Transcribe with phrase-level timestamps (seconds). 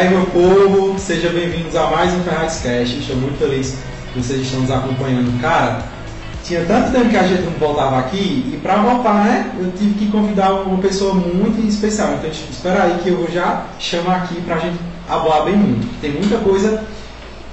[0.00, 2.98] aí, meu povo, sejam bem-vindos a mais um Ferraz Cast.
[2.98, 3.76] Estou muito feliz
[4.14, 5.38] que vocês estão nos acompanhando.
[5.42, 5.82] Cara,
[6.42, 9.92] tinha tanto tempo que a gente não voltava aqui e para voltar, né, eu tive
[9.98, 12.14] que convidar uma pessoa muito especial.
[12.14, 15.86] Então, espera aí que eu vou já chamar aqui para a gente falar bem muito.
[16.00, 16.82] Tem muita coisa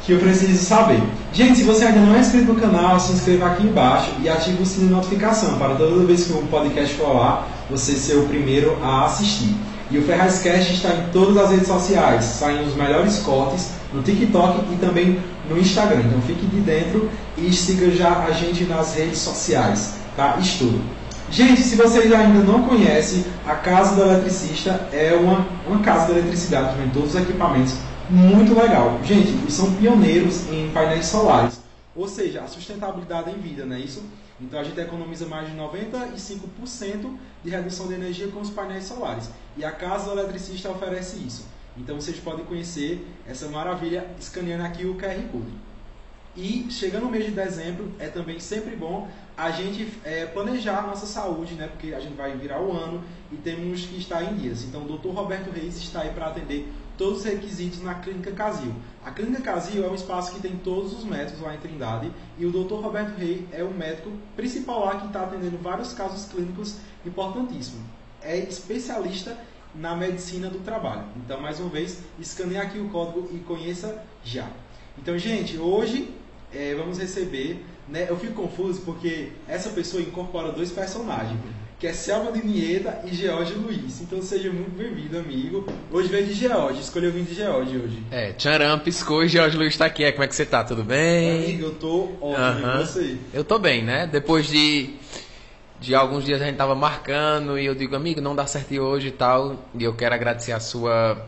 [0.06, 1.04] que eu preciso saber.
[1.34, 4.64] Gente, se você ainda não é inscrito no canal, se inscreva aqui embaixo e ative
[4.64, 8.26] o sininho de notificação para toda vez que um podcast for lá, você ser o
[8.28, 9.54] primeiro a assistir.
[9.90, 14.74] E o Ferrazcast está em todas as redes sociais, saem os melhores cortes no TikTok
[14.74, 15.20] e também
[15.50, 16.02] no Instagram.
[16.06, 20.38] Então fique de dentro e siga já a gente nas redes sociais, tá?
[20.40, 20.82] Estudo.
[21.30, 26.20] Gente, se vocês ainda não conhecem, a Casa do Eletricista é uma, uma casa de
[26.20, 27.76] eletricidade vem todos os equipamentos.
[28.10, 29.00] Muito legal.
[29.04, 31.60] Gente, eles são pioneiros em painéis solares.
[31.94, 34.04] Ou seja, a sustentabilidade em vida, não é isso?
[34.40, 39.30] Então a gente economiza mais de 95% de redução de energia com os painéis solares.
[39.56, 41.48] E a Casa do Eletricista oferece isso.
[41.78, 45.54] Então vocês podem conhecer essa maravilha escaneando aqui o QR Code.
[46.36, 50.82] E chegando no mês de dezembro, é também sempre bom a gente é, planejar a
[50.82, 51.68] nossa saúde, né?
[51.68, 53.02] Porque a gente vai virar o ano
[53.32, 54.64] e temos que estar em dias.
[54.64, 55.10] Então o Dr.
[55.10, 56.68] Roberto Reis está aí para atender
[56.98, 58.74] todos os requisitos na Clínica Casil.
[59.06, 62.46] A Clínica Casil é um espaço que tem todos os médicos lá em Trindade e
[62.46, 62.76] o Dr.
[62.76, 67.82] Roberto Rei é o médico principal lá que está atendendo vários casos clínicos importantíssimos.
[68.22, 69.38] É especialista
[69.76, 71.04] na medicina do trabalho.
[71.18, 74.50] Então, mais uma vez, escaneie aqui o código e conheça já.
[74.98, 76.14] Então, gente, hoje
[76.52, 77.64] é, vamos receber.
[77.88, 81.40] Né, eu fico confuso porque essa pessoa incorpora dois personagens
[81.80, 84.02] que é Selma de e George Luiz.
[84.02, 85.64] Então seja muito bem-vindo, amigo.
[85.92, 88.04] Hoje veio de George, escolheu vir de George hoje.
[88.10, 90.04] É, Tcharam piscou e George Luiz está aqui.
[90.04, 90.64] É, como é que você tá?
[90.64, 91.46] Tudo bem?
[91.46, 93.18] Amigo, eu tô ótimo, e você?
[93.32, 94.08] Eu tô bem, né?
[94.08, 94.96] Depois de,
[95.80, 99.10] de alguns dias a gente tava marcando e eu digo, amigo, não dá certo hoje
[99.10, 99.64] e tal.
[99.78, 101.24] E eu quero agradecer a sua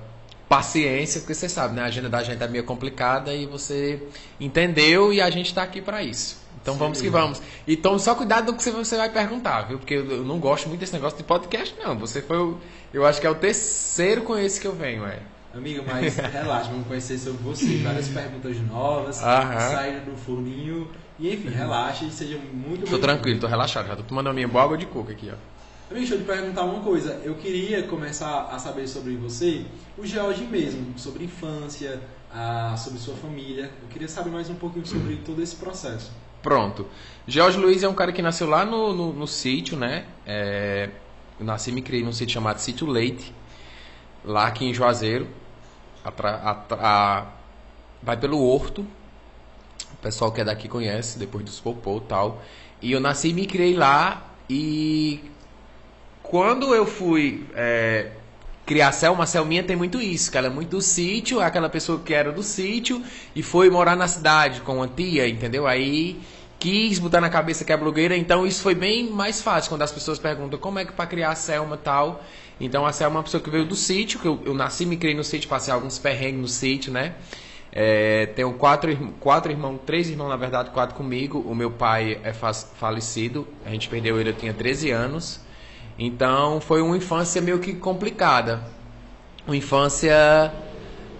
[0.48, 1.84] paciência, porque você sabe, né?
[1.84, 4.02] A agenda da gente é meio complicada e você
[4.40, 6.40] entendeu e a gente está aqui para isso.
[6.69, 6.80] Então Sim.
[6.80, 7.42] vamos que vamos.
[7.66, 9.80] E tome só cuidado do que você vai perguntar, viu?
[9.80, 11.98] Porque eu não gosto muito desse negócio de podcast, não.
[11.98, 12.57] Você foi o.
[12.94, 15.19] Eu acho que é o terceiro com esse que eu venho, é.
[15.54, 17.77] Amigo, mas relaxa, vamos conhecer sobre você.
[17.77, 20.88] Várias perguntas novas, saída do forninho.
[21.18, 23.88] E enfim, relaxa e seja muito Tô tranquilo, tô relaxado.
[23.88, 25.36] Já tô tomando a minha boa água de coco aqui, ó.
[25.92, 27.19] Amigo, deixa eu te perguntar uma coisa.
[27.24, 29.66] Eu queria começar a saber sobre você,
[29.98, 32.00] o George mesmo, sobre infância,
[32.31, 33.71] a, sobre sua família.
[33.81, 36.12] Eu queria saber mais um pouquinho sobre todo esse processo.
[36.42, 36.88] Pronto.
[37.28, 40.06] Jorge Luiz é um cara que nasceu lá no, no, no sítio, né?
[40.26, 40.90] É,
[41.40, 43.34] eu nasci e me criei num sítio chamado Sítio Leite,
[44.24, 45.28] lá aqui em Juazeiro,
[46.04, 47.26] a, a, a
[48.02, 48.82] vai pelo Horto.
[49.94, 52.42] O pessoal que é daqui conhece, depois dos Popô e tal.
[52.82, 54.26] E eu nasci e me criei lá.
[54.50, 55.24] E
[56.24, 58.12] quando eu fui é,
[58.69, 61.68] criar Selma, a Selminha tem muito isso, que ela é muito do sítio, é aquela
[61.68, 63.01] pessoa que era do sítio
[63.36, 65.66] e foi morar na cidade com a tia, entendeu?
[65.66, 66.21] Aí
[66.60, 69.92] quis botar na cabeça que é blogueira, então isso foi bem mais fácil quando as
[69.92, 72.24] pessoas perguntam como é que para criar a Selma tal.
[72.62, 74.98] Então a Selma é uma pessoa que veio do sítio, que eu, eu nasci me
[74.98, 77.16] criei no sítio, passei alguns perrengues no sítio, né?
[77.71, 81.39] É, tenho quatro, quatro irmãos, três irmãos na verdade, quatro comigo.
[81.39, 85.49] O meu pai é falecido, a gente perdeu ele, eu tinha 13 anos.
[86.00, 88.63] Então foi uma infância meio que complicada.
[89.46, 90.54] Uma infância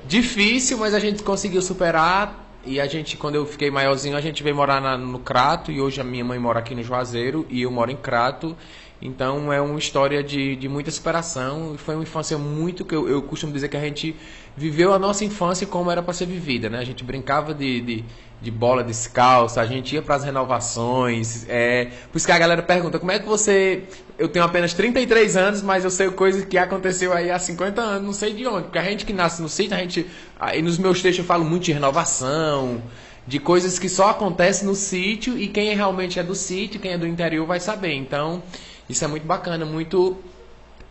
[0.08, 2.48] difícil, mas a gente conseguiu superar.
[2.66, 5.72] E a gente, quando eu fiquei maiorzinho, a gente veio morar na, no Crato.
[5.72, 8.56] E hoje a minha mãe mora aqui no Juazeiro e eu moro em Crato.
[9.02, 11.76] Então é uma história de, de muita superação.
[11.78, 14.16] Foi uma infância muito que eu, eu costumo dizer que a gente
[14.58, 16.80] viveu a nossa infância como era para ser vivida, né?
[16.80, 18.06] A gente brincava de, de,
[18.42, 21.46] de bola descalça, a gente ia para as renovações.
[21.48, 23.84] É, por isso que a galera pergunta, como é que você...
[24.18, 28.04] Eu tenho apenas 33 anos, mas eu sei coisas que aconteceu aí há 50 anos,
[28.06, 28.64] não sei de onde.
[28.64, 30.06] Porque a gente que nasce no sítio, a gente...
[30.38, 32.82] Aí nos meus textos eu falo muito de renovação,
[33.26, 36.98] de coisas que só acontecem no sítio e quem realmente é do sítio, quem é
[36.98, 37.94] do interior vai saber.
[37.94, 38.44] Então,
[38.90, 40.18] isso é muito bacana, muito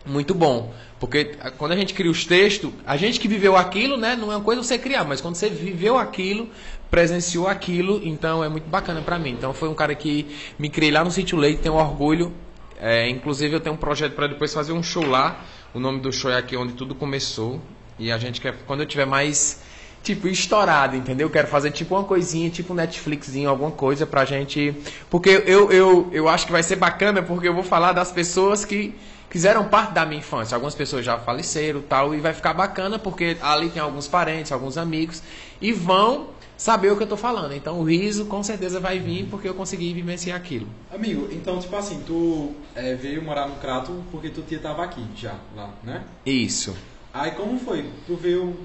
[0.05, 0.73] muito bom.
[0.99, 4.15] Porque quando a gente cria os textos, a gente que viveu aquilo, né?
[4.15, 6.49] Não é uma coisa você criar, mas quando você viveu aquilo,
[6.89, 9.31] presenciou aquilo, então é muito bacana para mim.
[9.31, 10.25] Então foi um cara que
[10.57, 12.33] me criei lá no Sítio Leite, tenho orgulho.
[12.81, 15.43] É, inclusive eu tenho um projeto para depois fazer um show lá.
[15.73, 17.61] O nome do show é aqui onde tudo começou.
[17.97, 19.61] E a gente quer, quando eu tiver mais
[20.03, 21.29] tipo, estourado, entendeu?
[21.29, 24.75] Quero fazer tipo uma coisinha, tipo um Netflixinho, alguma coisa pra gente.
[25.09, 28.65] Porque eu, eu, eu acho que vai ser bacana, porque eu vou falar das pessoas
[28.65, 28.95] que
[29.29, 30.55] fizeram parte da minha infância.
[30.55, 34.77] Algumas pessoas já faleceram tal, e vai ficar bacana porque ali tem alguns parentes, alguns
[34.77, 35.21] amigos,
[35.61, 37.53] e vão saber o que eu tô falando.
[37.53, 40.67] Então o riso com certeza vai vir porque eu consegui vivenciar aquilo.
[40.93, 45.03] Amigo, então tipo assim, tu é, veio morar no Crato porque tu tia tava aqui
[45.15, 46.03] já, lá, né?
[46.25, 46.75] Isso.
[47.13, 47.89] Aí como foi?
[48.05, 48.55] Tu veio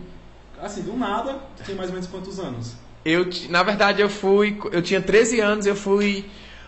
[0.63, 2.75] assim, do nada, tem mais ou menos quantos anos?
[3.05, 6.25] Eu, na verdade, eu fui, eu tinha 13 anos, eu fui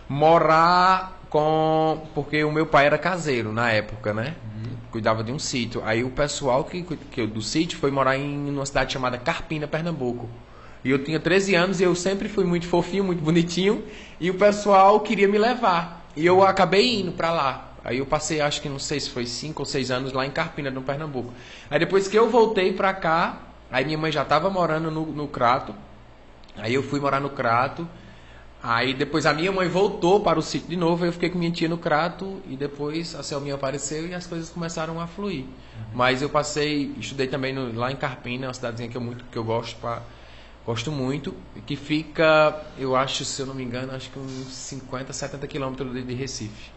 [0.07, 4.35] morar com porque o meu pai era caseiro na época, né?
[4.55, 4.77] Uhum.
[4.91, 5.81] Cuidava de um sítio.
[5.83, 10.29] Aí o pessoal que, que do sítio foi morar em uma cidade chamada Carpina, Pernambuco.
[10.83, 13.83] E eu tinha 13 anos e eu sempre fui muito fofinho, muito bonitinho,
[14.19, 16.05] e o pessoal queria me levar.
[16.15, 17.71] E eu acabei indo para lá.
[17.83, 20.31] Aí eu passei, acho que não sei se foi 5 ou 6 anos lá em
[20.31, 21.33] Carpina, no Pernambuco.
[21.69, 25.27] Aí depois que eu voltei para cá, Aí minha mãe já estava morando no, no
[25.27, 25.75] Crato.
[26.55, 27.87] Aí eu fui morar no Crato.
[28.61, 31.51] Aí depois a minha mãe voltou para o sítio de novo, eu fiquei com minha
[31.51, 35.43] tia no Crato e depois a Selminha apareceu e as coisas começaram a fluir.
[35.43, 35.49] Uhum.
[35.93, 39.37] Mas eu passei, estudei também no, lá em Carpina, uma cidadezinha que eu muito que
[39.37, 40.01] eu gosto pra,
[40.65, 41.35] gosto muito,
[41.67, 45.93] que fica, eu acho, se eu não me engano, acho que uns 50, 70 quilômetros
[45.93, 46.76] de, de Recife.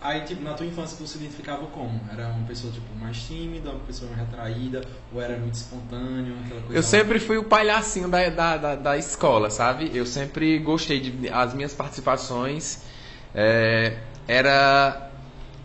[0.00, 2.00] Aí, tipo, na tua infância tu se identificava como?
[2.12, 4.80] Era uma pessoa, tipo, mais tímida, uma pessoa mais retraída,
[5.12, 6.78] ou era muito espontâneo, aquela coisa?
[6.78, 9.90] Eu sempre fui o palhacinho da, da, da, da, escola, sabe?
[9.92, 11.28] Eu sempre gostei de...
[11.30, 12.84] As minhas participações
[13.34, 15.10] é, era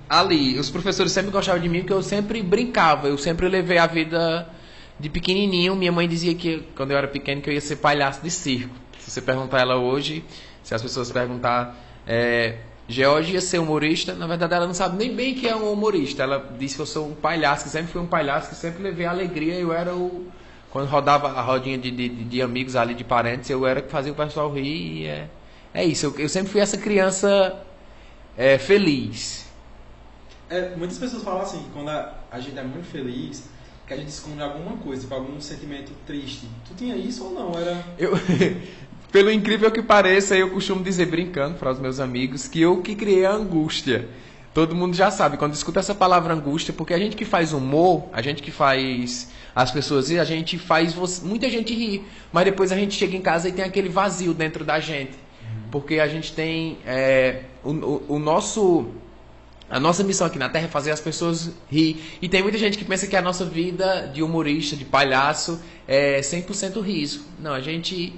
[0.09, 0.57] ali.
[0.57, 4.49] Os professores sempre gostavam de mim porque eu sempre brincava, eu sempre levei a vida
[4.99, 5.75] de pequenininho.
[5.75, 8.73] Minha mãe dizia que, quando eu era pequeno, que eu ia ser palhaço de circo.
[8.97, 10.25] Se você perguntar ela hoje,
[10.63, 11.77] se as pessoas perguntar...
[12.07, 15.71] É, George ia ser humorista, na verdade ela não sabe nem bem que é um
[15.71, 16.23] humorista.
[16.23, 19.05] Ela disse que eu sou um palhaço, que sempre fui um palhaço, que sempre levei
[19.05, 19.55] alegria.
[19.55, 20.27] Eu era o.
[20.69, 24.11] Quando rodava a rodinha de, de, de amigos ali, de parentes, eu era que fazia
[24.11, 25.03] o pessoal rir.
[25.03, 25.29] E é,
[25.73, 27.61] é isso, eu, eu sempre fui essa criança
[28.37, 29.45] é, feliz.
[30.49, 33.45] É, muitas pessoas falam assim, quando a, a, gente é muito feliz,
[33.87, 36.47] que a gente esconde alguma coisa, tipo, algum sentimento triste.
[36.67, 37.57] Tu tinha isso ou não?
[37.57, 37.83] Era...
[37.97, 38.13] Eu,
[39.13, 42.95] Pelo incrível que pareça, eu costumo dizer brincando para os meus amigos que eu que
[42.95, 44.09] criei a angústia.
[44.55, 48.05] Todo mundo já sabe quando escuta essa palavra angústia, porque a gente que faz humor,
[48.11, 52.71] a gente que faz as pessoas rir, a gente faz muita gente rir, mas depois
[52.71, 55.13] a gente chega em casa e tem aquele vazio dentro da gente,
[55.69, 58.87] porque a gente tem é, o, o, o nosso
[59.69, 62.17] a nossa missão aqui na Terra é fazer as pessoas rir.
[62.19, 66.19] E tem muita gente que pensa que a nossa vida de humorista, de palhaço, é
[66.19, 67.27] 100% riso.
[67.39, 68.13] Não, a gente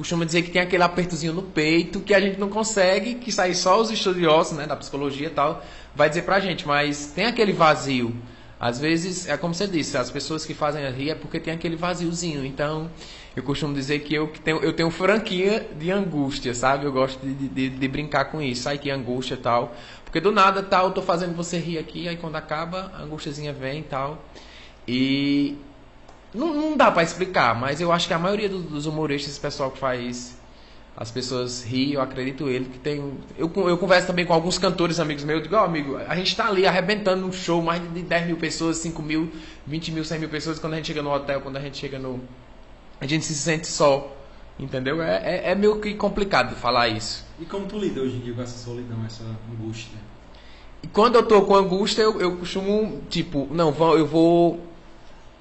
[0.00, 3.52] costuma dizer que tem aquele apertozinho no peito que a gente não consegue, que sai
[3.52, 5.62] só os estudiosos, né, da psicologia e tal,
[5.94, 8.14] vai dizer pra gente, mas tem aquele vazio.
[8.58, 11.76] Às vezes, é como você disse, as pessoas que fazem rir é porque tem aquele
[11.76, 12.46] vaziozinho.
[12.46, 12.90] Então,
[13.36, 16.86] eu costumo dizer que eu tenho, eu tenho franquia de angústia, sabe?
[16.86, 18.62] Eu gosto de, de, de brincar com isso.
[18.62, 19.74] Sai que angústia e tal.
[20.02, 23.52] Porque do nada, tal, eu tô fazendo você rir aqui, aí quando acaba, a angústiazinha
[23.52, 24.24] vem e tal.
[24.88, 25.58] E
[26.34, 29.40] Não, não dá pra explicar, mas eu acho que a maioria do- dos humoristas, esse
[29.40, 30.38] pessoal que faz
[30.96, 33.14] as pessoas rir, eu acredito ele que tem.
[33.38, 36.36] Eu, eu converso também com alguns cantores amigos meus, eu digo, ó amigo, a gente
[36.36, 39.30] tá ali arrebentando um show, mais de 10 mil pessoas, 5 mil,
[39.66, 41.98] 20 mil, 100 mil pessoas, quando a gente chega no hotel, quando a gente chega
[41.98, 42.20] no.
[43.00, 44.16] A gente se sente só.
[44.58, 45.00] Entendeu?
[45.00, 47.24] É, é, é meio que complicado falar isso.
[47.40, 49.96] E como tu lida hoje em dia com essa solidão, essa angústia?
[50.82, 54.60] E quando eu tô com angústia, eu, eu costumo, tipo, não, vou- eu vou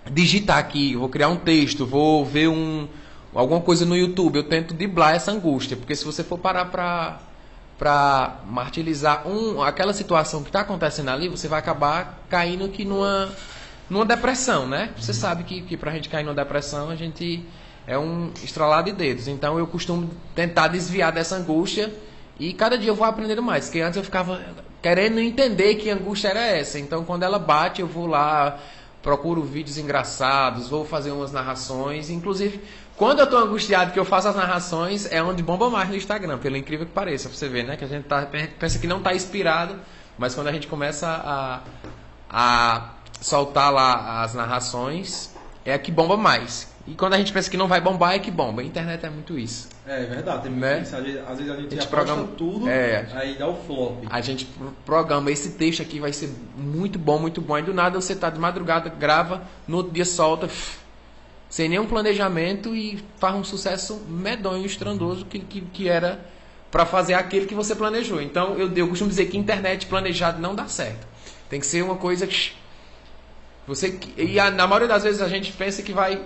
[0.09, 2.87] digitar aqui, vou criar um texto, vou ver um,
[3.33, 4.37] alguma coisa no YouTube.
[4.37, 7.19] Eu tento driblar essa angústia, porque se você for parar pra,
[7.77, 13.29] pra martirizar um, aquela situação que tá acontecendo ali, você vai acabar caindo que numa,
[13.89, 14.89] numa depressão, né?
[14.97, 17.45] Você sabe que, que pra gente cair numa depressão, a gente
[17.89, 19.27] é um estralar de dedos.
[19.27, 21.91] Então eu costumo tentar desviar dessa angústia
[22.39, 23.65] e cada dia eu vou aprendendo mais.
[23.65, 24.39] Porque antes eu ficava
[24.81, 26.77] querendo entender que angústia era essa.
[26.77, 28.59] Então quando ela bate, eu vou lá,
[29.01, 32.09] procuro vídeos engraçados, vou fazer umas narrações.
[32.09, 32.61] Inclusive,
[32.95, 36.37] quando eu tô angustiado que eu faço as narrações, é onde bomba mais no Instagram,
[36.37, 37.29] pelo incrível que pareça.
[37.29, 37.77] Pra você ver, né?
[37.77, 38.27] Que a gente tá,
[38.59, 39.79] pensa que não tá inspirado,
[40.17, 41.61] mas quando a gente começa a,
[42.29, 42.89] a
[43.21, 46.67] soltar lá as narrações, é a que bomba mais.
[46.89, 48.61] E quando a gente pensa que não vai bombar, é que bomba.
[48.61, 49.69] A internet é muito isso.
[49.85, 50.79] É verdade, tem Né?
[50.79, 53.07] Às vezes, às vezes a gente, A gente programa- tudo, É.
[53.13, 54.03] aí dá o flop.
[54.09, 57.57] A gente pro- programa esse texto aqui vai ser muito bom, muito bom.
[57.59, 60.79] E do nada você tá de madrugada, grava, no outro dia solta, pff,
[61.47, 66.19] sem nenhum planejamento e faz um sucesso medonho, estrondoso que, que, que era
[66.71, 68.19] para fazer aquele que você planejou.
[68.21, 71.07] Então eu, eu costumo dizer que internet planejado não dá certo.
[71.49, 72.51] Tem que ser uma coisa que
[73.67, 76.21] você e a- na maioria das vezes a gente pensa que vai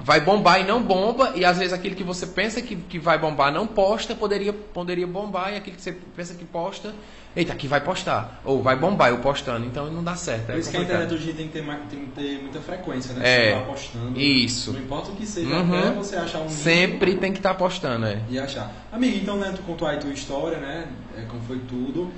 [0.00, 3.18] vai bombar e não bomba, e às vezes aquilo que você pensa que, que vai
[3.18, 6.92] bombar não posta, poderia, poderia bombar, e aquilo que você pensa que posta,
[7.36, 10.46] eita, aqui vai postar, ou vai bombar eu postando, então não dá certo.
[10.46, 11.04] Por é isso que a complicado.
[11.04, 13.22] internet hoje tem que ter, tem que ter muita frequência, né?
[13.24, 13.52] É.
[13.52, 14.20] Você tá postando.
[14.20, 14.72] Isso.
[14.72, 15.78] Não importa o que seja, Uhum.
[15.78, 18.20] até você achar um Sempre tem que estar postando, é.
[18.28, 18.72] E achar.
[18.90, 20.88] Amigo, então, né, tu contou aí tua história, né?
[21.16, 22.10] É, como foi tudo.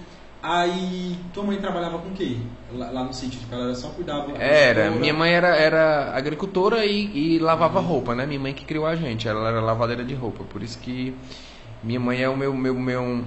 [0.47, 2.37] Aí, tua mãe trabalhava com o quê?
[2.71, 4.31] Lá, lá no sítio, tipo, ela era só cuidava...
[4.37, 8.27] Era, minha mãe era, era agricultora e, e lavava roupa, né?
[8.27, 11.17] Minha mãe que criou a gente, ela era lavadeira de roupa, por isso que
[11.83, 13.25] minha mãe é o meu, meu, meu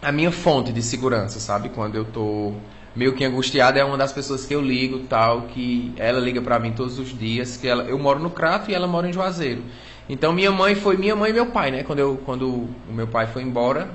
[0.00, 1.68] a minha fonte de segurança, sabe?
[1.68, 2.54] Quando eu tô
[2.96, 6.58] meio que angustiado, é uma das pessoas que eu ligo, tal, que ela liga pra
[6.58, 9.62] mim todos os dias, que ela, eu moro no Crato e ela mora em Juazeiro.
[10.08, 11.82] Então minha mãe foi minha mãe e meu pai, né?
[11.82, 13.90] Quando eu quando o meu pai foi embora,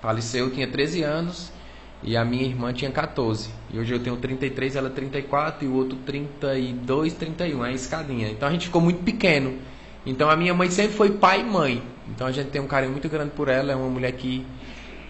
[0.00, 1.55] faleceu, eu tinha 13 anos
[2.02, 3.50] e a minha irmã tinha 14.
[3.72, 8.28] E hoje eu tenho 33, ela 34 e o outro 32, 31, é a escadinha.
[8.28, 9.58] Então a gente ficou muito pequeno.
[10.04, 11.82] Então a minha mãe sempre foi pai e mãe.
[12.08, 14.46] Então a gente tem um carinho muito grande por ela, é uma mulher que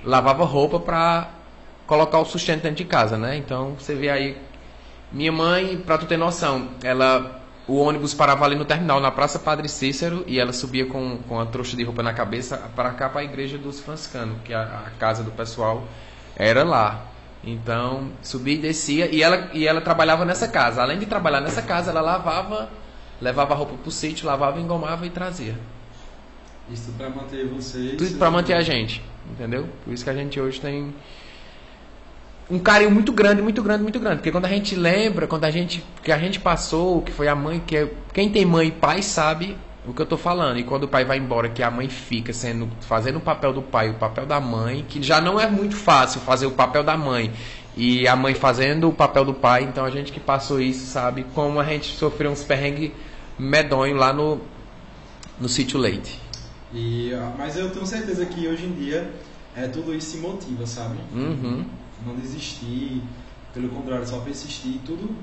[0.04, 1.30] lavava roupa pra
[1.86, 3.36] colocar o sustento dentro de casa, né?
[3.36, 4.36] Então você vê aí
[5.12, 9.40] minha mãe, pra tu ter noção, ela o ônibus parava ali no terminal, na Praça
[9.40, 13.08] Padre Cícero, e ela subia com, com a trouxa de roupa na cabeça para cá
[13.08, 15.84] para a igreja dos franciscanos, que a, a casa do pessoal
[16.36, 17.06] era lá.
[17.42, 20.82] Então, subia e descia, e ela, e ela trabalhava nessa casa.
[20.82, 22.68] Além de trabalhar nessa casa, ela lavava,
[23.20, 25.56] levava a roupa pro sítio, lavava, engomava e trazia.
[26.68, 27.94] Isso pra manter você...
[27.96, 29.68] Tudo para manter a gente, entendeu?
[29.84, 30.92] Por isso que a gente hoje tem
[32.50, 34.16] um carinho muito grande, muito grande, muito grande.
[34.16, 37.34] Porque quando a gente lembra, quando a gente que a gente passou, que foi a
[37.34, 40.58] mãe que é, quem tem mãe e pai sabe o que eu tô falando.
[40.58, 43.62] E quando o pai vai embora, que a mãe fica sendo fazendo o papel do
[43.62, 46.96] pai, o papel da mãe, que já não é muito fácil fazer o papel da
[46.96, 47.32] mãe
[47.76, 49.64] e a mãe fazendo o papel do pai.
[49.64, 52.92] Então a gente que passou isso sabe como a gente sofreu uns perrengues
[53.38, 54.40] medonhos lá no
[55.38, 56.18] no sítio Leite.
[56.72, 59.10] E, ah, mas eu tenho certeza que hoje em dia
[59.54, 60.98] é, tudo isso se motiva, sabe?
[61.14, 61.64] Uhum.
[62.04, 63.02] Não desistir,
[63.54, 64.80] pelo contrário, só persistir.
[64.84, 65.14] Tudo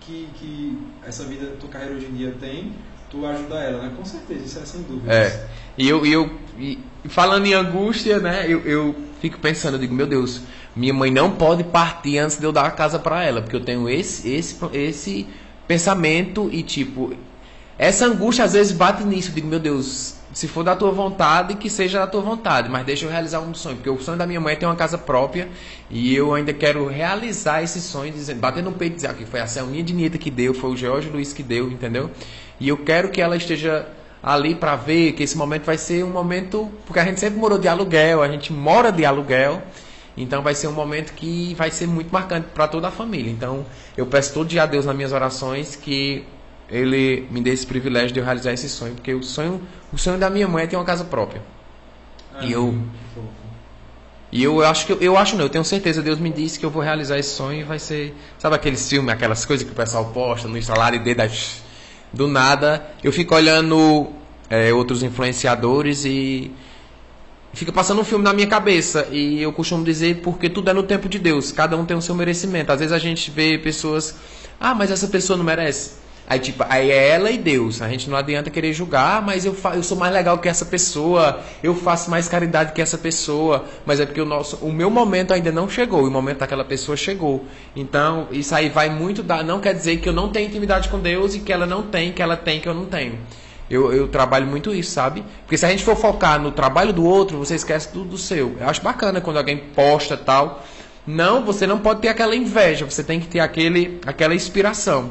[0.00, 2.72] que, que essa vida, tua carreira hoje em dia tem,
[3.10, 3.92] tu ajuda ela, né?
[3.96, 5.12] Com certeza, isso é sem dúvida.
[5.12, 5.46] É.
[5.76, 8.44] E eu, e eu e falando em angústia, né?
[8.46, 10.42] Eu, eu fico pensando, eu digo, meu Deus,
[10.74, 13.64] minha mãe não pode partir antes de eu dar a casa para ela, porque eu
[13.64, 15.26] tenho esse, esse, esse
[15.66, 17.14] pensamento e tipo,
[17.78, 19.30] essa angústia às vezes bate nisso.
[19.30, 22.84] Eu digo, meu Deus, se for da tua vontade, que seja da tua vontade, mas
[22.84, 24.96] deixa eu realizar um sonho, porque o sonho da minha mãe é ter uma casa
[24.96, 25.48] própria
[25.90, 29.24] e eu ainda quero realizar esse sonho, dizendo, bater no peito e dizer, ah, que
[29.24, 32.10] foi a Selminha de Nieta que deu, foi o George Luiz que deu, entendeu?
[32.60, 33.86] E eu quero que ela esteja
[34.22, 37.58] ali para ver que esse momento vai ser um momento, porque a gente sempre morou
[37.58, 39.62] de aluguel, a gente mora de aluguel.
[40.16, 43.30] Então vai ser um momento que vai ser muito marcante para toda a família.
[43.30, 43.64] Então
[43.96, 46.24] eu peço todo dia a Deus nas minhas orações que
[46.68, 49.60] ele me dê esse privilégio de eu realizar esse sonho, porque o sonho,
[49.92, 51.40] o sonho da minha mãe é ter uma casa própria.
[52.38, 52.78] É, E eu-.
[54.32, 56.70] E eu acho que eu acho não, eu tenho certeza, Deus me disse que eu
[56.70, 60.04] vou realizar esse sonho e vai ser, sabe aqueles filmes, aquelas coisas que o pessoal
[60.04, 61.22] posta no instalar e dedo,
[62.12, 64.08] do nada, eu fico olhando
[64.48, 66.50] é, outros influenciadores e
[67.52, 69.08] fica passando um filme na minha cabeça.
[69.10, 72.02] E eu costumo dizer porque tudo é no tempo de Deus, cada um tem o
[72.02, 72.72] seu merecimento.
[72.72, 74.16] Às vezes a gente vê pessoas,
[74.58, 75.99] ah, mas essa pessoa não merece.
[76.30, 77.82] Aí, tipo, aí é ela e Deus.
[77.82, 81.40] A gente não adianta querer julgar, mas eu, eu sou mais legal que essa pessoa,
[81.60, 83.64] eu faço mais caridade que essa pessoa.
[83.84, 86.96] Mas é porque o, nosso, o meu momento ainda não chegou, o momento daquela pessoa
[86.96, 87.44] chegou.
[87.74, 89.42] Então, isso aí vai muito da.
[89.42, 92.12] Não quer dizer que eu não tenho intimidade com Deus e que ela não tem,
[92.12, 93.18] que ela tem, que eu não tenho.
[93.68, 95.24] Eu, eu trabalho muito isso, sabe?
[95.40, 98.56] Porque se a gente for focar no trabalho do outro, você esquece tudo do seu.
[98.60, 100.64] Eu acho bacana quando alguém posta tal.
[101.04, 105.10] Não, você não pode ter aquela inveja, você tem que ter aquele, aquela inspiração.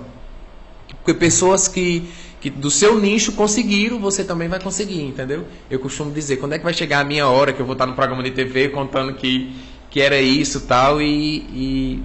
[0.99, 2.09] Porque pessoas que,
[2.39, 5.45] que do seu nicho conseguiram, você também vai conseguir, entendeu?
[5.69, 7.85] Eu costumo dizer, quando é que vai chegar a minha hora que eu vou estar
[7.85, 9.55] no programa de TV contando que,
[9.89, 12.03] que era isso tal, e, e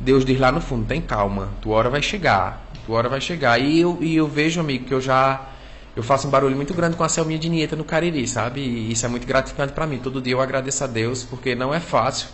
[0.00, 3.60] Deus diz lá no fundo, tem calma, tua hora vai chegar, tua hora vai chegar.
[3.60, 5.50] E eu, e eu vejo, amigo, que eu já
[5.96, 8.60] eu faço um barulho muito grande com a Selminha de Nieta no Cariri, sabe?
[8.60, 9.98] E isso é muito gratificante para mim.
[9.98, 12.26] Todo dia eu agradeço a Deus, porque não é fácil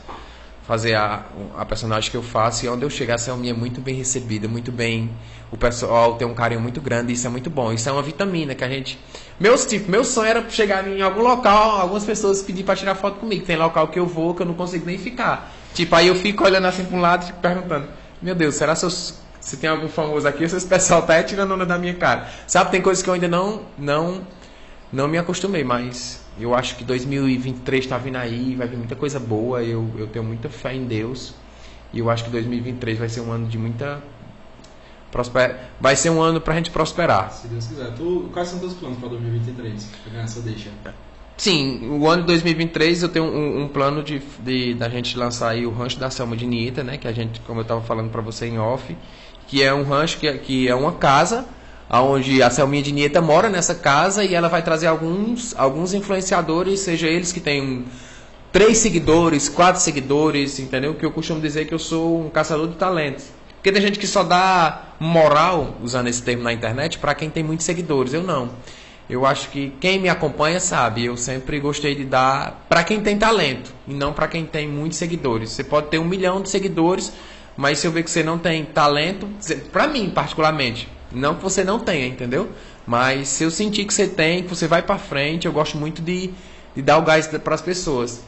[0.70, 1.24] fazer a,
[1.59, 4.46] a personagem que eu faço e onde eu chegar a Selminha é muito bem recebida,
[4.46, 5.11] muito bem.
[5.50, 7.72] O pessoal tem um carinho muito grande, isso é muito bom.
[7.72, 8.96] Isso é uma vitamina que a gente.
[9.40, 13.18] Meus tipo, meu sonho era chegar em algum local, algumas pessoas pedir para tirar foto
[13.18, 13.44] comigo.
[13.44, 15.52] Tem local que eu vou que eu não consigo nem ficar.
[15.74, 17.88] Tipo, aí eu fico olhando assim para um lado e perguntando:
[18.22, 18.87] Meu Deus, será que
[19.40, 22.28] se tem algum famoso aqui, esse pessoal tá tirando onda da minha cara.
[22.46, 24.24] Sabe, tem coisas que eu ainda não, não,
[24.92, 29.18] não me acostumei, mas eu acho que 2023 está vindo aí, vai vir muita coisa
[29.18, 31.34] boa, eu, eu tenho muita fé em Deus.
[31.92, 34.02] E eu acho que 2023 vai ser um ano de muita
[35.10, 35.56] prosper...
[35.80, 37.32] vai ser um ano para a gente prosperar.
[37.32, 37.92] Se Deus quiser.
[37.94, 39.90] Tu, quais são os teus planos para 2023?
[40.04, 40.70] Pegar essa deixa.
[41.36, 45.48] Sim, o ano de 2023 eu tenho um, um plano de, de da gente lançar
[45.48, 48.10] aí o rancho da Selma de Nita, né, que a gente, como eu estava falando
[48.10, 48.94] para você em off,
[49.46, 51.46] que é um rancho que, é, que é uma casa
[51.90, 56.81] onde a Selminha de Nieta mora nessa casa e ela vai trazer alguns, alguns influenciadores,
[56.81, 57.85] seja eles que têm
[58.53, 60.94] três seguidores, quatro seguidores, entendeu?
[60.94, 63.26] Que eu costumo dizer que eu sou um caçador de talentos.
[63.57, 67.42] Porque tem gente que só dá moral, usando esse termo na internet, para quem tem
[67.42, 68.14] muitos seguidores.
[68.14, 68.50] Eu não.
[69.09, 73.18] Eu acho que quem me acompanha sabe, eu sempre gostei de dar para quem tem
[73.18, 75.50] talento e não para quem tem muitos seguidores.
[75.50, 77.12] Você pode ter um milhão de seguidores,
[77.57, 79.29] mas se eu ver que você não tem talento,
[79.72, 82.49] para mim particularmente, não que você não tenha, entendeu?
[82.87, 86.03] Mas se eu sentir que você tem, que você vai para frente, eu gosto muito
[86.03, 86.31] de,
[86.75, 88.23] de dar o gás para as pessoas.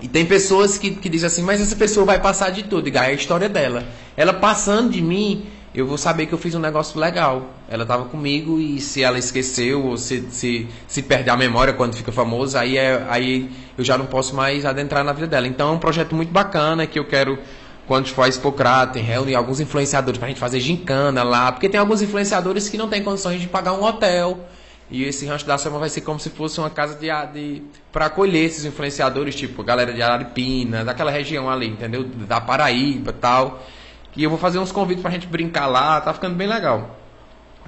[0.00, 2.96] E tem pessoas que, que dizem assim, mas essa pessoa vai passar de tudo, e
[2.96, 3.84] é a história dela.
[4.16, 7.50] Ela passando de mim, eu vou saber que eu fiz um negócio legal.
[7.68, 11.94] Ela estava comigo e se ela esqueceu ou se, se, se perder a memória quando
[11.94, 15.46] fica famoso, aí, é, aí eu já não posso mais adentrar na vida dela.
[15.46, 17.38] Então é um projeto muito bacana que eu quero
[17.86, 21.78] quando for a Expocratem, reúne alguns influenciadores para a gente fazer gincana lá, porque tem
[21.78, 24.38] alguns influenciadores que não têm condições de pagar um hotel.
[24.90, 28.06] E esse rancho da Selma vai ser como se fosse uma casa de, de para
[28.06, 32.04] acolher esses influenciadores, tipo a galera de Araripina, daquela região ali, entendeu?
[32.04, 33.64] Da Paraíba tal.
[34.16, 36.96] E eu vou fazer uns convites para a gente brincar lá, tá ficando bem legal.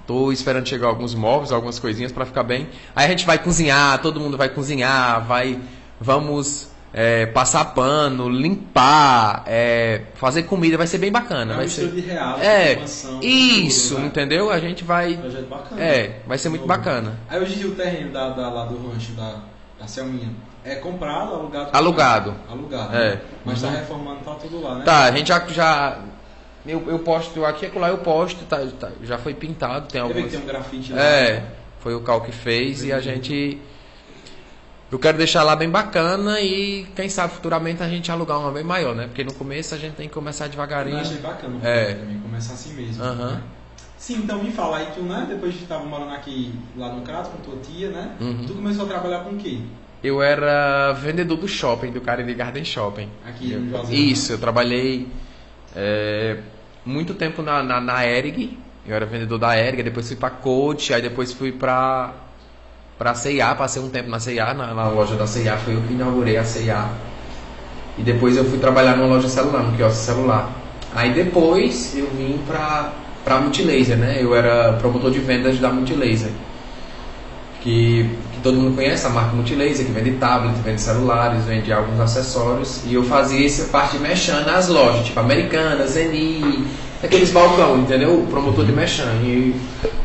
[0.06, 2.68] Tô esperando chegar alguns móveis, algumas coisinhas para ficar bem.
[2.94, 5.60] Aí a gente vai cozinhar, todo mundo vai cozinhar, vai
[6.00, 11.54] vamos é, passar pano, limpar, é, fazer comida, vai ser bem bacana.
[11.54, 12.78] É vai ser de real, é
[13.22, 14.50] isso, tudo, entendeu?
[14.50, 15.14] A gente vai,
[15.48, 16.74] bacana, é, vai ser muito novo.
[16.74, 17.18] bacana.
[17.28, 19.42] Aí hoje em dia o terreno da, da, lá do rancho da,
[19.78, 20.30] da Selminha
[20.64, 21.70] é comprado, alugado?
[21.72, 22.34] Alugado.
[22.48, 22.96] Alugado.
[22.96, 23.10] É.
[23.10, 23.20] Né?
[23.44, 23.70] Mas uhum.
[23.70, 24.84] tá reformando, tá tudo lá, né?
[24.84, 25.98] Tá, a gente já, já
[26.66, 30.30] eu, eu posto aqui e lá eu posto, tá, tá, já foi pintado, tem alguns.
[30.30, 31.00] Tem um grafite lá.
[31.00, 31.44] É, né?
[31.80, 33.60] foi o Cal que fez e a gente
[34.90, 38.64] eu quero deixar lá bem bacana e quem sabe futuramente a gente alugar uma bem
[38.64, 39.06] maior, né?
[39.06, 40.96] Porque no começo a gente tem que começar devagarinho.
[40.96, 41.94] Eu achei bacana é.
[41.94, 43.04] também, começar assim mesmo.
[43.04, 43.14] Uhum.
[43.14, 43.42] Né?
[43.98, 45.26] Sim, então me fala aí, tu, né?
[45.28, 48.16] Depois de estar morando aqui lá no Crato com tua tia, né?
[48.18, 48.44] Uhum.
[48.46, 49.58] Tu começou a trabalhar com o quê?
[50.02, 53.08] Eu era vendedor do shopping, do Cariri Garden Shopping.
[53.26, 54.02] Aqui eu, no Juazeiro?
[54.02, 55.08] Isso, eu trabalhei
[55.76, 56.38] é,
[56.84, 58.56] muito tempo na, na, na Erig.
[58.86, 62.14] Eu era vendedor da Erig, depois fui pra Coach, aí depois fui pra
[62.98, 65.82] para a CIA, passei um tempo na CIA, na, na, loja da CIA, foi eu
[65.82, 66.88] que inaugurei a CIA.
[67.96, 70.50] E depois eu fui trabalhar numa loja celular, no quiosque celular.
[70.94, 72.92] Aí depois eu vim para
[73.24, 74.18] para Multilaser, né?
[74.20, 76.30] Eu era promotor de vendas da Multilaser.
[77.60, 82.00] Que, que todo mundo conhece, a marca Multilaser, que vende tablets, vende celulares, vende alguns
[82.00, 82.82] acessórios.
[82.86, 86.64] E eu fazia essa parte mexendo nas lojas, tipo Americanas, Zeni,
[87.02, 88.22] aqueles balcão, entendeu?
[88.22, 89.12] O promotor de mechan.
[89.22, 89.54] E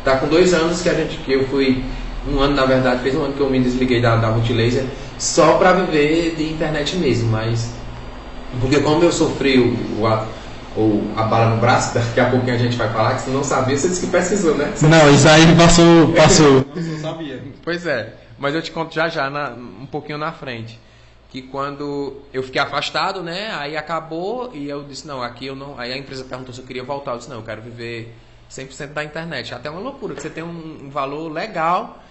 [0.03, 1.83] tá com dois anos que a gente que eu fui
[2.27, 4.85] um ano na verdade, fez um ano que eu me desliguei da, da Multilaser
[5.17, 7.73] só para viver de internet mesmo, mas
[8.59, 10.07] porque como eu sofri o, o
[10.75, 13.43] ou a bala no braço, daqui a pouquinho a gente vai falar, que você não
[13.43, 14.73] sabia, você disse que pesquisou, né?
[14.81, 16.13] Não, isso aí passou.
[16.13, 16.65] passou.
[16.75, 17.43] não sabia.
[17.63, 20.79] Pois é, mas eu te conto já já, na, um pouquinho na frente.
[21.29, 23.51] Que quando eu fiquei afastado, né?
[23.55, 25.79] Aí acabou e eu disse, não, aqui eu não.
[25.79, 27.11] Aí a empresa perguntou se eu queria voltar.
[27.11, 28.15] Eu disse, não, eu quero viver
[28.51, 29.53] 100% da internet.
[29.53, 32.03] Até uma loucura, que você tem um, um valor legal,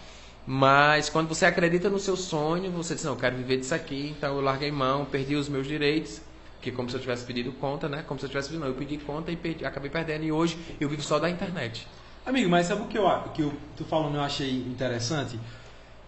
[0.46, 4.14] mas quando você acredita no seu sonho, você diz, não, eu quero viver disso aqui,
[4.16, 6.20] então eu larguei mão, perdi os meus direitos
[6.62, 8.04] que como se eu tivesse pedido conta, né?
[8.06, 10.56] Como se eu tivesse pedido, não, eu pedi conta e perdi, acabei perdendo e hoje
[10.80, 11.86] eu vivo só da internet.
[12.24, 15.38] Amigo, mas sabe o que, eu, que eu, tu falando eu achei interessante?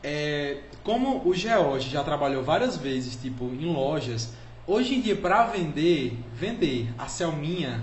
[0.03, 4.33] É, como o George já trabalhou várias vezes, tipo, em lojas,
[4.65, 7.83] hoje em dia para vender, vender a Selminha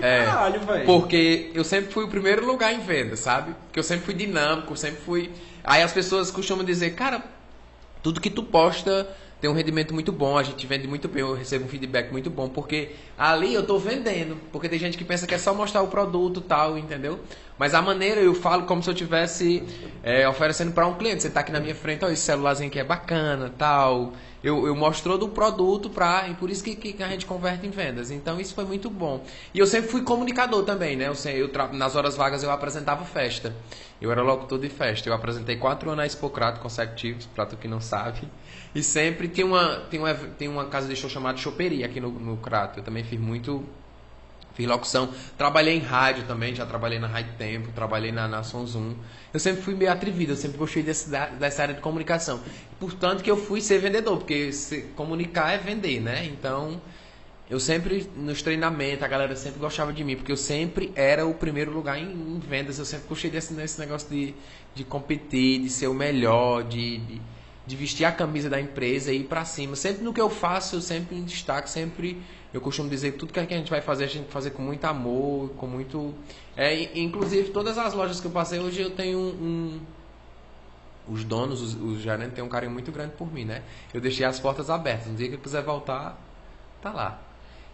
[0.00, 0.86] é, caralho, velho.
[0.86, 3.54] Porque eu sempre fui o primeiro lugar em venda, sabe?
[3.66, 5.30] Porque eu sempre fui dinâmico, sempre fui.
[5.64, 7.22] Aí as pessoas costumam dizer, cara,
[8.02, 9.08] tudo que tu posta
[9.40, 12.28] tem um rendimento muito bom, a gente vende muito bem, eu recebo um feedback muito
[12.28, 15.80] bom, porque ali eu estou vendendo, porque tem gente que pensa que é só mostrar
[15.82, 17.20] o produto tal, entendeu?
[17.56, 19.62] Mas a maneira eu falo como se eu estivesse
[20.02, 21.22] é, oferecendo para um cliente.
[21.22, 24.12] Você está aqui na minha frente, ó, esse celularzinho aqui é bacana, tal.
[24.42, 27.70] Eu, eu mostro do produto para e por isso que, que, a gente converte em
[27.70, 28.10] vendas.
[28.10, 29.24] Então isso foi muito bom.
[29.52, 31.08] E eu sempre fui comunicador também, né?
[31.08, 33.54] Eu, eu nas horas vagas eu apresentava festa.
[34.00, 35.08] Eu era locutor de festa.
[35.08, 38.28] Eu apresentei quatro anos na Expocrato consecutivos, para tu que não sabe.
[38.74, 42.10] E sempre tem uma, tem uma, tem uma casa de show chamada Choperia aqui no,
[42.10, 42.78] no Crato.
[42.78, 43.64] Eu também fiz muito
[44.58, 45.08] fiz locução.
[45.36, 48.94] Trabalhei em rádio também, já trabalhei na Rádio Tempo, trabalhei na, na Zoom.
[49.32, 52.40] Eu sempre fui meio atrevido, eu sempre gostei desse, dessa área de comunicação.
[52.80, 54.50] Portanto que eu fui ser vendedor, porque
[54.96, 56.26] comunicar é vender, né?
[56.26, 56.80] Então,
[57.48, 61.32] eu sempre, nos treinamentos, a galera sempre gostava de mim, porque eu sempre era o
[61.32, 62.78] primeiro lugar em, em vendas.
[62.78, 64.34] Eu sempre gostei desse, desse negócio de,
[64.74, 67.22] de competir, de ser o melhor, de, de,
[67.64, 69.76] de vestir a camisa da empresa e ir para cima.
[69.76, 72.20] Sempre no que eu faço, eu sempre em destaque, sempre
[72.52, 74.62] eu costumo dizer que tudo que a gente vai fazer, a gente que fazer com
[74.62, 76.14] muito amor, com muito.
[76.56, 79.30] É, inclusive, todas as lojas que eu passei hoje eu tenho um.
[79.30, 79.80] um
[81.08, 83.62] os donos, os, os gerentes têm um carinho muito grande por mim, né?
[83.94, 85.08] Eu deixei as portas abertas.
[85.08, 86.18] No dia que eu quiser voltar,
[86.82, 87.20] tá lá.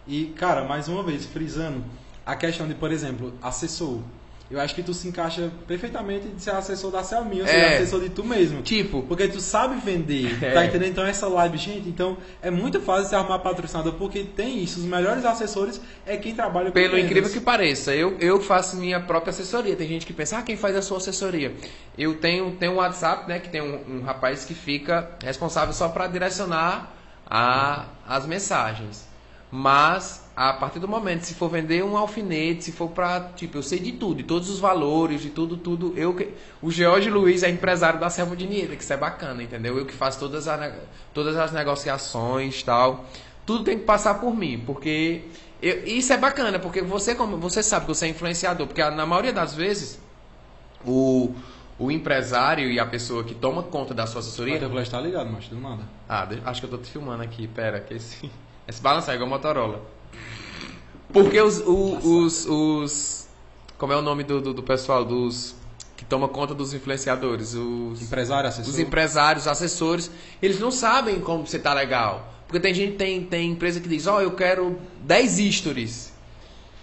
[0.07, 1.83] E, cara, mais uma vez, frisando
[2.25, 4.01] a questão de, por exemplo, assessor
[4.49, 7.99] eu acho que tu se encaixa perfeitamente de ser assessor da Xiaomi, ou é, assessor
[7.99, 8.61] de tu mesmo.
[8.61, 9.01] Tipo.
[9.03, 10.51] Porque tu sabe vender, é.
[10.51, 10.91] tá entendendo?
[10.91, 14.79] Então essa live, gente, então é muito fácil você arrumar patrocinador, porque tem isso.
[14.79, 17.05] Os melhores assessores é quem trabalha com Pelo vendas.
[17.05, 19.75] incrível que pareça, eu, eu faço minha própria assessoria.
[19.75, 21.51] Tem gente que pensa, ah, quem faz a sua assessoria?
[21.97, 25.89] Eu tenho, tenho um WhatsApp, né, que tem um, um rapaz que fica responsável só
[25.89, 26.93] para direcionar
[27.25, 29.07] a, as mensagens.
[29.51, 33.63] Mas a partir do momento, se for vender um alfinete, se for para, tipo, eu
[33.63, 35.93] sei de tudo, de todos os valores, de tudo, tudo.
[35.95, 36.15] Eu
[36.61, 39.77] o George Luiz é empresário da Selva de Nieta, que isso é bacana, entendeu?
[39.77, 40.75] Eu que faço todas, a,
[41.13, 43.05] todas as negociações, tal.
[43.45, 45.21] Tudo tem que passar por mim, porque
[45.61, 49.05] eu, isso é bacana, porque você como você sabe que você é influenciador, porque na
[49.05, 49.99] maioria das vezes
[50.85, 51.33] o
[51.77, 54.55] o empresário e a pessoa que toma conta da sua assessoria.
[54.67, 55.83] O está ligado, mas não nada.
[56.07, 58.29] Ah, acho que eu tô te filmando aqui, pera, que esse
[58.67, 59.94] esse balançar é igual Motorola.
[61.15, 63.27] Porque os, os, os,
[63.77, 65.05] Como é o nome do, do, do, pessoal?
[65.05, 65.55] Dos.
[65.95, 67.53] Que toma conta dos influenciadores.
[67.53, 68.73] Os empresários, assessores.
[68.73, 70.11] Os empresários, assessores.
[70.41, 72.33] Eles não sabem como você tá legal.
[72.45, 76.11] Porque tem gente, tem, tem empresa que diz: Ó, oh, eu quero 10 stories.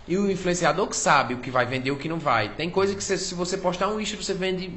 [0.08, 2.54] E o influenciador que sabe o que vai vender e o que não vai.
[2.54, 4.72] Tem coisa que você, se você postar um history, você vende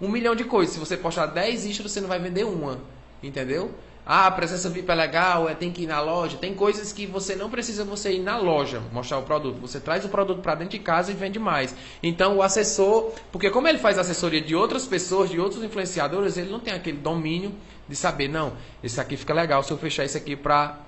[0.00, 0.74] um milhão de coisas.
[0.74, 2.78] Se você postar 10 stories, você não vai vender uma.
[3.20, 3.74] Entendeu?
[4.10, 6.38] Ah, a presença VIP é legal, é, tem que ir na loja.
[6.38, 9.60] Tem coisas que você não precisa você ir na loja mostrar o produto.
[9.60, 11.74] Você traz o produto para dentro de casa e vende mais.
[12.02, 16.50] Então o assessor, porque como ele faz assessoria de outras pessoas, de outros influenciadores, ele
[16.50, 17.54] não tem aquele domínio
[17.86, 20.78] de saber, não, esse aqui fica legal se eu fechar isso aqui para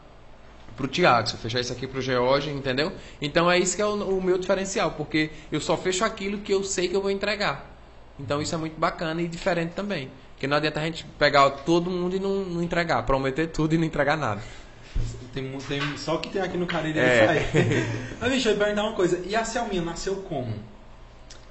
[0.75, 2.91] pro Tiago, se eu fechar isso aqui pro George, entendeu?
[3.21, 6.55] Então é isso que é o, o meu diferencial, porque eu só fecho aquilo que
[6.55, 7.71] eu sei que eu vou entregar.
[8.19, 10.11] Então isso é muito bacana e diferente também.
[10.41, 13.79] Porque não adianta a gente pegar todo mundo e não, não entregar, prometer tudo e
[13.79, 14.41] não entregar nada.
[15.35, 17.45] Tem, tem, só que tem aqui no Cariri é.
[18.19, 19.23] Mas, bicho, eu ia perguntar uma coisa.
[19.27, 20.55] E a Xiaomi nasceu como?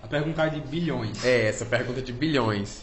[0.01, 1.23] A pergunta é de bilhões.
[1.23, 2.81] É, essa pergunta de bilhões.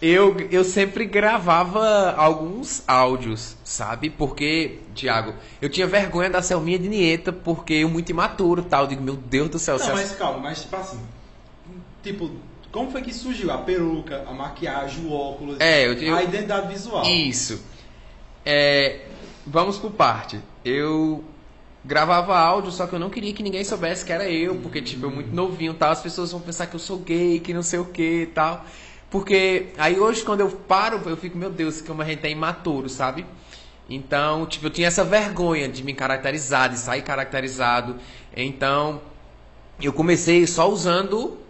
[0.00, 4.08] Eu, eu sempre gravava alguns áudios, sabe?
[4.08, 8.84] Porque, Thiago, eu tinha vergonha da Selminha de Nieta, porque eu muito imaturo tal.
[8.84, 9.78] Eu digo, meu Deus do céu.
[9.78, 11.00] Não, mas calma, mas tipo assim.
[12.02, 12.30] Tipo,
[12.74, 16.66] como foi que surgiu a peruca, a maquiagem, o óculos, é, eu, eu, a identidade
[16.66, 17.04] visual?
[17.04, 17.64] Isso.
[18.44, 19.02] É,
[19.46, 20.40] vamos por parte.
[20.64, 21.22] Eu
[21.84, 25.06] gravava áudio, só que eu não queria que ninguém soubesse que era eu, porque tipo,
[25.06, 27.78] eu muito novinho tal, as pessoas vão pensar que eu sou gay, que não sei
[27.78, 28.64] o que e tal.
[29.08, 32.88] Porque aí hoje quando eu paro, eu fico, meu Deus, como a gente é imaturo,
[32.88, 33.24] sabe?
[33.88, 37.94] Então, tipo, eu tinha essa vergonha de me caracterizar, de sair caracterizado.
[38.36, 39.00] Então,
[39.80, 41.43] eu comecei só usando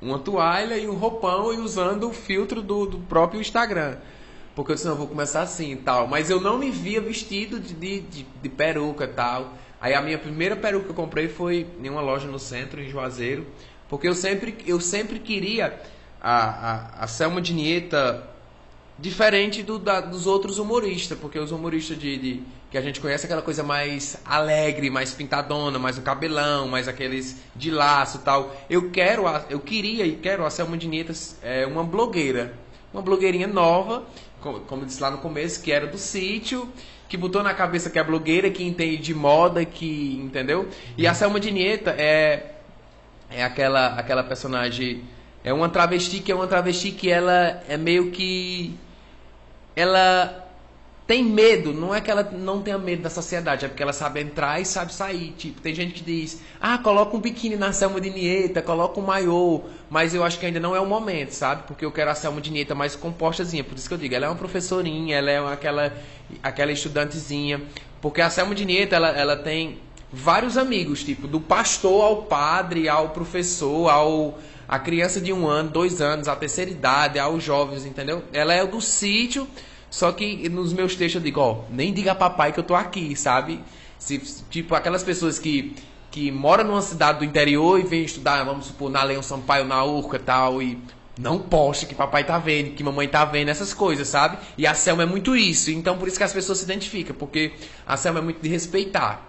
[0.00, 3.96] uma toalha e um roupão e usando o filtro do, do próprio Instagram.
[4.54, 6.06] Porque eu disse, não, vou começar assim e tal.
[6.06, 9.54] Mas eu não me via vestido de, de, de, de peruca e tal.
[9.80, 12.88] Aí a minha primeira peruca que eu comprei foi em uma loja no centro, em
[12.88, 13.46] Juazeiro.
[13.88, 15.80] Porque eu sempre, eu sempre queria
[16.20, 18.28] a, a, a Selma de Nieta
[18.98, 21.18] diferente do, da, dos outros humoristas.
[21.18, 25.78] Porque os humoristas de, de, que a gente conhece aquela coisa mais alegre, mais pintadona,
[25.78, 28.54] mais o cabelão, mais aqueles de laço tal.
[28.68, 32.54] Eu quero, a, eu queria e quero a Selma de Nieta é, uma blogueira.
[32.92, 34.04] Uma blogueirinha nova
[34.40, 36.68] como disse lá no começo, que era do sítio,
[37.08, 40.18] que botou na cabeça que é blogueira, que entende de moda, que.
[40.22, 40.68] entendeu?
[40.96, 42.54] E a Selma Dinieta é,
[43.30, 45.04] é aquela, aquela personagem.
[45.42, 48.74] É uma travesti que é uma travesti que ela é meio que.
[49.76, 50.49] Ela
[51.10, 54.20] tem medo, não é que ela não tenha medo da sociedade, é porque ela sabe
[54.20, 55.34] entrar e sabe sair.
[55.36, 59.02] Tipo, tem gente que diz, ah, coloca um biquíni na Selma de Nieta, coloca um
[59.02, 61.64] maiô, mas eu acho que ainda não é o momento, sabe?
[61.66, 64.26] Porque eu quero a Selma de Nieta mais compostazinha, por isso que eu digo, ela
[64.26, 65.92] é uma professorinha, ela é uma, aquela,
[66.40, 67.60] aquela estudantezinha,
[68.00, 69.80] porque a Selma de Nieta, ela, ela tem
[70.12, 75.70] vários amigos, tipo, do pastor ao padre, ao professor, ao a criança de um ano,
[75.70, 78.22] dois anos, a terceira idade, aos jovens, entendeu?
[78.32, 79.48] Ela é do sítio
[79.90, 83.16] só que nos meus textos eu digo, ó, nem diga papai que eu tô aqui,
[83.16, 83.60] sabe?
[83.98, 85.74] Se, tipo, aquelas pessoas que,
[86.10, 89.84] que moram numa cidade do interior e vêm estudar, vamos supor, na Leão Sampaio, na
[89.84, 90.78] Urca e tal, e
[91.18, 94.38] não poste que papai tá vendo, que mamãe tá vendo, essas coisas, sabe?
[94.56, 97.52] E a Selma é muito isso, então por isso que as pessoas se identificam, porque
[97.86, 99.28] a Selma é muito de respeitar.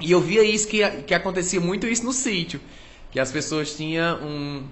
[0.00, 2.60] E eu via isso, que, que acontecia muito isso no sítio,
[3.12, 4.64] que as pessoas tinham um,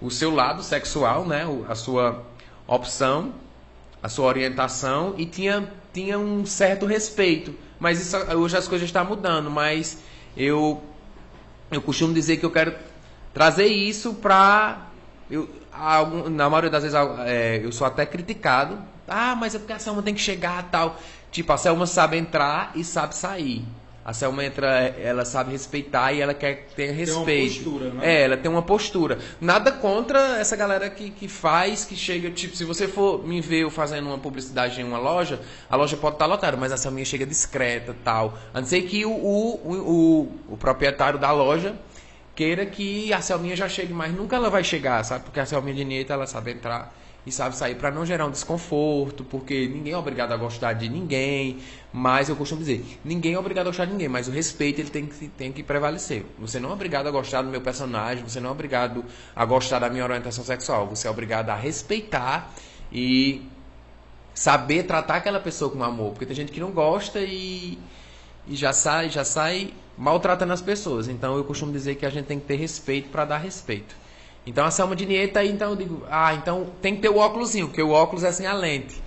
[0.00, 2.22] o seu lado sexual, né, a sua
[2.66, 3.32] opção,
[4.02, 7.54] a sua orientação e tinha, tinha um certo respeito.
[7.78, 9.98] Mas isso, hoje as coisas estão mudando, mas
[10.36, 10.82] eu,
[11.70, 12.74] eu costumo dizer que eu quero
[13.32, 14.88] trazer isso para.
[16.30, 18.78] Na maioria das vezes é, eu sou até criticado.
[19.08, 20.98] Ah, mas é a Selma tem que chegar tal.
[21.30, 23.64] Tipo, a Selma sabe entrar e sabe sair.
[24.04, 24.66] A Selma entra,
[24.98, 27.62] ela sabe respeitar e ela quer ter respeito.
[27.62, 28.00] Tem uma postura, né?
[28.02, 29.18] É, ela tem uma postura.
[29.40, 33.60] Nada contra essa galera que, que faz, que chega, tipo, se você for me ver
[33.60, 37.04] eu fazendo uma publicidade em uma loja, a loja pode estar lotada, mas a Selminha
[37.04, 38.36] chega discreta tal.
[38.52, 41.76] A não ser que o, o, o, o proprietário da loja
[42.34, 45.24] queira que a Selminha já chegue, mas nunca ela vai chegar, sabe?
[45.24, 46.92] Porque a Selminha de Nieta, ela sabe entrar
[47.24, 50.88] e sabe sair para não gerar um desconforto, porque ninguém é obrigado a gostar de
[50.88, 51.58] ninguém,
[51.92, 54.90] mas eu costumo dizer, ninguém é obrigado a gostar de ninguém, mas o respeito ele
[54.90, 56.24] tem que, tem que prevalecer.
[56.38, 59.04] Você não é obrigado a gostar do meu personagem, você não é obrigado
[59.36, 62.52] a gostar da minha orientação sexual, você é obrigado a respeitar
[62.90, 63.42] e
[64.34, 67.78] saber tratar aquela pessoa com amor, porque tem gente que não gosta e,
[68.48, 71.06] e já sai, já sai maltratando as pessoas.
[71.06, 74.01] Então eu costumo dizer que a gente tem que ter respeito para dar respeito.
[74.46, 77.68] Então a Selma de Nieta, então eu digo, ah, então tem que ter o óculosinho,
[77.68, 79.00] porque o óculos é assim a lente.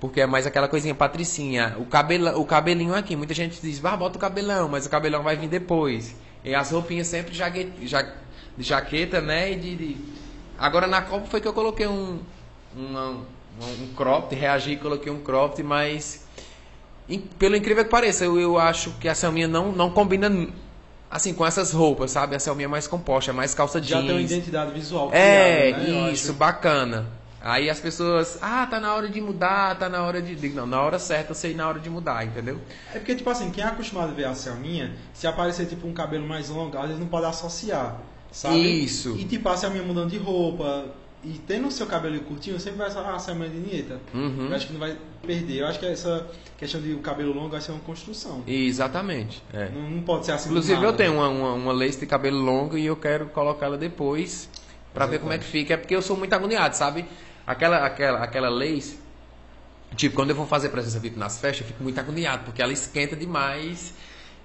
[0.00, 1.76] Porque é mais aquela coisinha patricinha.
[1.78, 5.22] O, cabelo, o cabelinho aqui, muita gente diz, ah, bota o cabelão, mas o cabelão
[5.22, 6.14] vai vir depois.
[6.44, 9.52] E as roupinhas sempre ja, de jaqueta, né?
[9.52, 9.96] E de, de,
[10.58, 12.18] Agora na Copa foi que eu coloquei um,
[12.76, 13.22] um, um,
[13.62, 16.26] um cropped, reagi e coloquei um cropped, mas
[17.38, 20.28] pelo incrível que pareça, eu, eu acho que a Selminha não, não combina
[21.10, 22.36] assim, com essas roupas, sabe?
[22.36, 24.00] A Selminha é mais composta, é mais calça jeans.
[24.00, 25.10] Já tem uma identidade visual.
[25.12, 26.12] É, criada, né?
[26.12, 27.06] isso, bacana.
[27.40, 30.48] Aí as pessoas, ah, tá na hora de mudar, tá na hora de.
[30.48, 32.60] Não, na hora certa eu sei na hora de mudar, entendeu?
[32.92, 35.92] É porque, tipo assim, quem é acostumado a ver a Selminha, se aparecer tipo um
[35.92, 38.00] cabelo mais longo, às vezes não pode associar,
[38.32, 38.84] sabe?
[38.84, 39.16] Isso.
[39.16, 40.86] E tipo, a Selminha mudando de roupa,
[41.26, 44.00] e tendo o seu cabelo curtinho, sempre vai falar, ah, Selminha de Nieta.
[44.14, 44.46] Uhum.
[44.48, 45.56] Eu acho que não vai perder.
[45.56, 46.24] Eu acho que essa
[46.56, 48.44] questão de o cabelo longo vai ser uma construção.
[48.46, 49.42] Exatamente.
[49.52, 49.68] É.
[49.70, 50.48] Não, não, pode ser assim.
[50.48, 54.48] Inclusive eu tenho uma, uma, uma lace de cabelo longo e eu quero colocá-la depois
[54.94, 55.74] para ver como é que fica.
[55.74, 57.04] É porque eu sou muito agoniado, sabe?
[57.44, 58.96] Aquela, aquela, aquela lace,
[59.96, 62.72] tipo, quando eu vou fazer presença VIP nas festas, eu fico muito agoniado, porque ela
[62.72, 63.92] esquenta demais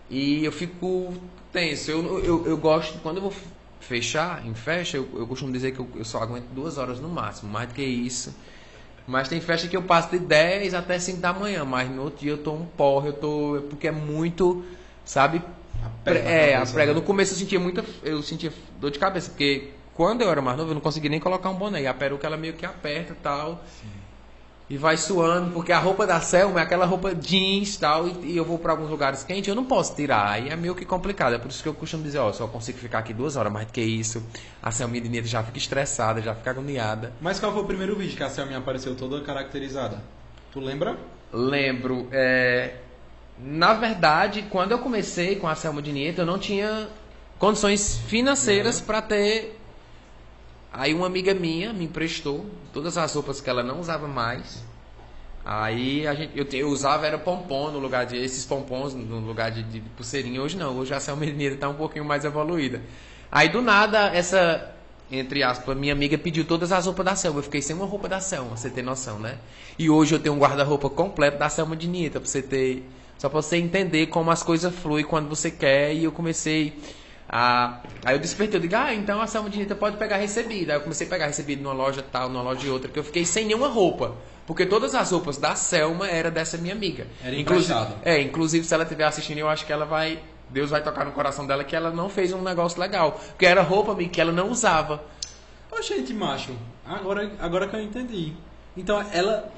[0.10, 1.13] e eu fico
[1.54, 1.91] tenso.
[1.91, 3.34] Eu, eu, eu gosto, quando eu vou
[3.82, 7.10] fechar em festa, eu, eu costumo dizer que eu, eu só aguento duas horas no
[7.10, 8.34] máximo, mais do que isso
[9.08, 12.20] mas tem festa que eu passo de 10 até 5 da manhã, mas no outro
[12.20, 13.63] dia eu tô um porre, eu tô.
[13.70, 14.63] Porque é muito,
[15.04, 15.41] sabe?
[15.84, 16.94] A prega, é, a prega.
[16.94, 17.00] Né?
[17.00, 17.84] No começo eu sentia muita.
[18.04, 21.20] Eu sentia dor de cabeça, porque quando eu era mais novo eu não conseguia nem
[21.20, 21.82] colocar um boné.
[21.82, 23.63] E a peruca ela meio que aperta e tal.
[23.82, 24.01] Sim
[24.72, 28.38] e vai suando, porque a roupa da Selma é aquela roupa jeans tal, e, e
[28.38, 31.34] eu vou para alguns lugares quentes, eu não posso tirar, aí é meio que complicado.
[31.34, 33.68] É por isso que eu costumo dizer, ó, só consigo ficar aqui duas horas, mais
[33.68, 34.24] do que isso,
[34.64, 37.12] a Selminha de Nieto já fica estressada, já fica agoniada.
[37.20, 40.02] Mas qual foi o primeiro vídeo que a Selminha apareceu toda caracterizada?
[40.54, 40.98] Tu lembra?
[41.34, 42.08] Lembro.
[42.10, 42.76] É...
[43.38, 46.88] Na verdade, quando eu comecei com a Selma de Nieto, eu não tinha
[47.38, 48.86] condições financeiras uhum.
[48.86, 49.61] para ter.
[50.74, 54.64] Aí uma amiga minha me emprestou todas as roupas que ela não usava mais.
[55.44, 59.52] Aí a gente, eu, eu usava era pompom no lugar de esses pompons no lugar
[59.52, 60.42] de, de pulseirinha.
[60.42, 62.82] Hoje não, hoje a Nieto está um pouquinho mais evoluída.
[63.32, 64.76] Aí do nada essa
[65.12, 67.40] entre aspas, minha amiga pediu todas as roupas da Selma.
[67.40, 69.38] Eu fiquei sem uma roupa da Selma, você ter noção, né?
[69.78, 72.90] E hoje eu tenho um guarda-roupa completo da Selma de Nita, você ter.
[73.18, 75.94] Só pra você entender como as coisas fluem quando você quer.
[75.94, 76.74] E eu comecei
[77.32, 77.80] a.
[78.04, 80.74] Aí eu despertei, eu digo, ah, então a Selma de Nita pode pegar recebida.
[80.74, 83.24] Aí eu comecei a pegar recebido numa loja tal, numa loja outra, que eu fiquei
[83.24, 84.15] sem nenhuma roupa.
[84.46, 87.08] Porque todas as roupas da Selma era dessa minha amiga.
[87.24, 90.20] Era inclusive, É, inclusive se ela estiver assistindo, eu acho que ela vai.
[90.50, 93.13] Deus vai tocar no coração dela que ela não fez um negócio legal.
[93.13, 95.02] Porque era roupa, que ela não usava.
[95.72, 96.54] Ô, gente, macho,
[96.86, 98.34] agora, agora que eu entendi.
[98.76, 99.50] Então ela,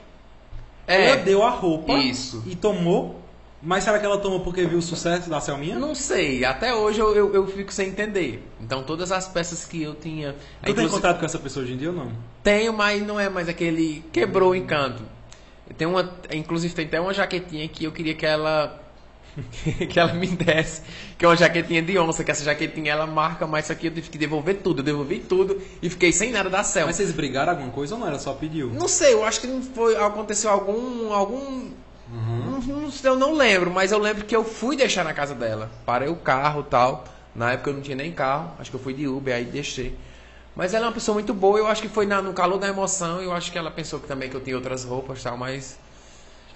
[0.86, 2.44] é, ela deu a roupa isso.
[2.46, 3.23] e tomou.
[3.66, 5.80] Mas será que ela tomou porque viu o sucesso da Selminha?
[5.80, 8.46] Não sei, até hoje eu, eu, eu fico sem entender.
[8.60, 10.36] Então todas as peças que eu tinha.
[10.66, 12.12] Tu tem contato com essa pessoa hoje em dia ou não?
[12.44, 14.04] Tenho, mas não é mais aquele.
[14.12, 15.02] Quebrou o encanto.
[15.78, 18.84] Tem uma, inclusive tem até uma jaquetinha que eu queria que ela
[19.90, 20.82] que ela me desse,
[21.18, 23.94] que é uma jaquetinha de onça, que essa jaquetinha ela marca, mas isso aqui eu
[23.94, 26.88] tive que devolver tudo, eu devolvi tudo e fiquei sem nada da Selma.
[26.88, 28.08] Mas vocês brigaram alguma coisa ou não?
[28.08, 28.70] Ela só pediu?
[28.70, 31.72] Não sei, eu acho que não foi, aconteceu algum, algum,
[32.12, 32.60] uhum.
[32.62, 35.70] não, não, eu não lembro, mas eu lembro que eu fui deixar na casa dela,
[35.86, 38.94] parei o carro tal, na época eu não tinha nem carro, acho que eu fui
[38.94, 39.98] de Uber, aí deixei.
[40.56, 42.68] Mas ela é uma pessoa muito boa, eu acho que foi na, no calor da
[42.68, 45.78] emoção, eu acho que ela pensou que também que eu tinha outras roupas tal, mas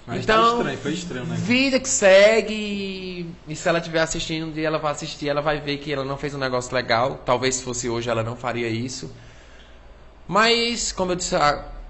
[0.08, 1.36] mas tá então, estranho, foi estranho, né?
[1.36, 3.26] Vida que segue.
[3.46, 6.02] E se ela estiver assistindo um dia, ela vai assistir, ela vai ver que ela
[6.02, 7.20] não fez um negócio legal.
[7.26, 9.14] Talvez se fosse hoje ela não faria isso.
[10.26, 11.36] Mas, como eu disse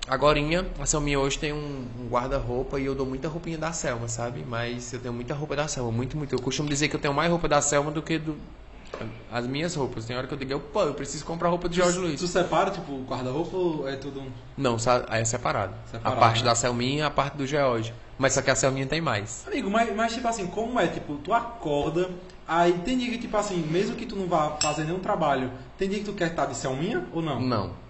[0.09, 0.39] agora,
[0.81, 4.45] a Selminha hoje tem um, um guarda-roupa e eu dou muita roupinha da Selma, sabe?
[4.47, 6.35] Mas eu tenho muita roupa da Selma, muito, muito.
[6.35, 8.37] Eu costumo dizer que eu tenho mais roupa da Selma do que do,
[9.31, 10.07] as minhas roupas.
[10.07, 12.21] Tem hora que eu digo, pô, eu preciso comprar roupa de Jorge Luiz.
[12.21, 14.23] Tu separa, tipo, guarda-roupa ou é tudo.
[14.57, 14.77] Não,
[15.11, 15.75] é separado.
[15.87, 16.47] separado a parte né?
[16.47, 17.93] da Selminha e a parte do George.
[18.19, 19.45] Mas só que a Selminha tem mais.
[19.47, 20.89] Amigo, mas, mas tipo assim, como é?
[20.89, 22.11] Tipo, tu acorda,
[22.47, 25.89] aí tem dia que, tipo assim, mesmo que tu não vá fazer nenhum trabalho, tem
[25.89, 27.41] dia que tu quer estar de Selminha ou não?
[27.41, 27.88] Não.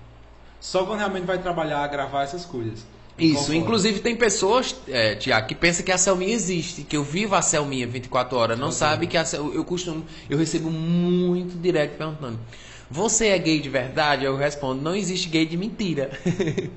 [0.60, 2.84] Só quando realmente vai trabalhar, gravar essas coisas.
[3.18, 7.34] Isso, inclusive tem pessoas, é, Tiago, que pensam que a Selminha existe, que eu vivo
[7.34, 9.52] a Selminha 24 horas, não sabe que a Sel...
[9.52, 12.38] eu costumo, eu recebo muito direto perguntando:
[12.88, 16.10] "Você é gay de verdade?" Eu respondo: "Não existe gay de mentira."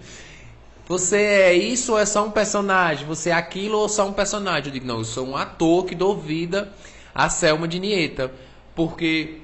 [0.87, 3.05] Você é isso ou é só um personagem?
[3.07, 4.65] Você é aquilo ou só um personagem?
[4.65, 6.73] Eu digo: "Não, eu sou um ator que dou vida
[7.13, 8.31] à Selma de Nieta."
[8.75, 9.37] Porque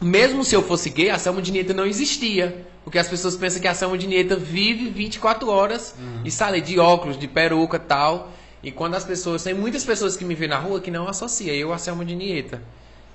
[0.00, 2.66] mesmo se eu fosse gay, a Selma de Nieta não existia.
[2.84, 6.22] Porque as pessoas pensam que a Selma de Nieta vive 24 horas uhum.
[6.24, 8.32] e sai de óculos, de peruca tal.
[8.62, 9.42] E quando as pessoas.
[9.42, 12.14] Tem muitas pessoas que me veem na rua que não associam eu a Selma de
[12.14, 12.62] Nieta.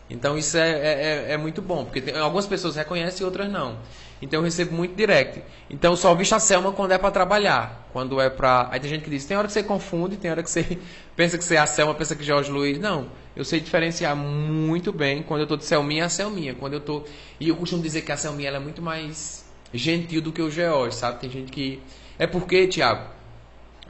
[0.09, 3.51] Então isso é, é, é, é muito bom, porque tem, algumas pessoas reconhecem e outras
[3.51, 3.78] não.
[4.22, 5.41] Então eu recebo muito direct.
[5.70, 7.88] Então eu só visto a Selma quando é para trabalhar.
[7.91, 8.70] Quando é para.
[8.72, 10.78] Aí tem gente que diz: tem hora que você confunde, tem hora que você
[11.16, 12.80] pensa que você é a Selma, pensa que é Jorge Luiz.
[12.80, 13.07] Não.
[13.36, 16.55] Eu sei diferenciar muito bem quando eu tô de Selminha a Selminha.
[16.55, 17.03] Quando eu tô.
[17.39, 19.44] E eu costumo dizer que a Selminha ela é muito mais
[19.78, 21.19] gentil do que o George, sabe?
[21.19, 21.82] Tem gente que.
[22.17, 23.15] É porque, Tiago,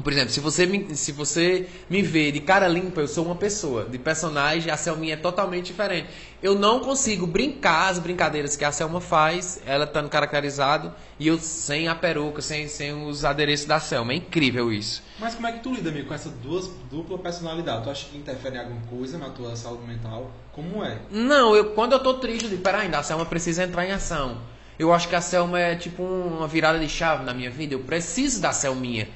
[0.04, 3.36] por exemplo, se você, me, se você me vê de cara limpa, eu sou uma
[3.36, 3.86] pessoa.
[3.86, 6.10] De personagem, a Selminha é totalmente diferente.
[6.44, 11.40] Eu não consigo brincar as brincadeiras que a Selma faz, ela estando caracterizado, e eu
[11.40, 14.12] sem a peruca, sem, sem os adereços da Selma.
[14.12, 15.02] É incrível isso.
[15.18, 17.86] Mas como é que tu lida, amigo, com essa duas, dupla personalidade?
[17.86, 20.30] Tu acha que interfere em alguma coisa na tua saúde mental?
[20.52, 21.00] Como é?
[21.10, 24.42] Não, eu, quando eu tô triste, eu digo, peraí, a Selma precisa entrar em ação.
[24.78, 27.74] Eu acho que a Selma é tipo uma virada de chave na minha vida.
[27.74, 29.08] Eu preciso da Selminha.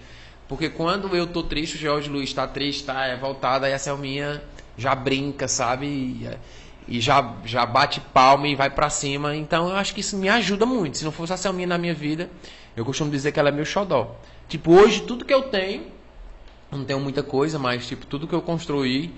[0.48, 3.78] Porque quando eu tô triste, o George Luiz tá triste, tá é, voltado, aí a
[3.78, 4.42] Selminha
[4.78, 5.86] já brinca, sabe?
[5.86, 6.30] E,
[6.88, 9.36] e, já, já bate palma e vai para cima.
[9.36, 10.98] Então eu acho que isso me ajuda muito.
[10.98, 12.30] Se não fosse a Selminha na minha vida,
[12.76, 14.16] eu costumo dizer que ela é meu xodó.
[14.48, 15.84] Tipo, hoje tudo que eu tenho,
[16.72, 19.14] não tenho muita coisa, mas tipo, tudo que eu construí,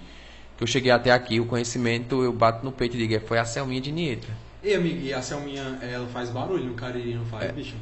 [0.57, 3.37] que eu cheguei até aqui, o conhecimento, eu bato no peito e digo, é, foi
[3.37, 4.27] a Selminha de Nieto.
[4.63, 7.51] E, amigo, e a Selminha, ela faz barulho no Cariri, não faz, é.
[7.51, 7.75] bicho?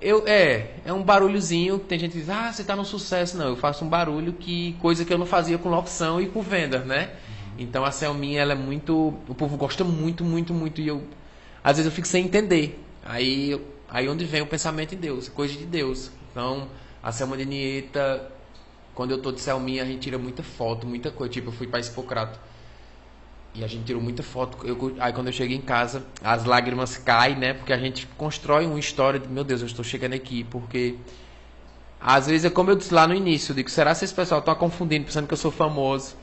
[0.00, 3.38] Eu, é, é um barulhozinho que tem gente que diz, ah, você tá no sucesso.
[3.38, 6.42] Não, eu faço um barulho que coisa que eu não fazia com locução e com
[6.42, 7.10] venda, né?
[7.10, 7.54] Uhum.
[7.58, 9.14] Então a Selminha, ela é muito.
[9.28, 10.80] O povo gosta muito, muito, muito.
[10.80, 11.02] E eu.
[11.64, 12.78] Às vezes eu fico sem entender.
[13.04, 13.58] Aí,
[13.88, 16.10] aí onde vem o pensamento em Deus, coisa de Deus.
[16.30, 16.68] Então,
[17.02, 18.30] a Selma de Nieta,
[18.94, 21.32] quando eu tô de Selminha, a gente tira muita foto, muita coisa.
[21.32, 22.38] Tipo, eu fui pra Hipocrato
[23.58, 24.66] e a gente tirou muita foto.
[24.66, 27.54] Eu, aí quando eu cheguei em casa, as lágrimas caem, né?
[27.54, 30.44] Porque a gente constrói uma história de, meu Deus, eu estou chegando aqui.
[30.44, 30.96] Porque
[32.00, 34.42] às vezes é como eu disse lá no início, eu digo, será que esse pessoal
[34.42, 36.14] tá confundindo, pensando que eu sou famoso?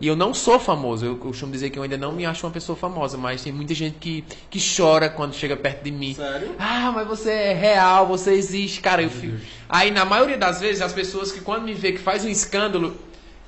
[0.00, 2.52] E eu não sou famoso, eu costumo dizer que eu ainda não me acho uma
[2.52, 6.14] pessoa famosa, mas tem muita gente que, que chora quando chega perto de mim.
[6.14, 6.50] Sério?
[6.58, 9.02] Ah, mas você é real, você existe, cara.
[9.02, 9.36] Eu fico...
[9.68, 12.96] Aí na maioria das vezes as pessoas que quando me vê que faz um escândalo,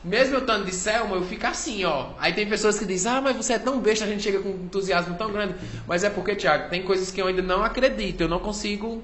[0.07, 2.11] mesmo eu estando de Selma, eu fico assim, ó.
[2.18, 4.50] Aí tem pessoas que dizem, ah, mas você é tão besta, a gente chega com
[4.50, 5.57] entusiasmo tão grande.
[5.84, 9.02] Mas é porque, Thiago, tem coisas que eu ainda não acredito, eu não consigo.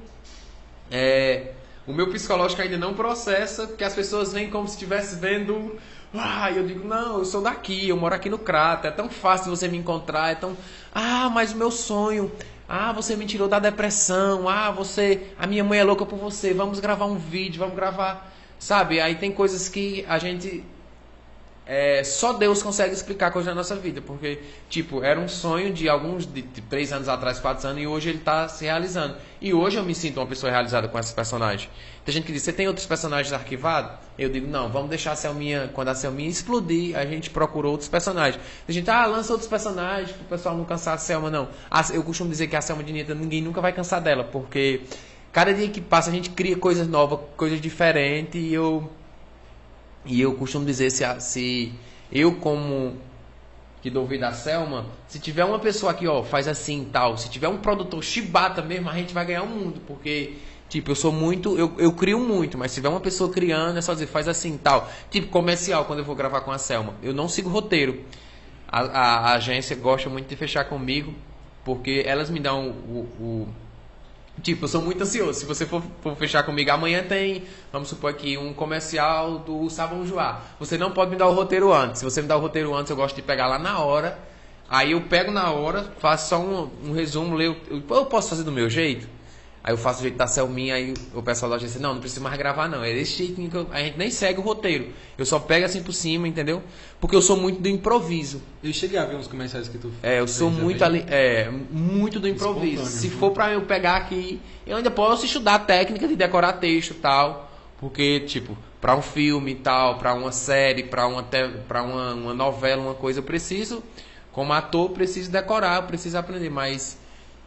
[0.90, 1.50] É,
[1.88, 5.76] o meu psicológico ainda não processa, porque as pessoas vêm como se estivesse vendo.
[6.14, 9.50] Ah, eu digo, não, eu sou daqui, eu moro aqui no Crato, é tão fácil
[9.50, 10.56] você me encontrar, é tão.
[10.94, 12.30] Ah, mas o meu sonho.
[12.68, 14.48] Ah, você me tirou da depressão.
[14.48, 15.32] Ah, você.
[15.36, 16.54] A minha mãe é louca por você.
[16.54, 18.32] Vamos gravar um vídeo, vamos gravar.
[18.56, 19.00] Sabe?
[19.00, 20.64] Aí tem coisas que a gente
[21.74, 25.88] é, só Deus consegue explicar coisas na nossa vida, porque, tipo, era um sonho de
[25.88, 29.16] alguns, de, de três anos atrás, quatro anos, e hoje ele está se realizando.
[29.40, 31.70] E hoje eu me sinto uma pessoa realizada com esses personagens.
[32.04, 33.92] Tem gente que diz, você tem outros personagens arquivados?
[34.18, 37.88] Eu digo, não, vamos deixar a Selminha, quando a Selminha explodir, a gente procura outros
[37.88, 38.38] personagens.
[38.66, 41.48] Tem gente, ah, lança outros personagens, para o pessoal não cansar a Selma, não.
[41.94, 44.82] eu costumo dizer que a Selma de Nita, ninguém nunca vai cansar dela, porque
[45.32, 48.90] cada dia que passa a gente cria coisas novas, coisas diferentes, e eu
[50.04, 51.72] e eu costumo dizer se, se
[52.10, 52.96] eu como
[53.80, 57.28] que dou vida a Selma, se tiver uma pessoa aqui, ó, faz assim tal, se
[57.28, 60.36] tiver um produtor chibata mesmo, a gente vai ganhar o mundo, porque
[60.72, 63.82] Tipo, eu sou muito, eu, eu crio muito, mas se tiver uma pessoa criando, é
[63.82, 64.90] só dizer, faz assim tal.
[65.10, 66.94] Tipo, comercial, quando eu vou gravar com a Selma.
[67.02, 68.00] Eu não sigo roteiro.
[68.66, 71.12] A, a, a agência gosta muito de fechar comigo,
[71.62, 73.48] porque elas me dão o, o,
[74.42, 75.38] Tipo, eu sou muito ansioso.
[75.38, 80.04] Se você for, for, fechar comigo, amanhã tem, vamos supor aqui, um comercial do Sabão
[80.04, 80.40] Joá.
[80.58, 82.00] Você não pode me dar o roteiro antes.
[82.00, 84.18] Se você me dá o roteiro antes, eu gosto de pegar lá na hora.
[84.68, 87.56] Aí eu pego na hora, faço só um, um resumo, leio.
[87.70, 89.06] Eu, eu posso fazer do meu jeito?
[89.64, 92.20] Aí eu faço o jeito da Selminha, aí o pessoal da agência, não, não precisa
[92.20, 92.82] mais gravar não.
[92.82, 94.88] É desse jeito que eu, a gente nem segue o roteiro.
[95.16, 96.62] Eu só pego assim por cima, entendeu?
[97.00, 98.42] Porque eu sou muito do improviso.
[98.62, 102.18] Eu cheguei a ver uns comerciais que tu É, eu sou muito ali, é, muito
[102.18, 102.84] do improviso.
[102.86, 103.16] Se né?
[103.16, 107.48] for pra eu pegar aqui, eu ainda posso estudar técnica de decorar texto e tal.
[107.78, 111.22] Porque, tipo, para um filme e tal, para uma série, para uma,
[111.68, 113.82] pra uma, uma novela, uma coisa, eu preciso,
[114.32, 116.50] como ator, preciso decorar, preciso aprender.
[116.50, 116.98] Mas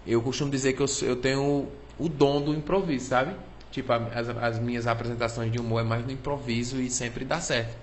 [0.08, 1.68] eu costumo dizer que eu, eu tenho
[1.98, 3.34] o dom do improviso, sabe?
[3.72, 7.76] Tipo, as, as minhas apresentações de humor é mais no improviso e sempre dá certo.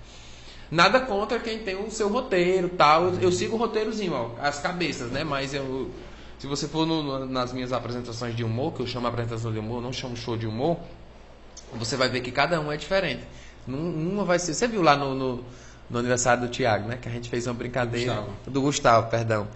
[0.71, 3.05] Nada contra quem tem o seu roteiro tal.
[3.05, 5.23] Eu, eu sigo o roteirozinho, ó, as cabeças, né?
[5.23, 5.91] Mas eu.
[6.39, 9.81] Se você for no, nas minhas apresentações de humor, que eu chamo apresentação de humor,
[9.81, 10.77] não chamo show de humor,
[11.73, 13.23] você vai ver que cada um é diferente.
[13.67, 14.53] Numa vai ser.
[14.53, 15.43] Você viu lá no, no,
[15.89, 16.97] no aniversário do Tiago, né?
[16.99, 18.13] Que a gente fez uma brincadeira.
[18.15, 18.33] Gustavo.
[18.47, 19.47] Do Gustavo, perdão.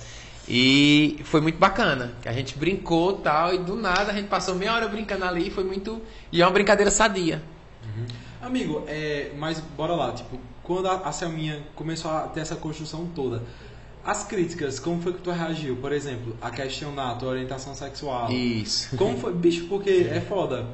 [0.47, 4.55] E foi muito bacana, que a gente brincou tal, e do nada a gente passou
[4.55, 6.01] meia hora brincando ali, foi muito.
[6.31, 7.43] E é uma brincadeira sadia.
[7.83, 8.05] Uhum.
[8.41, 13.07] Amigo, é, mas bora lá, tipo, quando a, a Selminha começou a ter essa construção
[13.13, 13.43] toda,
[14.05, 15.75] as críticas, como foi que tu reagiu?
[15.75, 18.31] Por exemplo, a questionar a tua orientação sexual.
[18.31, 18.95] Isso.
[18.95, 19.33] Como foi?
[19.33, 20.65] Bicho, porque é foda.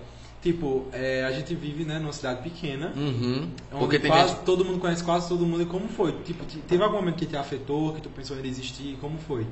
[0.44, 3.48] Tipo, é, a gente vive né, numa cidade pequena, uhum.
[3.72, 4.44] onde quase gente...
[4.44, 5.62] todo mundo conhece quase todo mundo.
[5.62, 6.12] E como foi?
[6.24, 8.98] Tipo, teve algum momento que te afetou, que tu pensou em desistir?
[9.00, 9.48] Como foi?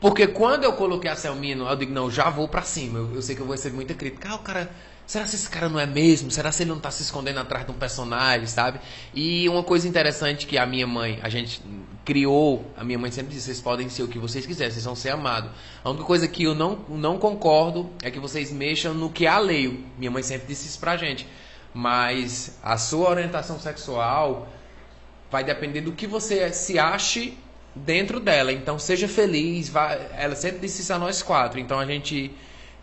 [0.00, 3.00] Porque quando eu coloquei a Selminha, eu digo, não, já vou pra cima.
[3.00, 4.30] Eu, eu sei que eu vou receber muita crítica.
[4.30, 4.70] Ah, o cara
[5.06, 6.30] Será que esse cara não é mesmo?
[6.30, 8.80] Será que ele não está se escondendo atrás de um personagem, sabe?
[9.14, 11.60] E uma coisa interessante que a minha mãe, a gente
[12.04, 14.94] criou, a minha mãe sempre disse, vocês podem ser o que vocês quiserem, vocês vão
[14.94, 15.50] ser amados.
[15.82, 19.28] A única coisa que eu não, não concordo é que vocês mexam no que é
[19.28, 19.84] alheio.
[19.98, 21.26] Minha mãe sempre disse isso pra gente.
[21.74, 24.48] Mas a sua orientação sexual
[25.30, 27.36] vai depender do que você se ache
[27.74, 28.52] dentro dela.
[28.52, 29.68] Então seja feliz.
[29.68, 30.00] Vai...
[30.16, 31.58] Ela sempre disse isso a nós quatro.
[31.58, 32.30] Então a gente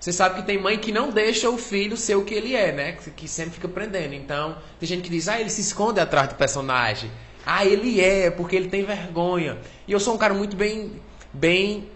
[0.02, 2.72] você sabe que tem mãe que não deixa o filho ser o que ele é,
[2.72, 2.98] né?
[3.16, 4.16] Que sempre fica prendendo.
[4.16, 7.12] Então, tem gente que diz, ah, ele se esconde atrás do personagem.
[7.46, 9.60] Ah, ele é, porque ele tem vergonha.
[9.88, 11.00] E eu sou um cara muito bem,
[11.32, 11.88] bem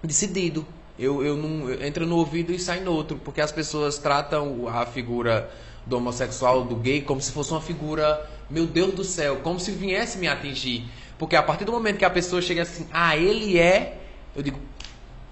[0.00, 0.64] decidido.
[0.96, 4.86] Eu, eu não entro no ouvido e sai no outro, porque as pessoas tratam a
[4.86, 5.50] figura
[5.84, 9.72] do homossexual, do gay, como se fosse uma figura, meu Deus do céu, como se
[9.72, 10.84] viesse me atingir.
[11.18, 13.98] Porque a partir do momento que a pessoa chega assim, ah, ele é,
[14.36, 14.60] eu digo,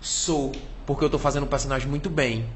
[0.00, 0.50] sou
[0.86, 2.46] porque eu estou fazendo o personagem muito bem.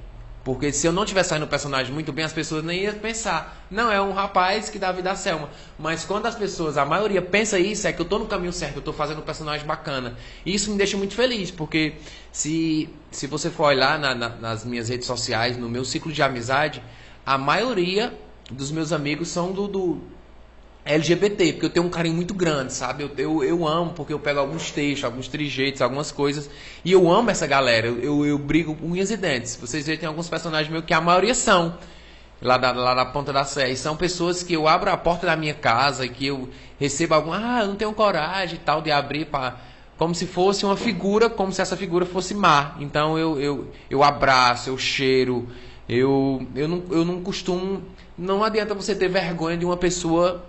[0.47, 3.67] Porque se eu não tivesse saindo o personagem muito bem, as pessoas nem iam pensar,
[3.69, 5.51] não, é um rapaz que dá vida a Selma.
[5.77, 8.77] Mas quando as pessoas, a maioria pensa isso, é que eu estou no caminho certo,
[8.77, 10.17] eu estou fazendo um personagem bacana.
[10.45, 11.95] E isso me deixa muito feliz, porque
[12.31, 16.23] se, se você for olhar na, na, nas minhas redes sociais, no meu ciclo de
[16.23, 16.81] amizade,
[17.25, 18.17] a maioria
[18.49, 20.01] dos meus amigos são do, do
[20.87, 23.03] LGBT, porque eu tenho um carinho muito grande, sabe?
[23.03, 26.49] Eu, eu, eu amo, porque eu pego alguns textos, alguns trejeitos, algumas coisas,
[26.85, 29.57] e eu amo essa galera, eu, eu, eu brigo unhas e dentes.
[29.57, 31.77] Vocês veem, tem alguns personagens meus que a maioria são.
[32.41, 33.71] lá da, lá da ponta da serra.
[33.71, 37.15] E são pessoas que eu abro a porta da minha casa e que eu recebo
[37.15, 39.57] algum, ah, eu não tenho coragem e tal de abrir para
[39.99, 42.77] como se fosse uma figura, como se essa figura fosse má.
[42.81, 45.49] Então eu, eu, eu abraço, eu cheiro,
[45.89, 47.83] eu, eu, não, eu não costumo.
[48.17, 50.45] Não adianta você ter vergonha de uma pessoa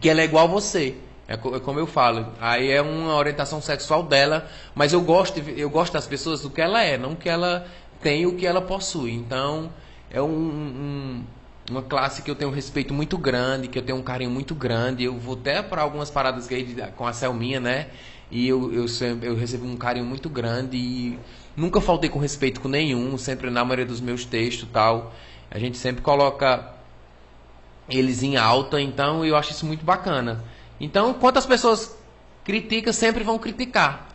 [0.00, 0.96] que ela é igual a você.
[1.26, 5.70] É, é como eu falo, aí é uma orientação sexual dela, mas eu gosto, eu
[5.70, 7.66] gosto das pessoas do que ela é, não que ela
[8.02, 9.12] tem o que ela possui.
[9.12, 9.70] Então,
[10.10, 11.24] é um, um,
[11.70, 14.54] uma classe que eu tenho um respeito muito grande, que eu tenho um carinho muito
[14.54, 15.04] grande.
[15.04, 17.88] Eu vou até para algumas paradas gay com a Selminha, né?
[18.30, 21.18] E eu, eu, sempre, eu recebo um carinho muito grande e
[21.56, 25.14] nunca faltei com respeito com nenhum, sempre na maioria dos meus textos tal.
[25.50, 26.73] A gente sempre coloca
[27.88, 30.44] eles em alta, então eu acho isso muito bacana.
[30.80, 31.96] Então, quantas pessoas
[32.44, 34.08] criticam, sempre vão criticar.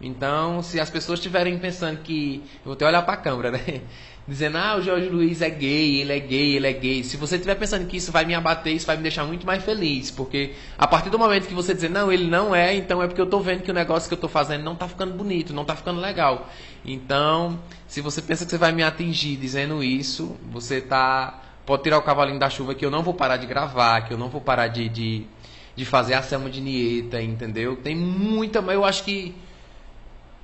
[0.00, 2.42] Então, se as pessoas estiverem pensando que.
[2.56, 3.80] Eu vou até olhar para a câmera, né?
[4.26, 7.04] Dizendo, ah, o Jorge Luiz é gay, ele é gay, ele é gay.
[7.04, 9.62] Se você estiver pensando que isso vai me abater, isso vai me deixar muito mais
[9.62, 10.10] feliz.
[10.10, 13.20] Porque a partir do momento que você dizer, não, ele não é, então é porque
[13.20, 15.60] eu estou vendo que o negócio que eu estou fazendo não está ficando bonito, não
[15.60, 16.48] está ficando legal.
[16.86, 21.43] Então, se você pensa que você vai me atingir dizendo isso, você tá.
[21.66, 24.18] Pode tirar o cavalinho da chuva que eu não vou parar de gravar, que eu
[24.18, 25.26] não vou parar de, de,
[25.74, 27.76] de fazer a Selma de Nieta, entendeu?
[27.76, 29.34] Tem muita, mas eu acho que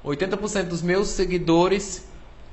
[0.05, 2.09] 80% dos meus seguidores,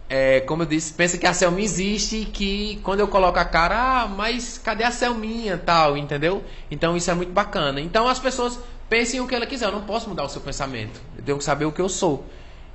[0.09, 3.45] é, como eu disse, pensa que a Selma existe e que quando eu coloco a
[3.45, 6.43] cara, ah, mas cadê a Selminha tal, entendeu?
[6.69, 7.79] Então isso é muito bacana.
[7.79, 8.59] Então as pessoas
[8.89, 10.99] pensem o que ela quiser, eu não posso mudar o seu pensamento.
[11.17, 12.25] Eu tenho que saber o que eu sou.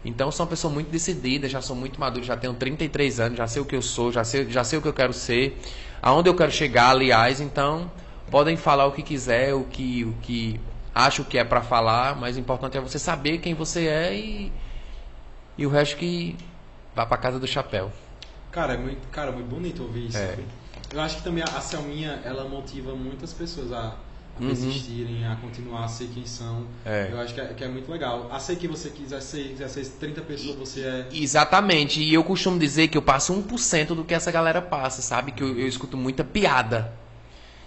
[0.04, 3.46] Então sou uma pessoa muito decidida, já sou muito maduro, já tenho 33 anos, já
[3.46, 5.60] sei o que eu sou, já sei, já sei o que eu quero ser,
[6.02, 7.90] aonde eu quero chegar, aliás, então
[8.30, 10.60] podem falar o que quiser, o que, o que
[10.92, 14.52] acho que é para falar, mas o importante é você saber quem você é e,
[15.56, 16.36] e o resto que
[16.94, 17.92] vá para casa do chapéu.
[18.50, 20.18] Cara, é muito, cara, muito bonito ouvir isso.
[20.18, 20.38] É.
[20.92, 23.94] Eu acho que também a Selminha, ela motiva muitas pessoas a,
[24.40, 25.32] a uhum.
[25.32, 26.66] a continuar a ser quem são.
[26.84, 27.08] É.
[27.12, 28.28] Eu acho que é, que é, muito legal.
[28.32, 31.08] A ser que você quiser ser, quiser ser 30 pessoas, você é.
[31.12, 32.00] Exatamente.
[32.02, 35.32] E eu costumo dizer que eu passo 1% do que essa galera passa, sabe?
[35.32, 36.92] Que eu, eu escuto muita piada.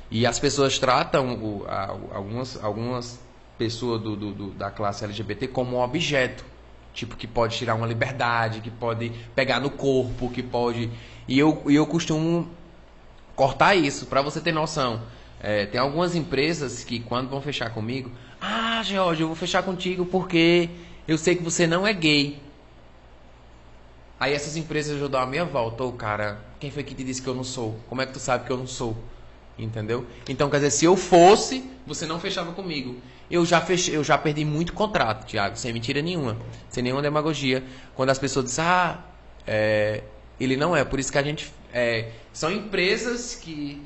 [0.09, 3.19] E as pessoas tratam o, a, algumas, algumas
[3.57, 6.43] pessoas do, do, do, da classe LGBT como um objeto.
[6.93, 10.89] Tipo, que pode tirar uma liberdade, que pode pegar no corpo, que pode.
[11.27, 12.49] E eu, eu costumo
[13.35, 15.01] cortar isso, para você ter noção.
[15.47, 20.03] É, tem algumas empresas que, quando vão fechar comigo, ah, George, eu vou fechar contigo
[20.03, 20.71] porque
[21.07, 22.41] eu sei que você não é gay.
[24.19, 25.83] Aí essas empresas ajudam a minha volta.
[25.83, 27.79] Ô, cara, quem foi que te disse que eu não sou?
[27.87, 28.97] Como é que tu sabe que eu não sou?
[29.55, 30.07] Entendeu?
[30.27, 32.99] Então, quer dizer, se eu fosse, você não fechava comigo.
[33.29, 36.37] Eu já fechei, eu já perdi muito contrato, Thiago, sem mentira nenhuma,
[36.69, 37.63] sem nenhuma demagogia.
[37.93, 38.97] Quando as pessoas dizem, ah,
[39.45, 40.01] é,
[40.39, 40.83] ele não é.
[40.83, 41.53] Por isso que a gente.
[41.71, 43.79] É, são empresas que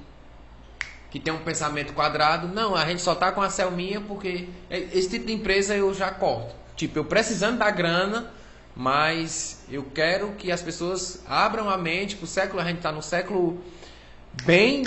[1.10, 2.48] que tem um pensamento quadrado.
[2.48, 6.12] Não, a gente só tá com a Selminha porque esse tipo de empresa eu já
[6.12, 6.56] corto.
[6.76, 8.32] Tipo, eu precisando da grana,
[8.76, 12.62] mas eu quero que as pessoas abram a mente pro século.
[12.62, 13.62] A gente tá no século
[14.46, 14.84] bem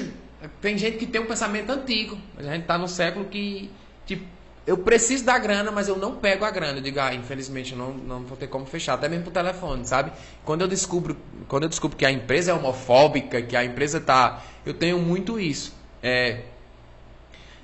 [0.61, 2.19] tem gente que tem um pensamento antigo.
[2.37, 3.71] A gente está no século que,
[4.07, 4.25] tipo,
[4.67, 6.79] eu preciso da grana, mas eu não pego a grana.
[6.79, 9.87] Eu digo, ah, infelizmente eu não, não vou ter como fechar, até mesmo por telefone,
[9.87, 10.13] sabe?
[10.45, 11.17] Quando eu descubro,
[11.49, 15.39] quando eu descubro que a empresa é homofóbica, que a empresa tá, eu tenho muito
[15.39, 15.75] isso.
[16.03, 16.41] É,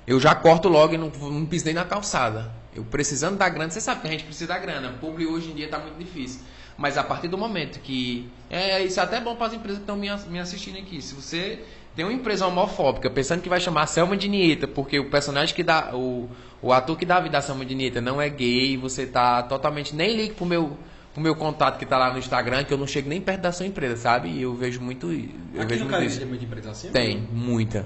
[0.07, 2.51] eu já corto logo e não, não pisei na calçada.
[2.75, 4.89] Eu precisando da grana, você sabe que a gente precisa da grana.
[4.89, 6.41] O público hoje em dia está muito difícil.
[6.77, 8.29] Mas a partir do momento que.
[8.49, 11.01] É, isso é até bom para as empresas que estão me, me assistindo aqui.
[11.01, 11.59] Se você
[11.95, 15.61] tem uma empresa homofóbica pensando que vai chamar Selma de Nieta, porque o personagem que
[15.61, 15.93] dá.
[15.93, 16.29] O,
[16.61, 19.43] o ator que dá a vida a Selma de Nieta não é gay, você tá
[19.43, 19.93] totalmente.
[19.93, 20.77] Nem ligue pro meu,
[21.13, 23.51] pro meu contato que tá lá no Instagram, que eu não chego nem perto da
[23.51, 24.29] sua empresa, sabe?
[24.29, 25.11] E eu vejo muito.
[25.11, 26.17] Eu Aqui vejo no muito isso.
[26.19, 26.89] tem muita empresa assim?
[26.89, 27.85] Tem, muita.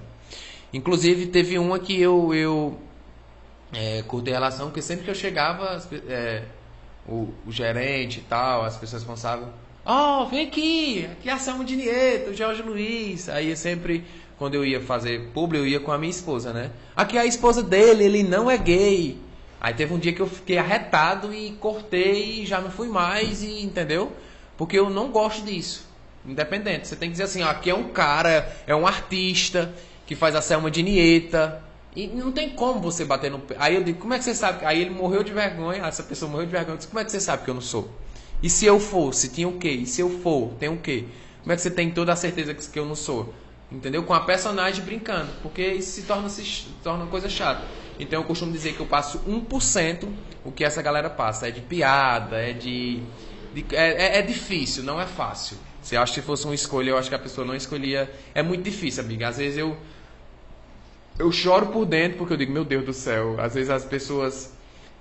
[0.73, 2.79] Inclusive teve uma que eu, eu
[3.71, 6.43] é, cortei relação, porque sempre que eu chegava, é,
[7.07, 9.47] o, o gerente e tal, as pessoas responsáveis
[9.85, 13.27] Ó, oh, vem aqui, aqui é a Selma de Nieto, Jorge Luiz.
[13.27, 14.05] Aí sempre,
[14.37, 16.71] quando eu ia fazer público, eu ia com a minha esposa, né?
[16.95, 19.17] Aqui é a esposa dele, ele não é gay.
[19.59, 23.43] Aí teve um dia que eu fiquei arretado e cortei e já não fui mais,
[23.43, 24.13] e entendeu?
[24.57, 25.85] Porque eu não gosto disso.
[26.25, 26.87] Independente.
[26.87, 29.73] Você tem que dizer assim, ó, aqui é um cara, é um artista
[30.05, 31.63] que faz a Selma de Nieta.
[31.95, 33.41] E não tem como você bater no.
[33.57, 34.65] Aí eu digo, como é que você sabe?
[34.65, 36.73] Aí ele morreu de vergonha, essa pessoa morreu de vergonha.
[36.73, 37.89] Eu disse, como é que você sabe que eu não sou?
[38.41, 39.69] E se eu fosse, tinha o quê?
[39.69, 41.05] E se eu for, tem o quê?
[41.41, 43.33] Como é que você tem toda a certeza que eu não sou?
[43.71, 44.03] Entendeu?
[44.03, 45.29] Com a personagem brincando.
[45.41, 46.43] Porque isso se torna, se
[46.83, 47.63] torna coisa chata.
[47.99, 50.07] Então eu costumo dizer que eu passo 1%
[50.45, 51.47] o que essa galera passa.
[51.47, 53.01] É de piada, é de.
[53.53, 55.57] de é, é, é, difícil, não é fácil.
[55.81, 58.11] Se acha que fosse uma escolha, eu acho que a pessoa não escolhia.
[58.33, 59.27] É muito difícil, amiga.
[59.27, 59.75] Às vezes eu
[61.17, 63.39] eu choro por dentro porque eu digo, meu Deus do céu.
[63.39, 64.51] Às vezes as pessoas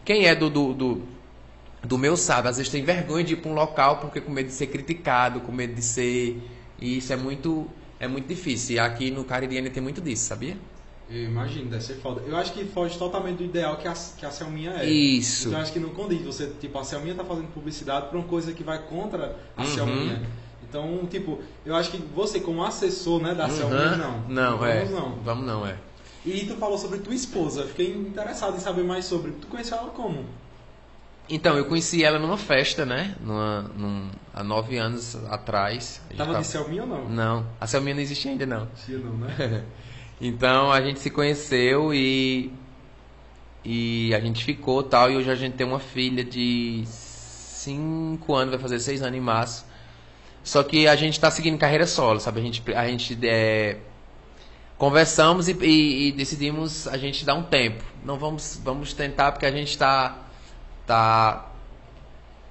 [0.04, 1.02] quem é do, do, do,
[1.82, 4.46] do meu sabe, às vezes tem vergonha de ir para um local porque com medo
[4.48, 6.42] de ser criticado, com medo de ser
[6.80, 7.68] e isso é muito
[8.00, 8.76] é muito difícil.
[8.76, 10.56] E aqui no Caririene tem muito disso, sabia?
[11.08, 12.22] Eu imagino, deve ser foda.
[12.26, 14.86] Eu acho que foge totalmente do ideal que a, que a Selminha é.
[14.86, 15.48] Isso.
[15.48, 16.22] Então eu acho que não condiz.
[16.22, 19.68] Você, tipo, a Selminha tá fazendo publicidade para uma coisa que vai contra a uhum.
[19.68, 20.22] Selminha.
[20.66, 23.50] Então, tipo, eu acho que você como assessor, né, da uhum.
[23.50, 24.20] Selminha, não.
[24.26, 24.84] Não, vamos é.
[24.90, 25.10] não.
[25.22, 25.76] Vamos não, é.
[26.24, 27.66] E tu falou sobre tua esposa.
[27.66, 29.32] Fiquei interessado em saber mais sobre.
[29.32, 30.24] Tu conheceu ela como?
[31.28, 33.16] Então, eu conheci ela numa festa, né?
[33.20, 36.00] Numa, num, há nove anos atrás.
[36.16, 37.08] Tava, tava de Selminha ou não?
[37.08, 38.68] Não, a Selminha não existia ainda não.
[38.74, 39.64] Existia não, né?
[40.24, 42.52] Então a gente se conheceu e
[43.64, 48.50] e a gente ficou tal e hoje a gente tem uma filha de 5 anos,
[48.52, 49.66] vai fazer 6 anos em março.
[50.44, 52.40] Só que a gente está seguindo carreira solo, sabe?
[52.40, 53.78] A gente, a gente é,
[54.82, 57.84] conversamos e, e, e, decidimos a gente dar um tempo.
[58.04, 60.18] Não vamos, vamos tentar porque a gente está
[60.84, 61.52] tá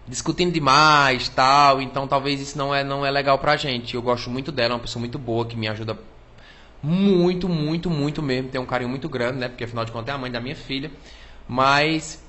[0.08, 1.82] discutindo demais, tal.
[1.82, 3.96] Então talvez isso não é não é legal pra gente.
[3.96, 6.00] Eu gosto muito dela, é uma pessoa muito boa que me ajuda
[6.82, 8.50] muito, muito, muito mesmo.
[8.50, 9.50] Tem um carinho muito grande, né?
[9.50, 10.90] Porque afinal de contas é a mãe da minha filha.
[11.50, 12.24] Mas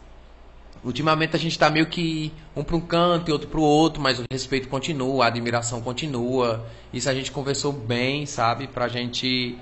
[0.83, 4.03] ultimamente a gente está meio que um para um canto e outro para o outro,
[4.03, 6.67] mas o respeito continua, a admiração continua.
[6.93, 8.67] Isso a gente conversou bem, sabe?
[8.67, 9.57] Pra gente.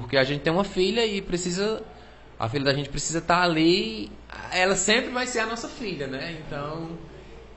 [0.00, 1.82] Porque a gente tem uma filha e precisa.
[2.38, 4.10] A filha da gente precisa estar tá ali.
[4.52, 6.36] Ela sempre vai ser a nossa filha, né?
[6.46, 6.90] Então.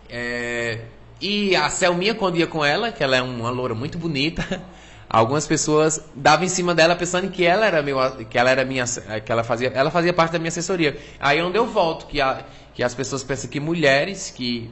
[0.09, 0.81] É...
[1.19, 4.61] E a Selminha, quando ia com ela, que ela é uma loura muito bonita.
[5.09, 8.85] algumas pessoas davam em cima dela pensando que ela era meu, que ela era minha,
[9.25, 10.97] que ela fazia, ela fazia parte da minha assessoria.
[11.19, 14.69] Aí é onde eu volto que a, que as pessoas pensam que mulheres que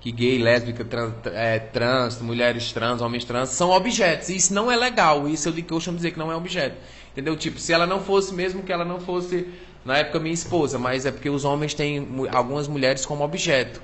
[0.00, 4.28] que gay, lésbica, trans, é, trans, mulheres trans, homens trans são objetos.
[4.28, 5.28] E isso não é legal.
[5.28, 6.76] Isso eu, eu costumo dizer que não é objeto.
[7.18, 7.36] Entendeu?
[7.36, 9.48] Tipo, se ela não fosse, mesmo que ela não fosse
[9.84, 13.82] na época minha esposa, mas é porque os homens têm algumas mulheres como objeto.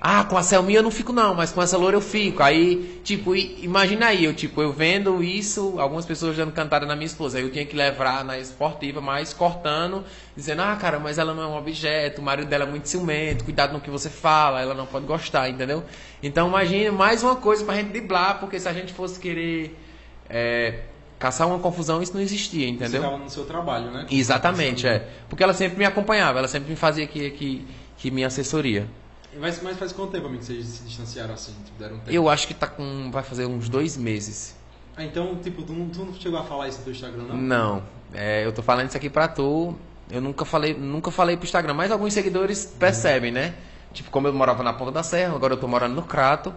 [0.00, 2.42] Ah, com a Selminha eu não fico não, mas com essa loura eu fico.
[2.42, 7.04] Aí, tipo, imagina aí, eu tipo, eu vendo isso, algumas pessoas dando cantada na minha
[7.04, 7.36] esposa.
[7.36, 10.02] Aí eu tinha que levar na esportiva, mas cortando,
[10.34, 13.44] dizendo, ah, cara, mas ela não é um objeto, o marido dela é muito ciumento,
[13.44, 15.84] cuidado no que você fala, ela não pode gostar, entendeu?
[16.22, 19.78] Então imagina mais uma coisa pra gente driblar, porque se a gente fosse querer
[20.30, 20.84] é,
[21.22, 22.90] caçar uma confusão, isso não existia, entendeu?
[22.90, 24.06] Você estava no seu trabalho, né?
[24.10, 25.08] Exatamente, é.
[25.28, 27.64] Porque ela sempre me acompanhava, ela sempre me fazia que, que,
[27.96, 28.88] que minha assessoria.
[29.38, 31.52] Mas, mas faz quanto tempo, amigo, que vocês se distanciaram assim?
[31.64, 32.10] Tipo, deram um tempo?
[32.10, 33.08] Eu acho que tá com.
[33.12, 34.56] vai fazer uns dois meses.
[34.96, 37.36] Ah, então, tipo, tu não, tu não chegou a falar isso no teu Instagram, não?
[37.36, 37.82] Não.
[38.12, 39.76] É, eu tô falando isso aqui pra tu.
[40.10, 43.54] Eu nunca falei, nunca falei pro Instagram, mas alguns seguidores percebem, né?
[43.92, 46.52] Tipo, como eu morava na Ponta da Serra, agora eu tô morando no Crato.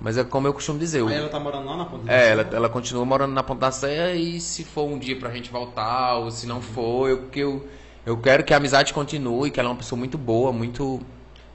[0.00, 1.06] Mas é como eu costumo dizer.
[1.06, 2.28] Aí ela tá morando lá na Ponta da é, Serra?
[2.28, 5.30] É, ela, ela continua morando na Ponta da Serra e se for um dia pra
[5.30, 7.68] gente voltar, ou se não for, eu, eu,
[8.04, 11.00] eu quero que a amizade continue, que ela é uma pessoa muito boa, muito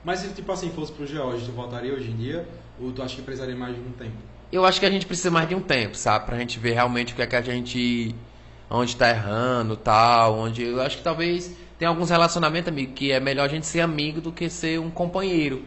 [0.04, 2.48] mas se, tipo assim, fosse pro George, tu voltaria hoje em dia?
[2.80, 4.18] Ou tu acha que precisaria mais de um tempo?
[4.52, 6.26] Eu acho que a gente precisa mais de um tempo, sabe?
[6.26, 8.16] Pra gente ver realmente o que é que a gente...
[8.70, 10.64] Onde tá errando, tal, onde...
[10.64, 14.22] Eu acho que talvez tem alguns relacionamentos, amigo, que é melhor a gente ser amigo
[14.22, 15.64] do que ser um companheiro.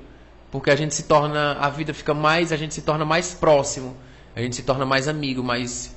[0.55, 1.55] Porque a gente se torna...
[1.55, 2.53] A vida fica mais...
[2.53, 3.97] A gente se torna mais próximo.
[4.37, 5.93] A gente se torna mais amigo, mais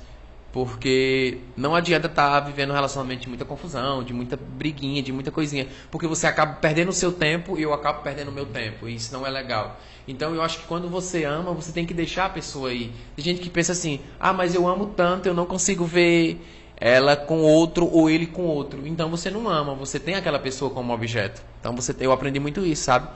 [0.50, 5.12] porque não adianta estar tá vivendo um relacionamento de muita confusão, de muita briguinha, de
[5.12, 5.68] muita coisinha.
[5.92, 8.88] Porque você acaba perdendo o seu tempo e eu acabo perdendo o meu tempo.
[8.88, 9.78] E isso não é legal.
[10.08, 12.92] Então eu acho que quando você ama, você tem que deixar a pessoa aí.
[13.14, 16.44] Tem gente que pensa assim: ah, mas eu amo tanto, eu não consigo ver
[16.76, 18.84] ela com outro ou ele com outro.
[18.84, 21.40] Então você não ama, você tem aquela pessoa como objeto.
[21.60, 23.08] Então você, eu aprendi muito isso, sabe?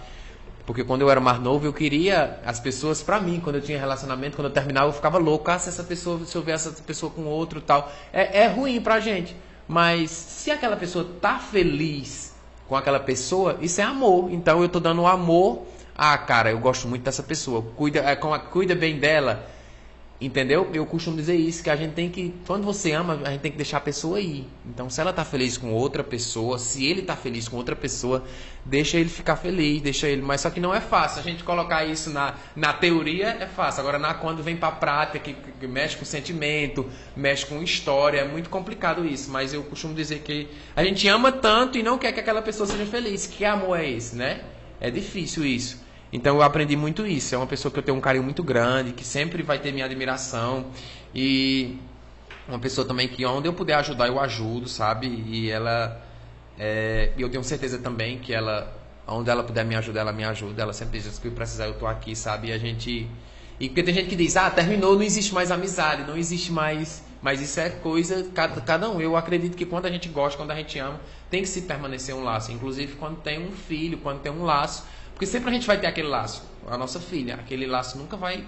[0.67, 3.41] Porque quando eu era mais novo, eu queria as pessoas para mim.
[3.41, 5.51] Quando eu tinha relacionamento, quando eu terminava, eu ficava louco.
[5.51, 7.91] Ah, se essa pessoa, se eu ver essa pessoa com outro tal.
[8.13, 9.37] É, é ruim pra gente.
[9.67, 12.35] Mas se aquela pessoa tá feliz
[12.69, 14.33] com aquela pessoa, isso é amor.
[14.33, 15.67] Então eu tô dando amor.
[15.97, 17.63] Ah, cara, eu gosto muito dessa pessoa.
[17.77, 19.52] Cuida, é, cuida bem dela
[20.23, 20.71] Entendeu?
[20.73, 22.33] Eu costumo dizer isso, que a gente tem que.
[22.47, 24.47] Quando você ama, a gente tem que deixar a pessoa ir.
[24.65, 28.23] Então, se ela tá feliz com outra pessoa, se ele tá feliz com outra pessoa,
[28.65, 30.23] deixa ele ficar feliz, deixa ele.
[30.23, 31.19] Mas só que não é fácil.
[31.19, 33.81] A gente colocar isso na, na teoria é fácil.
[33.81, 38.25] Agora, na, quando vem pra prática, que, que mexe com sentimento, mexe com história, é
[38.25, 39.29] muito complicado isso.
[39.29, 40.47] Mas eu costumo dizer que
[40.77, 43.27] a gente ama tanto e não quer que aquela pessoa seja feliz.
[43.27, 44.43] Que amor é esse, né?
[44.81, 45.82] É difícil isso.
[46.13, 47.35] Então eu aprendi muito isso.
[47.35, 49.87] É uma pessoa que eu tenho um carinho muito grande, que sempre vai ter minha
[49.87, 50.67] admiração.
[51.15, 51.79] E
[52.49, 55.07] uma pessoa também que onde eu puder ajudar, eu ajudo, sabe?
[55.27, 56.01] E ela.
[56.59, 58.71] É, eu tenho certeza também que ela.
[59.07, 60.63] Onde ela puder me ajudar, ela me ajuda.
[60.63, 62.49] Ela sempre diz que precisar, eu tô aqui, sabe?
[62.49, 63.09] E a gente
[63.61, 67.03] E porque tem gente que diz, ah, terminou, não existe mais amizade, não existe mais.
[67.23, 69.01] Mas isso é coisa, cada, cada um.
[69.01, 71.01] Eu acredito que quando a gente gosta, quando a gente ama,
[71.31, 72.51] tem que se permanecer um laço.
[72.53, 74.85] Inclusive quando tem um filho, quando tem um laço.
[75.23, 76.43] Porque sempre a gente vai ter aquele laço.
[76.67, 78.45] A nossa filha, aquele laço nunca vai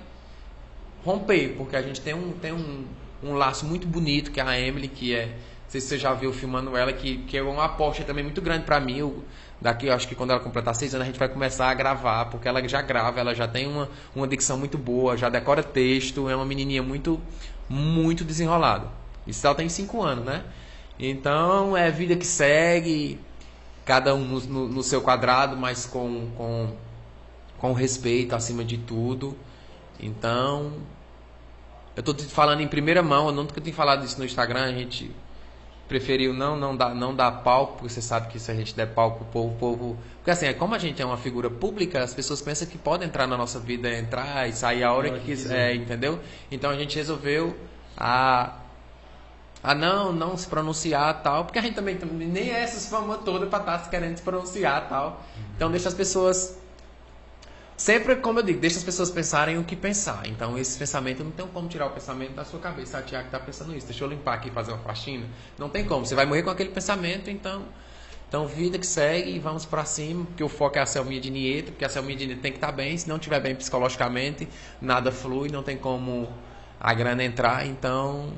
[1.04, 2.84] romper, porque a gente tem um, tem um,
[3.22, 5.26] um laço muito bonito, que é a Emily, que é.
[5.26, 5.34] Não
[5.68, 8.64] sei se você já viu filmando ela, que, que é uma aposta também muito grande
[8.64, 8.98] para mim.
[8.98, 9.22] Eu,
[9.60, 12.24] daqui, eu acho que quando ela completar seis anos, a gente vai começar a gravar,
[12.24, 16.28] porque ela já grava, ela já tem uma, uma dicção muito boa, já decora texto,
[16.28, 17.20] é uma menininha muito,
[17.68, 18.88] muito desenrolada.
[19.28, 20.42] Isso ela tem cinco anos, né?
[20.98, 23.20] Então é vida que segue,
[23.84, 26.72] cada um no, no, no seu quadrado, mas com, com,
[27.58, 29.36] com respeito acima de tudo.
[30.00, 30.72] Então,
[31.96, 35.10] eu estou falando em primeira mão, eu nunca tenho falado isso no Instagram, a gente
[35.86, 38.86] preferiu não não dar não dar palco, porque você sabe que se a gente der
[38.86, 42.14] palco o povo, povo, porque assim, é como a gente é uma figura pública, as
[42.14, 45.74] pessoas pensam que podem entrar na nossa vida, entrar e sair a hora que quiser,
[45.74, 46.18] entendeu?
[46.50, 47.54] Então a gente resolveu
[47.96, 48.63] a
[49.64, 53.46] a não não se pronunciar tal, porque a gente também nem é essas fama toda
[53.46, 55.24] para estar tá querendo se pronunciar tal.
[55.56, 56.56] Então deixa as pessoas
[57.76, 60.28] Sempre, como eu digo, deixa as pessoas pensarem o que pensar.
[60.28, 62.98] Então, esse pensamento não tem como tirar o pensamento da sua cabeça.
[62.98, 65.26] Ah, Tiago está pensando isso, deixa eu limpar aqui e fazer uma faxina.
[65.58, 66.06] Não tem como.
[66.06, 67.64] Você vai morrer com aquele pensamento, então.
[68.28, 71.30] Então, vida que segue e vamos para cima, porque o foco é a Selminha de
[71.30, 72.96] Nieto, porque a Selminha de Nieto tem que estar tá bem.
[72.96, 74.48] Se não estiver bem psicologicamente,
[74.80, 76.28] nada flui, não tem como
[76.80, 77.66] a grana entrar.
[77.66, 78.32] Então,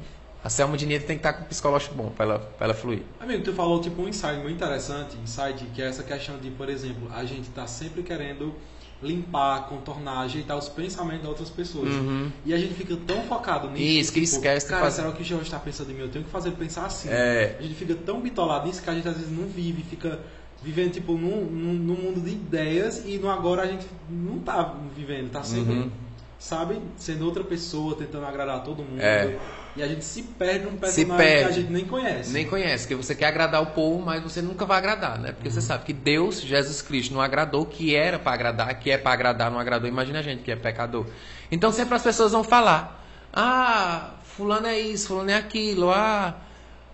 [0.46, 2.74] a Selma de Nieto tem que estar tá com o psicológico bom para ela, ela
[2.74, 3.02] fluir.
[3.18, 6.68] Amigo, tu falou tipo um insight muito interessante, insight, que é essa questão de, por
[6.68, 8.54] exemplo, a gente está sempre querendo
[9.02, 11.88] limpar, contornar, ajeitar os pensamentos de outras pessoas.
[11.88, 12.30] Uhum.
[12.44, 13.82] E a gente fica tão focado nisso.
[13.82, 15.02] Isso, que, tipo, esquece cara, fazer...
[15.02, 16.02] será que o Jorge está pensando em mim?
[16.02, 17.08] Eu tenho que fazer ele pensar assim.
[17.10, 17.56] É.
[17.58, 20.20] A gente fica tão bitolado nisso que a gente às vezes não vive, fica
[20.62, 24.76] vivendo tipo num, num, num mundo de ideias e no agora a gente não tá
[24.94, 25.90] vivendo, tá sempre, uhum.
[26.38, 29.00] sabe, sendo outra pessoa, tentando agradar todo mundo.
[29.00, 29.36] É.
[29.76, 32.32] E a gente se perde num personagem que a gente nem conhece.
[32.32, 35.32] Nem conhece, porque você quer agradar o povo, mas você nunca vai agradar, né?
[35.32, 35.54] Porque uhum.
[35.54, 38.96] você sabe que Deus, Jesus Cristo, não agradou o que era para agradar, que é
[38.96, 39.86] para agradar, não agradou.
[39.86, 41.06] Imagina a gente que é pecador.
[41.50, 46.34] Então sempre as pessoas vão falar: ah, fulano é isso, fulano é aquilo, ah,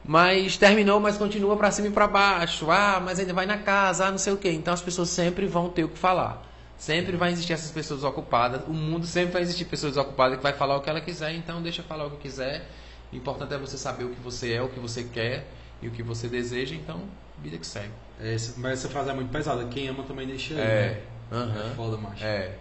[0.04, 4.06] mas terminou, mas continua para cima e para baixo, ah, mas ainda vai na casa,
[4.06, 4.50] ah, não sei o quê.
[4.50, 6.51] Então as pessoas sempre vão ter o que falar.
[6.76, 8.62] Sempre vai existir essas pessoas ocupadas.
[8.66, 11.62] O mundo sempre vai existir pessoas ocupadas que vai falar o que ela quiser, então
[11.62, 12.68] deixa falar o que quiser.
[13.12, 15.46] O importante é você saber o que você é, o que você quer
[15.80, 17.00] e o que você deseja, então
[17.42, 17.92] vida que segue.
[18.20, 19.64] É, mas essa frase é muito pesada.
[19.66, 20.60] Quem ama também deixa aí.
[20.60, 21.02] É.
[21.30, 21.38] Né?
[21.38, 21.70] Uhum.
[21.72, 22.24] É foda, macho.
[22.24, 22.52] É.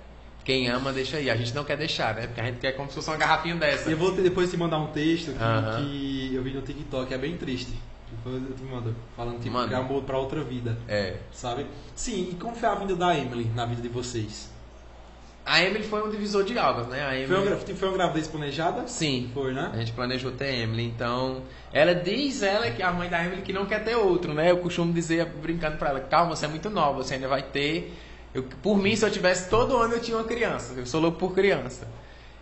[0.43, 1.29] Quem ama, deixa aí.
[1.29, 2.25] A gente não quer deixar, né?
[2.25, 3.89] Porque a gente quer como se fosse uma garrafinha dessa.
[3.89, 7.17] E eu vou depois te mandar um texto que, que eu vi no TikTok, é
[7.17, 7.73] bem triste.
[8.11, 8.95] Depois eu te mando.
[9.15, 9.67] Falando tipo, Mano.
[9.67, 10.77] criar amor pra outra vida.
[10.87, 11.17] É.
[11.31, 11.65] Sabe?
[11.95, 14.49] Sim, e como foi a vinda da Emily na vida de vocês?
[15.43, 17.03] A Emily foi um divisor de águas, né?
[17.03, 17.27] A Emily...
[17.27, 18.87] foi, uma, foi uma gravidez planejada?
[18.87, 19.31] Sim.
[19.33, 19.71] Foi, né?
[19.73, 20.85] A gente planejou ter Emily.
[20.85, 21.41] Então,
[21.73, 24.51] ela diz ela que a mãe da Emily que não quer ter outro, né?
[24.51, 27.91] Eu costumo dizer, brincando pra ela, calma, você é muito nova, você ainda vai ter.
[28.33, 30.73] Eu, por mim, se eu tivesse todo ano, eu tinha uma criança.
[30.77, 31.87] Eu sou louco por criança.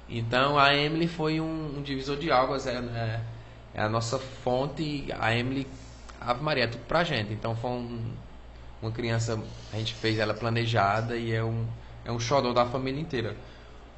[0.09, 2.67] Então, a Emily foi um, um divisor de águas.
[2.67, 3.21] É,
[3.73, 5.67] é, a nossa fonte, a Emily,
[6.19, 7.33] Ave Maria, é tudo pra gente.
[7.33, 8.13] Então foi um,
[8.81, 9.41] uma criança,
[9.71, 11.67] a gente fez ela planejada e é um,
[12.05, 13.35] é um xodó da família inteira.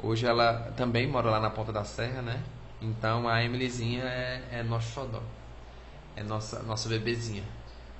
[0.02, 2.42] Hoje ela também mora lá na Ponta da Serra, né?
[2.82, 5.22] Então a Emilyzinha é, é nosso xodó.
[6.16, 7.44] É nossa, nossa bebezinha.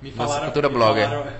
[0.00, 1.08] Me falaram, nossa futura blogger.
[1.08, 1.32] Falaram,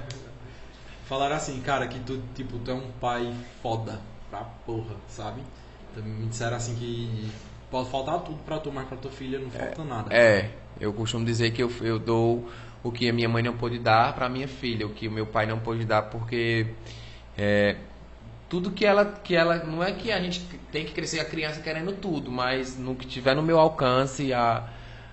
[1.06, 5.42] falaram assim, cara, que tu, tipo, tu é um pai foda pra porra, sabe?
[5.90, 7.30] Então, me disseram assim que
[7.72, 10.14] Pode faltar tudo para tu, mas para tua filha não falta é, nada.
[10.14, 12.46] É, eu costumo dizer que eu, eu dou
[12.82, 15.24] o que a minha mãe não pôde dar para minha filha, o que o meu
[15.24, 16.66] pai não pôde dar, porque
[17.38, 17.76] é,
[18.46, 19.64] tudo que ela, que ela.
[19.64, 23.06] Não é que a gente tem que crescer a criança querendo tudo, mas no que
[23.06, 24.68] tiver no meu alcance, a,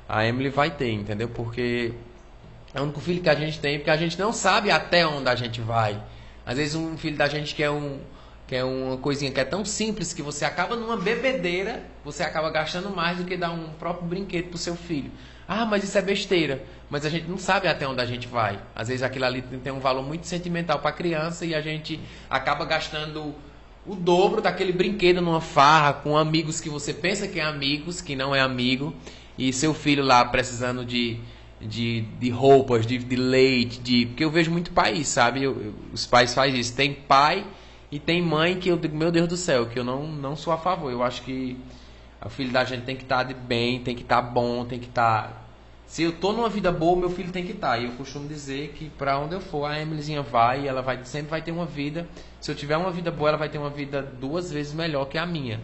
[0.10, 1.30] a Emily vai ter, entendeu?
[1.30, 1.94] Porque
[2.74, 5.30] é o único filho que a gente tem, porque a gente não sabe até onde
[5.30, 5.98] a gente vai.
[6.46, 8.02] Às vezes um filho da gente quer um
[8.50, 12.50] que é uma coisinha que é tão simples que você acaba numa bebedeira, você acaba
[12.50, 15.12] gastando mais do que dar um próprio brinquedo pro seu filho.
[15.48, 16.64] Ah, mas isso é besteira.
[16.90, 18.60] Mas a gente não sabe até onde a gente vai.
[18.76, 22.00] Às vezes aquilo ali tem um valor muito sentimental para a criança e a gente
[22.28, 23.36] acaba gastando
[23.86, 28.16] o dobro daquele brinquedo numa farra com amigos que você pensa que é amigos, que
[28.16, 28.96] não é amigo,
[29.38, 31.20] e seu filho lá precisando de,
[31.62, 34.08] de, de roupas, de, de leite, de.
[34.08, 35.44] Porque eu vejo muito país, sabe?
[35.44, 36.74] Eu, eu, os pais fazem isso.
[36.74, 37.46] Tem pai
[37.92, 40.54] e tem mãe que eu digo, meu Deus do céu, que eu não, não sou
[40.54, 40.92] a favor.
[40.92, 41.58] Eu acho que
[42.24, 44.66] o filho da gente tem que estar tá de bem, tem que estar tá bom,
[44.66, 45.24] tem que estar.
[45.24, 45.34] Tá...
[45.88, 47.80] Se eu tô numa vida boa, meu filho tem que estar.
[47.80, 51.32] E eu costumo dizer que para onde eu for, a Emilyzinha vai ela vai, sempre
[51.32, 52.08] vai ter uma vida.
[52.40, 55.18] Se eu tiver uma vida boa, ela vai ter uma vida duas vezes melhor que
[55.18, 55.60] a minha.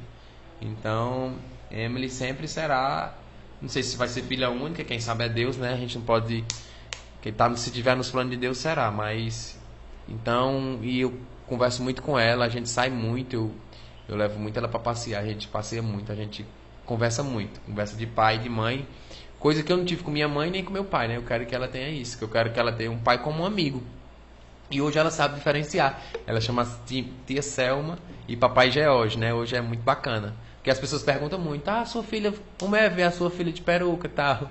[0.59, 1.35] Então,
[1.69, 3.13] Emily sempre será.
[3.61, 5.73] Não sei se vai ser filha única, quem sabe é Deus, né?
[5.73, 6.43] A gente não pode.
[7.21, 9.59] Quem tá, se tiver nos planos de Deus será, mas.
[10.09, 11.13] Então, e eu
[11.47, 13.51] converso muito com ela, a gente sai muito, eu,
[14.09, 16.45] eu levo muito ela para passear, a gente passeia muito, a gente
[16.85, 18.87] conversa muito, conversa de pai de mãe,
[19.39, 21.17] coisa que eu não tive com minha mãe nem com meu pai, né?
[21.17, 23.43] Eu quero que ela tenha isso, que eu quero que ela tenha um pai como
[23.43, 23.83] um amigo.
[24.69, 26.01] E hoje ela sabe diferenciar.
[26.25, 29.33] Ela chama tia Selma e papai George, né?
[29.33, 30.33] Hoje é muito bacana.
[30.55, 33.61] Porque as pessoas perguntam muito, ah, sua filha, como é ver a sua filha de
[33.61, 34.49] peruca tal?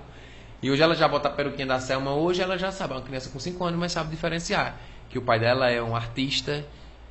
[0.63, 3.03] E hoje ela já bota a peruquinha da Selma, hoje ela já sabe, é uma
[3.03, 4.77] criança com 5 anos, mas sabe diferenciar.
[5.11, 6.65] Que o pai dela é um artista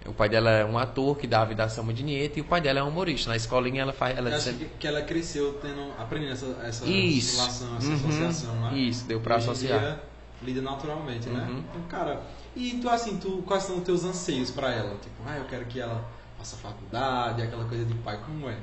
[0.05, 2.41] o pai dela é um ator que dá a vida a Selma de Nieto e
[2.41, 3.29] o pai dela é um humorista.
[3.29, 4.17] Na escolinha ela faz.
[4.17, 7.37] Ela acho que, que ela cresceu tendo, aprendendo essa, essa isso.
[7.37, 7.95] relação, essa uhum.
[7.95, 8.77] associação, né?
[8.77, 9.79] Isso, deu pra Hoje associar.
[9.79, 10.03] dia,
[10.41, 11.47] lida naturalmente, né?
[11.49, 11.59] Uhum.
[11.59, 12.21] Então, cara,
[12.55, 14.91] e tu assim, tu, quais são os teus anseios pra ela?
[15.01, 16.03] Tipo, ah, eu quero que ela
[16.37, 18.57] faça faculdade, aquela coisa de pai, como é?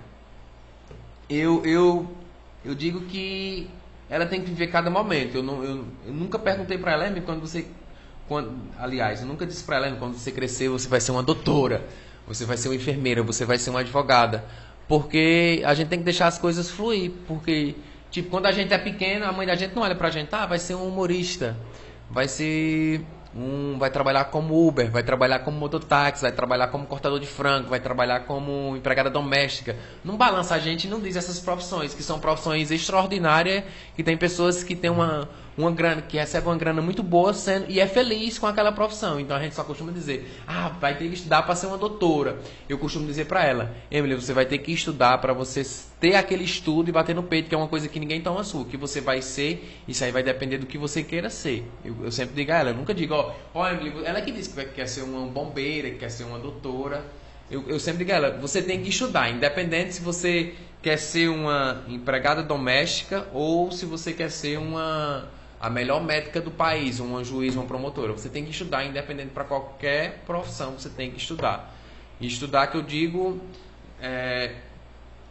[1.28, 2.10] Eu, eu,
[2.64, 3.70] eu digo que
[4.10, 5.36] ela tem que viver cada momento.
[5.36, 7.66] Eu, não, eu, eu nunca perguntei pra ela, "Amy, quando você.
[8.30, 11.20] Quando, aliás, eu nunca disse pra ela, "Amy, quando você crescer, você vai ser uma
[11.20, 11.84] doutora,
[12.28, 14.44] você vai ser uma enfermeira, você vai ser uma advogada.
[14.86, 17.10] Porque a gente tem que deixar as coisas fluir.
[17.26, 17.74] Porque,
[18.08, 20.46] tipo, quando a gente é pequeno, a mãe da gente não olha pra gente, ah,
[20.46, 21.56] vai ser um humorista,
[22.08, 23.04] vai ser
[23.34, 23.76] um.
[23.78, 27.80] vai trabalhar como Uber, vai trabalhar como mototáxi, vai trabalhar como cortador de frango, vai
[27.80, 29.74] trabalhar como empregada doméstica.
[30.04, 33.64] Não balança a gente não diz essas profissões, que são profissões extraordinárias,
[33.96, 37.66] que tem pessoas que têm uma, uma grana, que recebem uma grana muito boa sendo,
[37.68, 39.20] e é feliz com aquela profissão.
[39.20, 42.38] Então a gente só costuma dizer, ah, vai ter que estudar para ser uma doutora.
[42.68, 45.62] Eu costumo dizer para ela, Emily, você vai ter que estudar para você
[45.98, 48.64] ter aquele estudo e bater no peito, que é uma coisa que ninguém toma sua.
[48.64, 51.64] Que você vai ser, isso aí vai depender do que você queira ser.
[51.84, 53.14] Eu, eu sempre digo a ela, eu nunca digo,
[53.54, 57.04] ó, Emily, ela que disse que quer ser uma bombeira, que quer ser uma doutora.
[57.50, 61.28] Eu, eu sempre digo a ela, você tem que estudar, independente se você quer ser
[61.28, 65.28] uma empregada doméstica ou se você quer ser uma
[65.60, 68.12] a melhor médica do país, uma juiz, uma promotora.
[68.12, 71.74] Você tem que estudar, independente para qualquer profissão, você tem que estudar.
[72.18, 73.38] E estudar que eu digo,
[74.00, 74.54] é,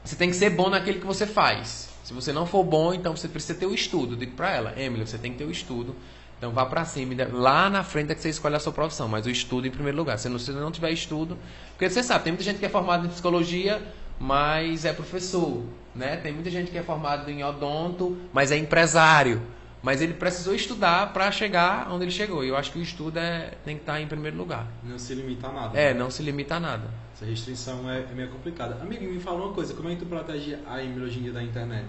[0.03, 1.89] você tem que ser bom naquilo que você faz.
[2.03, 4.13] Se você não for bom, então você precisa ter o estudo.
[4.13, 5.95] Eu digo para ela, Emily, você tem que ter o estudo.
[6.37, 9.25] Então vá para cima, lá na frente é que você escolhe a sua profissão, mas
[9.25, 10.17] o estudo em primeiro lugar.
[10.17, 11.37] Se você não tiver estudo,
[11.71, 13.81] porque você sabe, tem muita gente que é formada em psicologia,
[14.17, 15.63] mas é professor,
[15.93, 16.15] né?
[16.15, 19.41] Tem muita gente que é formada em odonto, mas é empresário.
[19.81, 22.43] Mas ele precisou estudar para chegar onde ele chegou.
[22.43, 24.67] E eu acho que o estudo é, tem que estar em primeiro lugar.
[24.83, 25.79] Não se limita a nada.
[25.79, 25.99] É, né?
[25.99, 26.83] não se limita a nada.
[27.15, 28.75] Essa restrição é, é meio complicada.
[28.81, 31.31] Amigo, me fala uma coisa, como é que tu protege a Emily hoje em dia
[31.31, 31.87] da internet?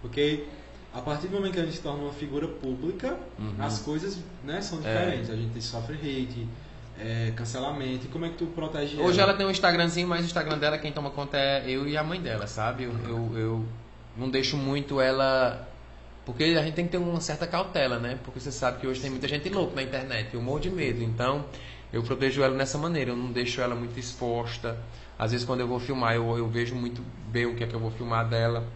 [0.00, 0.44] Porque
[0.92, 3.54] a partir do momento que a gente se torna uma figura pública, Uhum.
[3.58, 4.82] as coisas né, são É.
[4.82, 5.30] diferentes.
[5.30, 6.46] A gente sofre hate,
[7.00, 8.06] é, cancelamento.
[8.06, 10.78] E como é que tu protege Hoje ela tem um Instagramzinho, mas o Instagram dela
[10.78, 12.84] quem toma conta é eu e a mãe dela, sabe?
[12.84, 13.64] Eu, eu, eu
[14.16, 15.68] não deixo muito ela.
[16.24, 18.18] Porque a gente tem que ter uma certa cautela, né?
[18.24, 21.02] Porque você sabe que hoje tem muita gente louca na internet, eu morro de medo.
[21.02, 21.44] Então
[21.92, 24.78] eu protejo ela nessa maneira, eu não deixo ela muito exposta.
[25.18, 27.74] Às vezes quando eu vou filmar, eu, eu vejo muito bem o que é que
[27.74, 28.66] eu vou filmar dela.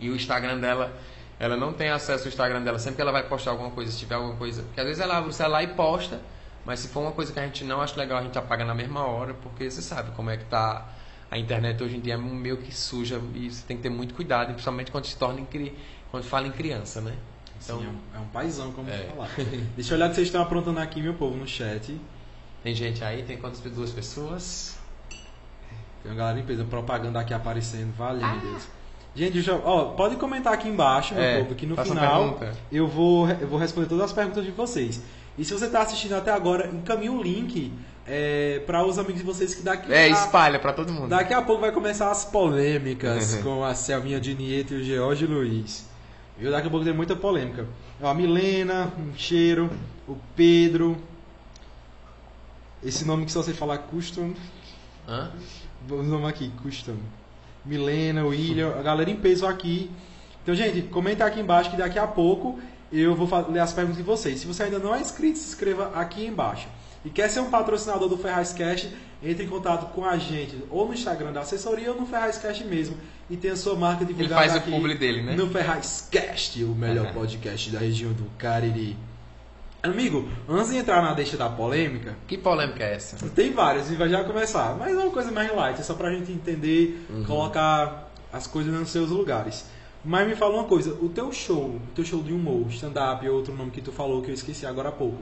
[0.00, 0.92] E o Instagram dela,
[1.38, 2.78] ela não tem acesso ao Instagram dela.
[2.78, 4.62] Sempre que ela vai postar alguma coisa, se tiver alguma coisa.
[4.62, 6.20] Porque às vezes ela abre o celular e posta,
[6.64, 8.74] mas se for uma coisa que a gente não acha legal, a gente apaga na
[8.74, 10.88] mesma hora, porque você sabe como é que tá.
[11.30, 14.14] A internet hoje em dia é meio que suja e você tem que ter muito
[14.14, 15.76] cuidado, principalmente quando se torna cri...
[16.14, 17.12] quando fala em criança, né?
[17.64, 18.98] Então, é, um, é um paizão, como É.
[19.14, 19.28] falar.
[19.74, 21.98] Deixa eu olhar o que vocês estão aprontando aqui, meu povo, no chat.
[22.62, 24.76] Tem gente aí, tem quantas duas pessoas?
[26.02, 28.62] Tem uma galera em peso, propaganda aqui aparecendo, valeu, Deus.
[29.16, 32.38] Gente, eu- ó, pode comentar aqui embaixo, meu É, povo, que no final
[32.70, 35.00] eu vou, eu vou responder todas as perguntas de vocês.
[35.36, 37.72] E se você está assistindo até agora, encaminhe o link
[38.06, 41.08] é, para os amigos de vocês que daqui É, a, espalha pra todo mundo.
[41.08, 43.42] daqui a pouco vai começar as polêmicas Uhum.
[43.58, 45.92] com a Selminha de Nieto e o George Luiz.
[46.36, 46.50] Viu?
[46.50, 47.66] Daqui a pouco tem muita polêmica.
[48.00, 49.70] Ó, a Milena, um cheiro,
[50.08, 50.96] o Pedro.
[52.82, 54.34] Esse nome que só você falar custom.
[55.08, 55.30] Hã?
[55.86, 56.96] Vamos nome aqui, Custom.
[57.64, 59.90] Milena, William, a galera em peso aqui.
[60.42, 62.58] Então, gente, comenta aqui embaixo que daqui a pouco
[62.92, 64.40] eu vou ler as perguntas de vocês.
[64.40, 66.68] Se você ainda não é inscrito, se inscreva aqui embaixo.
[67.04, 68.88] E quer ser um patrocinador do Ferraz Cash,
[69.22, 72.62] entre em contato com a gente, ou no Instagram da assessoria ou no Ferraz Cash
[72.62, 72.96] mesmo.
[73.28, 75.34] E tem a sua marca divulgada faz o aqui publi dele, né?
[75.34, 77.12] no Ferraz Cast, o melhor Uhum.
[77.12, 78.96] podcast da região do Cariri.
[79.82, 83.16] Amigo, antes de entrar na deixa da polêmica, Que polêmica é essa?
[83.30, 86.10] tem várias e vai já começar, mas é uma coisa mais light, é só pra
[86.10, 89.66] gente entender, colocar as coisas nos seus lugares.
[90.02, 93.54] Mas me fala uma coisa, o teu show, o teu show de humor, stand-up, outro
[93.54, 95.18] nome que tu falou que eu esqueci agora há pouco,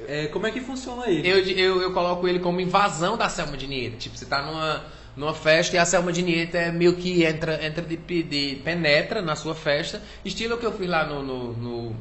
[0.00, 1.28] é, como é que funciona ele?
[1.28, 3.90] Eu, eu, eu coloco ele como invasão da Selma de.
[3.92, 4.84] Tipo, você tá numa,
[5.16, 9.22] numa festa e a Selma de Nieta é meio que entra, entra de, de penetra
[9.22, 11.96] na sua festa, estilo que eu fiz lá no, no, no,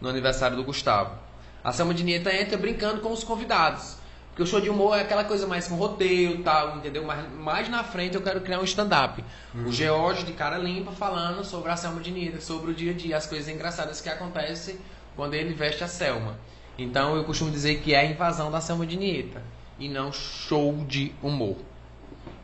[0.00, 1.18] no aniversário do Gustavo.
[1.62, 4.02] A Selma de Nieta entra brincando com os convidados.
[4.28, 7.04] Porque o show de humor é aquela coisa mais com roteiro e tal, entendeu?
[7.04, 9.22] Mas mais na frente eu quero criar um stand-up.
[9.54, 9.66] Uhum.
[9.66, 12.94] O George de cara limpa falando sobre a Selma de Nieta, sobre o dia a
[12.94, 14.78] dia, as coisas engraçadas que acontecem
[15.14, 16.38] quando ele veste a Selma.
[16.82, 19.42] Então eu costumo dizer que é a invasão da Selma de Nieta
[19.78, 21.56] e não show de humor.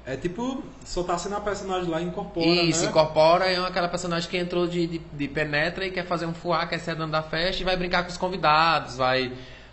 [0.05, 2.47] É tipo, só tá sendo a personagem lá e incorpora.
[2.47, 2.89] Isso, né?
[2.89, 6.67] incorpora é aquela personagem que entrou de, de, de, penetra e quer fazer um fuá,
[6.67, 9.31] quer ser dando da festa e vai brincar com os convidados, vai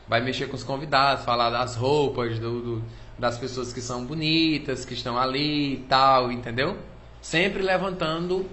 [0.08, 2.84] vai mexer com os convidados, falar das roupas, do, do,
[3.18, 6.78] das pessoas que são bonitas, que estão ali e tal, entendeu?
[7.22, 8.46] Sempre levantando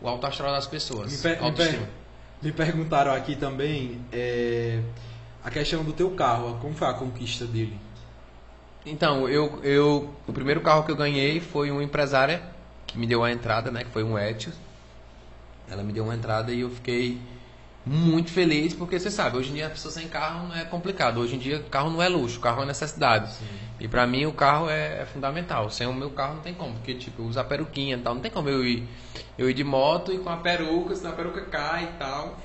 [0.00, 1.10] o alto astral das pessoas.
[1.10, 1.88] Me, per me, per
[2.42, 4.80] me perguntaram aqui também é,
[5.44, 7.78] a questão do teu carro, como foi a conquista dele?
[8.86, 12.42] Então, eu, eu, o primeiro carro que eu ganhei foi uma empresária
[12.86, 13.84] que me deu a entrada, né?
[13.84, 14.54] Que foi um Etios.
[15.70, 17.20] Ela me deu uma entrada e eu fiquei
[17.86, 21.20] muito feliz, porque você sabe, hoje em dia a pessoa sem carro não é complicado.
[21.20, 23.32] Hoje em dia carro não é luxo, carro é necessidade.
[23.32, 23.44] Sim.
[23.80, 25.68] E para mim o carro é, é, fundamental.
[25.70, 28.14] Sem o meu carro não tem como, porque tipo, eu uso a peruquinha e tal.
[28.14, 28.88] Não tem como eu ir,
[29.36, 32.38] eu ir de moto e com a peruca, senão a peruca cai e tal.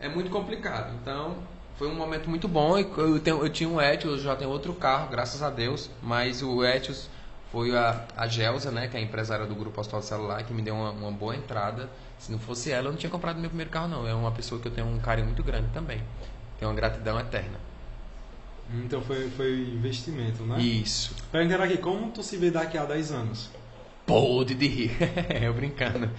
[0.00, 0.92] É muito complicado.
[1.00, 1.36] Então,
[1.82, 2.78] foi um momento muito bom.
[2.78, 5.90] Eu, tenho, eu tinha um Etios, já tenho outro carro, graças a Deus.
[6.00, 7.08] Mas o Etios
[7.50, 10.62] foi a, a Gelsa, né, que é a empresária do Grupo Postal Celular, que me
[10.62, 13.68] deu uma, uma boa entrada se não fosse ela, eu não tinha comprado meu primeiro
[13.68, 14.06] carro, não.
[14.06, 16.00] É uma pessoa que eu tenho um carinho muito grande também.
[16.56, 17.58] Tenho uma gratidão eterna.
[18.72, 20.60] Então foi, foi investimento, né?
[20.60, 21.16] Isso.
[21.32, 23.50] Perguntar aqui, como tu se vê daqui a 10 anos?
[24.12, 24.90] Pode de rir.
[25.42, 26.10] eu brincando.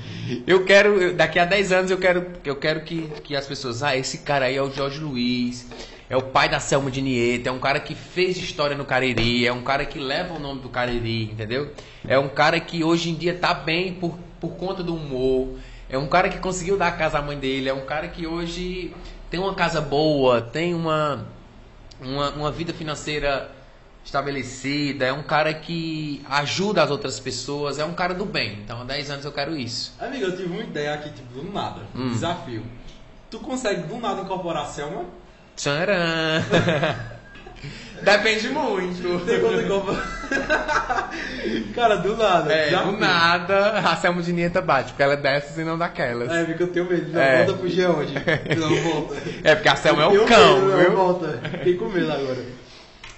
[0.48, 3.96] Eu quero, daqui a 10 anos eu quero, eu quero que, que as pessoas, ah,
[3.96, 5.70] esse cara aí é o Jorge Luiz,
[6.10, 9.46] é o pai da Selma de Nieta, é um cara que fez história no Cariri,
[9.46, 11.72] é um cara que leva o nome do Cariri, entendeu?
[12.08, 15.60] É um cara que hoje em dia tá bem por, por conta do humor.
[15.88, 18.26] É um cara que conseguiu dar a casa à mãe dele, é um cara que
[18.26, 18.91] hoje
[19.30, 21.28] tem uma casa boa, tem uma,
[22.02, 23.52] uma, uma vida financeira
[24.04, 28.60] estabelecida, é um cara que ajuda as outras pessoas, é um cara do bem.
[28.64, 29.93] Então, há 10 anos eu quero isso.
[29.99, 31.82] Amigo, eu tive uma ideia aqui, tipo, do nada.
[31.95, 32.10] Um hum.
[32.10, 32.64] desafio.
[33.30, 35.06] Tu consegue do nada incorporar a Selma?
[35.56, 35.93] Tcharam!
[38.04, 39.26] Depende muito.
[39.26, 40.04] Tem quando compra.
[41.74, 42.54] Cara, do nada.
[42.54, 46.30] É, do nada, a Selma de Nieta bate, porque ela é dessas e não daquelas.
[46.30, 47.14] É, porque eu tenho medo.
[47.14, 47.45] Não, é.
[47.45, 48.14] volta fugir aonde?
[48.60, 49.16] Não, volta.
[49.43, 50.89] É, porque a Selma é o cão, medo, viu?
[50.89, 51.39] Não, volta.
[51.49, 52.43] Fiquei com medo agora.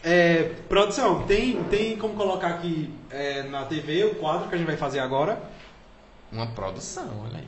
[0.08, 4.68] É, produção, tem, tem como colocar aqui é, na TV o quadro que a gente
[4.68, 5.42] vai fazer agora?
[6.32, 7.48] Uma produção, olha aí.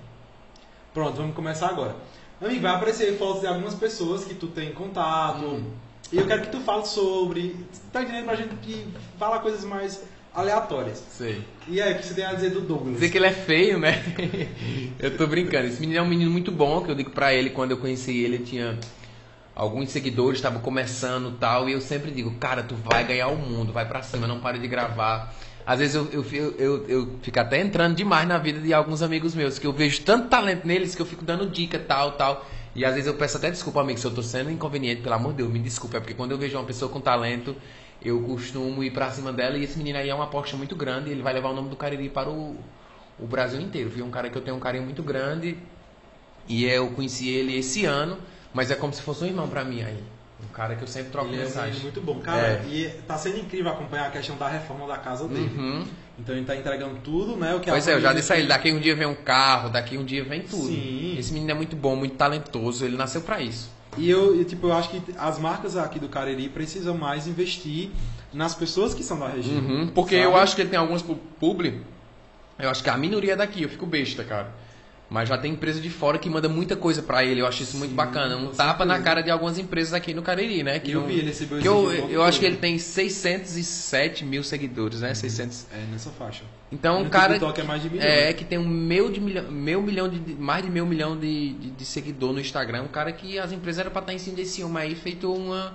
[0.93, 1.95] Pronto, vamos começar agora.
[2.41, 5.45] Amigo, vai aparecer fotos de algumas pessoas que tu tem contato.
[5.45, 7.55] Hum e eu quero que tu fale sobre.
[7.91, 8.87] Tá entendendo pra gente que
[9.17, 10.01] fala coisas mais
[10.33, 11.03] aleatórias.
[11.09, 11.41] Sei.
[11.67, 12.93] E aí, o que você tem a dizer do Douglas?
[12.93, 14.01] Dizer que ele é feio, né?
[14.99, 15.67] eu tô brincando.
[15.67, 18.11] Esse menino é um menino muito bom, que eu digo pra ele, quando eu conheci
[18.23, 18.79] ele, ele tinha
[19.57, 23.73] alguns seguidores, estavam começando tal, e eu sempre digo, cara, tu vai ganhar o mundo,
[23.73, 25.33] vai pra cima, não pare de gravar.
[25.65, 26.23] Às vezes eu, eu,
[26.59, 30.03] eu, eu, fico até entrando demais na vida de alguns amigos meus, que eu vejo
[30.03, 32.45] tanto talento neles que eu fico dando dica, tal, tal.
[32.75, 35.31] E às vezes eu peço até desculpa, amigo, se eu tô sendo inconveniente, pelo amor
[35.31, 35.97] de Deus, me desculpa.
[35.97, 37.55] É porque quando eu vejo uma pessoa com talento,
[37.99, 39.57] eu costumo ir pra cima dela.
[39.57, 41.09] E esse menino aí é uma aposta muito grande.
[41.09, 42.55] Ele vai levar o nome do Cariri para o,
[43.19, 43.89] o Brasil inteiro.
[43.89, 44.05] Viu?
[44.05, 45.57] Um cara que eu tenho um carinho muito grande.
[46.47, 48.19] E eu conheci ele esse ano,
[48.53, 50.03] mas é como se fosse um irmão para mim aí.
[50.43, 51.79] Um cara que eu sempre troco ele mensagem.
[51.79, 52.19] É muito bom.
[52.19, 52.65] Cara, é.
[52.69, 55.51] e tá sendo incrível acompanhar a questão da reforma da casa dele.
[55.57, 55.87] Uhum.
[56.19, 57.55] Então ele tá entregando tudo, né?
[57.55, 59.69] O que pois é, eu já disse a ele, daqui um dia vem um carro,
[59.69, 60.67] daqui um dia vem tudo.
[60.67, 61.15] Sim.
[61.17, 63.71] Esse menino é muito bom, muito talentoso, ele nasceu para isso.
[63.97, 67.89] E eu, tipo, eu acho que as marcas aqui do Cariri precisam mais investir
[68.33, 69.57] nas pessoas que são da região.
[69.57, 70.27] Uhum, porque sabe?
[70.27, 71.03] eu acho que ele tem alguns
[71.39, 71.81] publi,
[72.59, 74.51] eu acho que a minoria é daqui, eu fico besta, cara.
[75.09, 77.41] Mas já tem empresa de fora que manda muita coisa para ele.
[77.41, 78.35] Eu acho isso Sim, muito bacana.
[78.35, 80.79] Um tapa na cara de algumas empresas aqui no Cariri, né?
[80.79, 84.43] Que eu não, vi, ele recebeu que eu, eu acho que ele tem 607 mil
[84.43, 85.09] seguidores, né?
[85.09, 85.15] Uhum.
[85.15, 85.67] 600.
[85.71, 86.43] É, nessa faixa.
[86.69, 87.37] Então, um cara.
[87.37, 88.05] é mais de milhão.
[88.05, 90.35] É, que tem um meio, de milhão, meio milhão de.
[90.35, 92.83] Mais de meio milhão de, de, de seguidor no Instagram.
[92.83, 95.73] Um cara que as empresas eram pra estar em cima desse homem aí, feito uma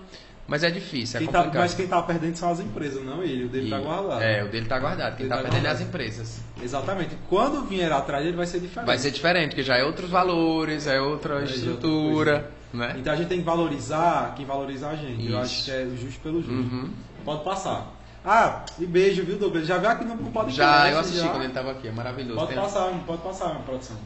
[0.52, 1.52] mas é difícil, é quem complicado.
[1.54, 3.44] Tá, mas quem tá perdendo são as empresas, não ele.
[3.44, 4.20] O dele e, tá guardado.
[4.20, 5.16] É, o dele tá guardado.
[5.16, 6.40] Quem tá, tá perdendo é as empresas.
[6.62, 7.16] Exatamente.
[7.26, 8.86] Quando vier atrás ele vai ser diferente.
[8.86, 12.50] Vai ser diferente, porque já é outros valores, é outra é estrutura.
[12.70, 12.96] Né?
[12.98, 15.22] Então a gente tem que valorizar quem valorizar a gente.
[15.22, 15.32] Isso.
[15.32, 16.52] Eu acho que é justo pelo justo.
[16.52, 16.90] Uhum.
[17.24, 17.90] Pode passar.
[18.22, 19.66] Ah, e beijo, viu, Douglas?
[19.66, 20.54] Já viu aqui no podcast?
[20.54, 21.30] Já, eu assisti já.
[21.30, 22.38] quando ele tava aqui, é maravilhoso.
[22.38, 22.62] Pode Tem...
[22.62, 23.96] passar, pode passar, produção.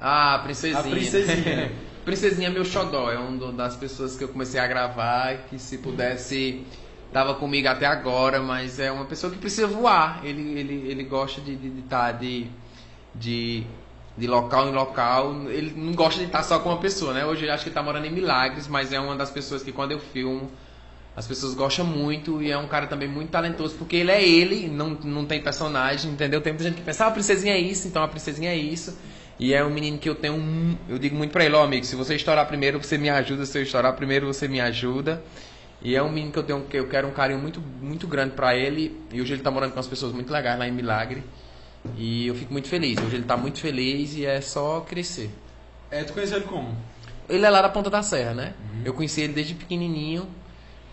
[0.00, 0.80] Ah, princesinha.
[0.80, 1.72] A princesinha.
[2.08, 5.76] Princesinha é meu xodó, é uma das pessoas que eu comecei a gravar que se
[5.76, 6.64] pudesse
[7.12, 10.24] tava comigo até agora, mas é uma pessoa que precisa voar.
[10.24, 12.46] Ele, ele, ele gosta de estar de, tá, de,
[13.14, 13.66] de,
[14.16, 15.50] de local em local.
[15.50, 17.26] Ele não gosta de estar só com uma pessoa, né?
[17.26, 19.70] Hoje ele acho que ele tá morando em Milagres, mas é uma das pessoas que
[19.70, 20.50] quando eu filmo
[21.14, 24.66] as pessoas gostam muito e é um cara também muito talentoso, porque ele é ele,
[24.66, 26.40] não, não tem personagem, entendeu?
[26.40, 28.96] Tem muita gente que pensa, ah, a princesinha é isso, então a princesinha é isso.
[29.38, 30.76] E é um menino que eu tenho um.
[30.88, 33.46] Eu digo muito pra ele, ó, oh, amigo, se você estourar primeiro, você me ajuda.
[33.46, 35.22] Se eu estourar primeiro, você me ajuda.
[35.80, 38.34] E é um menino que eu tenho que eu quero um carinho muito, muito grande
[38.34, 39.00] para ele.
[39.12, 41.22] E hoje ele tá morando com as pessoas muito legais lá em Milagre.
[41.96, 42.98] E eu fico muito feliz.
[42.98, 45.30] Hoje ele tá muito feliz e é só crescer.
[45.90, 46.76] É, tu conheceu ele como?
[47.28, 48.54] Ele é lá da Ponta da Serra, né?
[48.58, 48.82] Uhum.
[48.84, 50.26] Eu conheci ele desde pequenininho,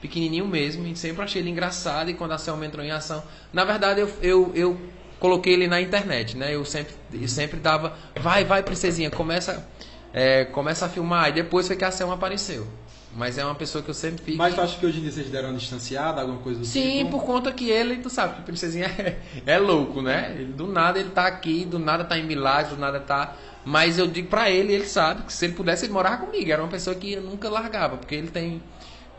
[0.01, 2.11] pequenininho mesmo, e sempre achei ele engraçado.
[2.11, 4.79] E quando a Selma entrou em ação, na verdade eu, eu, eu
[5.25, 6.53] coloquei ele na internet, né?
[6.53, 9.67] Eu sempre, eu sempre dava, vai, vai, princesinha, começa,
[10.13, 11.29] é, começa a filmar.
[11.29, 12.67] E depois foi que a Selma apareceu.
[13.15, 14.37] Mas é uma pessoa que eu sempre fico.
[14.37, 17.05] Mas tu acha que hoje em dia vocês deram uma distanciada, alguma coisa do Sim,
[17.05, 17.11] tipo?
[17.11, 20.35] por conta que ele, tu sabe, que Princesinha é, é louco, né?
[20.37, 23.35] Ele, do nada ele tá aqui, do nada tá em Milagre, do nada tá.
[23.63, 26.51] Mas eu digo pra ele, ele sabe que se ele pudesse, ele morava comigo.
[26.51, 28.61] Era uma pessoa que eu nunca largava, porque ele tem.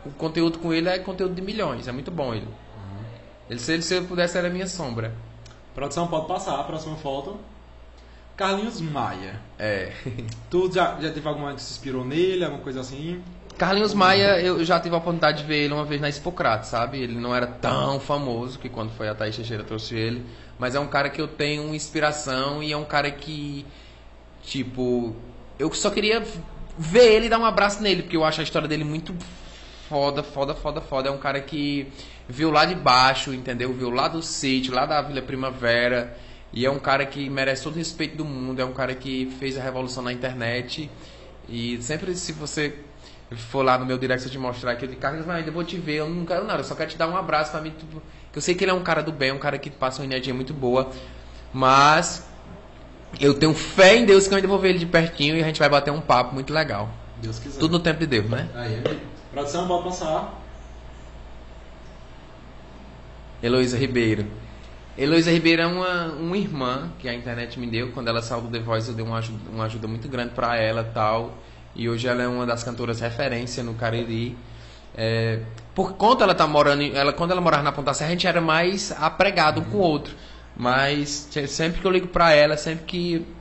[0.04, 2.46] O conteúdo com ele é conteúdo de milhões, é muito bom ele.
[2.46, 3.04] Uhum.
[3.50, 5.12] ele se, ele se ele pudesse, era minha sombra.
[5.76, 7.36] Produção, pode passar, a próxima foto.
[8.34, 9.38] Carlinhos Maia.
[9.58, 9.92] É.
[10.50, 13.22] tu já, já teve alguma que se inspirou nele, alguma coisa assim?
[13.58, 17.02] Carlinhos Maia, eu já tive a oportunidade de ver ele uma vez na Expocrate, sabe?
[17.02, 20.24] Ele não era tão famoso que quando foi a Thaís Teixeira trouxe ele,
[20.58, 23.66] mas é um cara que eu tenho inspiração e é um cara que,
[24.42, 25.14] tipo,
[25.58, 26.24] eu só queria
[26.78, 29.14] ver ele e dar um abraço nele, porque eu acho a história dele muito
[29.88, 31.08] foda, foda, foda, foda.
[31.08, 31.86] É um cara que
[32.28, 33.72] viu lá de baixo, entendeu?
[33.72, 36.16] Viu lá do sítio, lá da Vila Primavera.
[36.52, 38.60] E é um cara que merece todo o respeito do mundo.
[38.60, 40.90] É um cara que fez a revolução na internet.
[41.48, 42.74] E sempre se você
[43.30, 45.96] for lá no meu direct eu te mostrar de Carlos, mas ainda vou te ver,
[45.96, 48.00] eu não quero nada, eu só quero te dar um abraço para mim, tipo,
[48.32, 50.04] que eu sei que ele é um cara do bem, um cara que passa uma
[50.04, 50.90] energia muito boa,
[51.52, 52.24] mas
[53.20, 55.46] eu tenho fé em Deus que eu ainda vou ver ele de pertinho e a
[55.46, 56.88] gente vai bater um papo muito legal.
[57.20, 57.58] Deus quiser.
[57.58, 58.48] Tudo no tempo de Deus, né?
[58.54, 58.82] Aí,
[59.36, 60.32] produção, pode passar.
[63.42, 64.26] Heloísa Ribeiro.
[64.96, 67.92] Heloísa Ribeiro é uma, uma irmã que a internet me deu.
[67.92, 70.56] Quando ela saiu do The Voice, eu dei uma ajuda, uma ajuda muito grande para
[70.56, 71.34] ela tal.
[71.74, 74.34] E hoje ela é uma das cantoras referência no Cariri.
[74.96, 75.40] É,
[75.74, 78.40] por conta ela tá morando, ela quando ela morava na Ponta Serra, a gente era
[78.40, 80.14] mais apregado um com o outro.
[80.56, 83.35] Mas sempre que eu ligo para ela, sempre que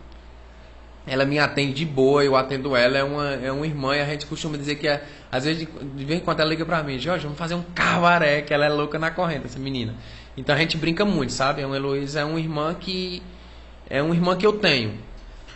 [1.08, 4.06] ela me atende de boa, eu atendo ela, é uma, é uma irmã e a
[4.06, 6.98] gente costuma dizer que é, às vezes de, vez em quando ela liga pra mim,
[6.98, 9.94] Jorge, vamos fazer um cabaré, que ela é louca na corrente, essa menina.
[10.36, 11.64] Então a gente brinca muito, sabe?
[11.64, 13.22] A Heloísa é uma irmã que
[13.90, 14.98] é uma irmã que eu tenho.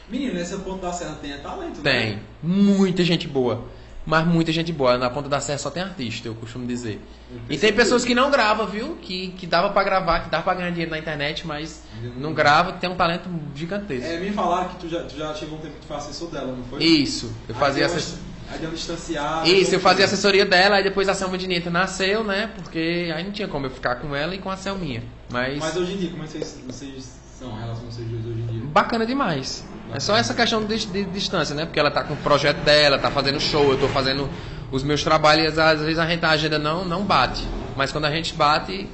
[0.09, 2.15] Menino, nesse ponto da serra tem é talento, Tem.
[2.15, 2.19] Né?
[2.41, 3.65] Muita gente boa.
[4.09, 4.97] Mas muita gente boa.
[4.97, 6.99] Na ponta da serra só tem artista, eu costumo dizer.
[7.31, 8.97] Eu e tem pessoas que não gravam, viu?
[8.99, 11.83] Que, que dava para gravar, que dava pra ganhar dinheiro na internet, mas
[12.17, 14.09] não grava, tem um talento gigantesco.
[14.09, 16.27] É, me falaram que tu já, tu já chegou um tempo que tu foi assessor
[16.31, 16.83] dela, não foi?
[16.83, 18.23] Isso, eu fazia assessoria.
[18.51, 19.47] Aí deu uma distanciada.
[19.47, 22.49] Isso, eu fazia assessoria dela, aí depois a Selma de nasceu, né?
[22.55, 25.03] Porque aí não tinha como eu ficar com ela e com a Selminha.
[25.31, 28.07] Mas, mas hoje em dia, como é que vocês, vocês são em relação a vocês
[28.07, 28.61] dois hoje em dia?
[28.63, 29.63] Bacana demais.
[29.93, 31.65] É só essa questão de, de, distância, né?
[31.65, 34.29] Porque ela tá com o projeto dela, tá fazendo show, eu tô fazendo
[34.71, 37.43] os meus trabalhos, às vezes a gente a agenda não, não bate.
[37.75, 38.87] Mas quando a gente bate,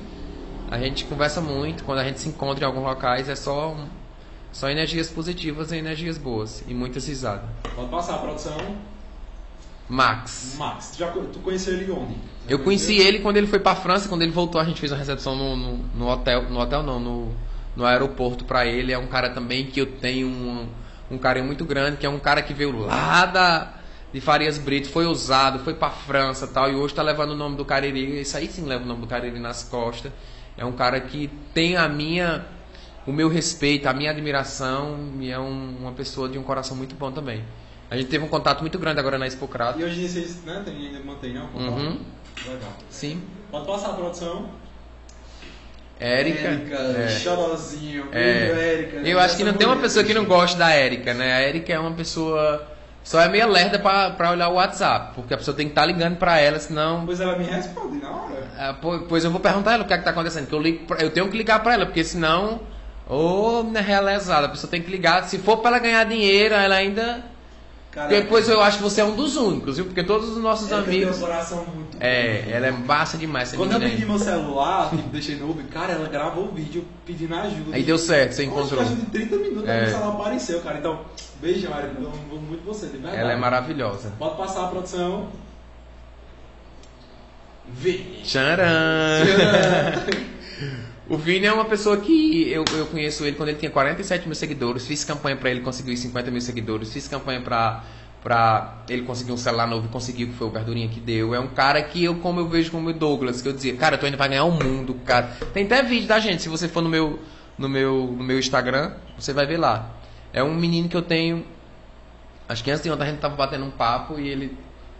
[0.71, 3.75] a gente conversa muito, quando a gente se encontra em alguns locais, é só,
[4.51, 6.63] só energias positivas e energias boas.
[6.67, 7.49] E muitas risadas.
[7.75, 8.57] Pode passar a produção.
[9.87, 10.55] Max.
[10.57, 12.13] Max, tu, já, tu conheceu ele onde?
[12.13, 14.91] Você eu conheci ele quando ele foi para França, quando ele voltou, a gente fez
[14.91, 17.31] uma recepção no, no, no hotel, no hotel não, no,
[17.75, 18.91] no aeroporto para ele.
[18.91, 20.67] É um cara também que eu tenho um,
[21.09, 23.73] um carinho muito grande, que é um cara que veio lá da,
[24.11, 27.55] de Farias Brito, foi usado, foi para França tal, e hoje está levando o nome
[27.55, 28.21] do Cariri.
[28.21, 30.11] Isso aí sim leva o nome do Cariri nas costas.
[30.57, 32.45] É um cara que tem a minha,
[33.05, 36.95] o meu respeito, a minha admiração, e é um, uma pessoa de um coração muito
[36.95, 37.43] bom também.
[37.89, 39.79] A gente teve um contato muito grande agora na Expocrato.
[39.79, 41.47] E hoje vocês né, tem, ainda mantém, né?
[41.53, 41.99] Uhum.
[42.47, 42.73] Legal.
[42.89, 43.21] Sim.
[43.51, 44.49] Pode passar a produção.
[45.99, 46.47] Érica.
[46.47, 47.07] Érica, é.
[47.09, 48.73] Chorozinho, é.
[48.73, 48.97] Érica.
[49.07, 51.33] Eu acho que não tem uma pessoa que não goste da Érica, né?
[51.33, 52.67] A Érica é uma pessoa.
[53.03, 55.81] Só é meio lerda pra, pra olhar o WhatsApp, porque a pessoa tem que estar
[55.81, 57.05] tá ligando pra ela, senão.
[57.05, 58.47] Pois ela me responde na hora.
[58.57, 58.75] Ah,
[59.07, 60.85] pois eu vou perguntar a ela o que é que tá acontecendo, que eu, ligo
[60.85, 62.61] pra, eu tenho que ligar pra ela, porque senão.
[63.07, 65.23] Ô, oh, realizada, a pessoa tem que ligar.
[65.25, 67.23] Se for pra ela ganhar dinheiro, ela ainda
[67.95, 68.13] Caraca.
[68.13, 69.85] Depois eu acho que você é um dos únicos, viu?
[69.85, 71.15] Porque todos os nossos ela amigos.
[71.15, 72.51] Tem um coração muito É, bom.
[72.51, 73.53] ela é massa demais.
[73.53, 77.33] Quando eu perdi meu celular, tipo, deixei no Uber, cara, ela gravou o vídeo pedindo
[77.33, 77.73] ajuda.
[77.73, 78.81] Aí deu certo, você encontrou.
[78.81, 79.85] Acho de 30 minutos, é.
[79.85, 80.79] o celular apareceu, cara.
[80.79, 81.05] Então,
[81.39, 83.15] beijo, Mário, eu amo muito você, de verdade.
[83.15, 84.11] Ela é maravilhosa.
[84.19, 85.29] Pode passar a produção.
[87.65, 88.23] Vini.
[88.25, 88.65] Tcharam!
[91.07, 94.35] o Vini é uma pessoa que eu, eu conheço ele quando ele tinha 47 mil
[94.35, 94.87] seguidores.
[94.87, 96.91] Fiz campanha para ele conseguir 50 mil seguidores.
[96.91, 97.83] Fiz campanha para
[98.25, 101.35] pra ele conseguir um celular novo conseguir, que foi o Verdurinha que deu.
[101.35, 103.99] É um cara que eu, como eu vejo como o Douglas, que eu dizia, cara,
[103.99, 105.27] tu ainda vai ganhar o mundo, cara.
[105.53, 107.19] Tem até vídeo da gente, se você for no meu,
[107.55, 109.91] no meu, no meu Instagram, você vai ver lá.
[110.33, 111.45] É um menino que eu tenho.
[112.49, 114.57] Acho que antes de ontem a gente tava batendo um papo e ele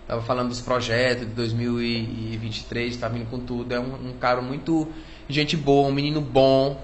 [0.08, 3.74] tava falando dos projetos de 2023, tá vindo com tudo.
[3.74, 4.88] É um, um cara muito
[5.30, 6.80] gente boa, um menino bom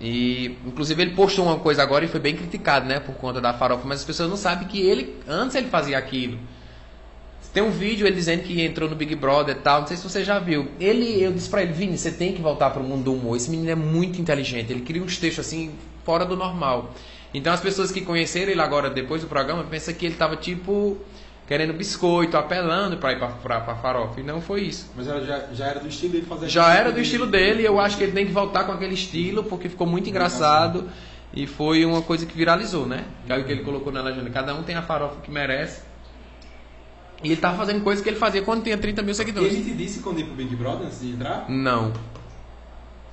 [0.00, 3.00] e, inclusive, ele postou uma coisa agora e foi bem criticado, né?
[3.00, 3.82] Por conta da farofa.
[3.86, 6.38] Mas as pessoas não sabem que ele, antes ele fazia aquilo.
[7.52, 9.80] Tem um vídeo ele dizendo que entrou no Big Brother e tal.
[9.80, 10.68] Não sei se você já viu.
[10.78, 13.36] Ele, eu disse pra ele, Vini, você tem que voltar pro mundo do humor.
[13.36, 14.70] Esse menino é muito inteligente.
[14.70, 15.72] Ele cria uns textos assim,
[16.04, 16.94] fora do normal.
[17.34, 20.96] Então as pessoas que conheceram ele agora, depois do programa, pensam que ele tava tipo
[21.48, 24.20] querendo biscoito, apelando para ir para farofa.
[24.20, 24.90] E não foi isso.
[24.94, 27.80] Mas já, já era do estilo dele fazer Já era do estilo dele, e eu
[27.80, 30.88] acho que ele tem que voltar com aquele estilo, porque ficou muito engraçado.
[31.32, 33.06] E foi uma coisa que viralizou, né?
[33.26, 34.28] Que é o que ele colocou na legenda.
[34.28, 35.82] Cada um tem a farofa que merece.
[37.22, 39.52] E ele tava fazendo coisas que ele fazia quando tinha 30 mil seguidores.
[39.52, 41.46] Ele te disse quando ia pro Big Brother antes de entrar?
[41.48, 41.92] Não.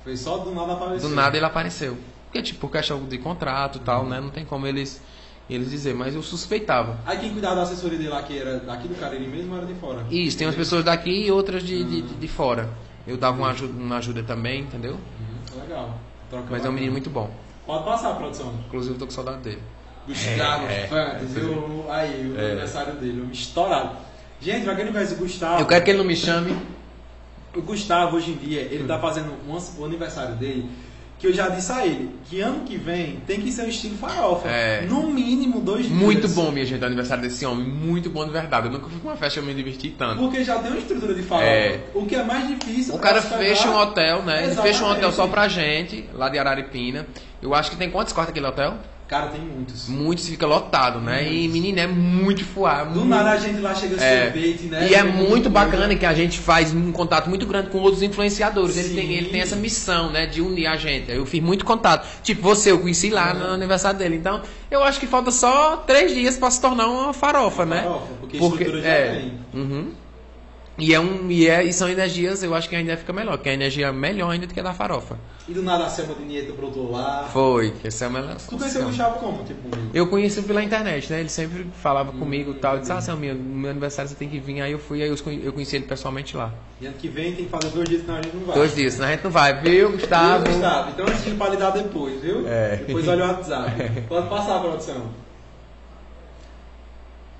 [0.04, 1.08] Foi só do nada apareceu.
[1.08, 1.96] Do nada ele apareceu.
[2.26, 4.20] Porque, tipo, por questão de contrato e tal, né?
[4.20, 5.00] Não tem como eles
[5.48, 6.98] eles dizer, mas eu suspeitava.
[7.06, 9.74] Aí quem cuidava da assessoria dele lá, que era daqui do Cariri mesmo, era de
[9.74, 10.04] fora?
[10.10, 12.68] Isso, tem umas pessoas daqui e outras de, de, de, fora.
[13.06, 14.94] Eu dava uma ajuda, uma ajuda também, entendeu?
[14.94, 15.98] Uhum, legal.
[16.28, 17.30] Troca mas é um menino muito bom.
[17.64, 18.52] Pode passar, produção.
[18.66, 19.62] Inclusive eu tô com saudade dele.
[20.06, 22.46] Gustavo é, Fantas, é, eu, aí, o é.
[22.46, 23.96] aniversário dele, eu me estourado.
[24.40, 25.60] Gente, pra quem não conhece o Gustavo.
[25.60, 26.56] Eu quero que ele não me chame.
[27.54, 28.86] O Gustavo, hoje em dia, ele hum.
[28.86, 30.68] tá fazendo um, o aniversário dele
[31.26, 33.96] que eu já disse a ele, que ano que vem tem que ser um estilo
[33.96, 34.48] farofa.
[34.48, 34.82] É.
[34.82, 35.98] No mínimo dois dias.
[35.98, 37.66] Muito bom, minha gente, o aniversário desse homem.
[37.66, 38.66] Muito bom de verdade.
[38.66, 40.20] Eu nunca fui com uma festa eu me diverti tanto.
[40.20, 41.46] Porque já tem uma estrutura de farofa.
[41.46, 41.80] É.
[41.94, 42.94] O que é mais difícil.
[42.94, 44.44] O cara fecha um hotel, né?
[44.44, 44.58] Exatamente.
[44.58, 47.06] Ele fecha um hotel só pra gente, lá de Araripina.
[47.42, 48.76] Eu acho que tem quantos quartos aquele hotel?
[49.08, 49.88] Cara, tem muitos.
[49.88, 51.22] Muitos fica lotado, né?
[51.22, 51.44] Muitos.
[51.44, 52.86] E menino é muito fuar.
[52.86, 53.08] Do muito...
[53.08, 54.24] nada a gente lá chega é.
[54.24, 54.88] sorvete, né?
[54.88, 58.76] E é muito bacana que a gente faz um contato muito grande com outros influenciadores.
[58.76, 60.26] Ele tem, ele tem essa missão, né?
[60.26, 61.12] De unir a gente.
[61.12, 62.04] Eu fiz muito contato.
[62.22, 64.16] Tipo, você, eu conheci lá no aniversário dele.
[64.16, 67.82] Então, eu acho que falta só três dias para se tornar uma farofa, uma né?
[67.82, 69.12] Farofa, porque, porque estrutura já é.
[69.12, 69.32] tem.
[69.54, 69.92] Uhum.
[70.78, 73.48] E, é um, e, é, e são energias, eu acho que ainda fica melhor, que
[73.48, 75.18] é a energia melhor ainda do que a da farofa.
[75.48, 77.28] E do nada a Selma de Nieto brotou lá.
[77.32, 78.34] Foi, que a Selma ela.
[78.34, 79.44] Tu conheceu o Gustavo como?
[79.44, 81.20] Tipo, eu conheci pela internet, né?
[81.20, 82.78] Ele sempre falava hum, comigo e tal.
[82.78, 84.60] Disse, ah, Selma, no meu aniversário você tem que vir.
[84.60, 86.52] Aí eu fui, aí eu conheci ele pessoalmente lá.
[86.80, 88.54] E ano que vem tem que fazer dois dias, senão a gente não vai.
[88.56, 90.44] Dois dias, senão a gente não vai, viu, Gustavo?
[90.44, 90.90] Viu, Gustavo?
[90.90, 92.46] Então a gente vai lidar depois, viu?
[92.46, 92.76] É.
[92.76, 94.02] Depois olha o WhatsApp.
[94.08, 95.25] Pode passar, produção.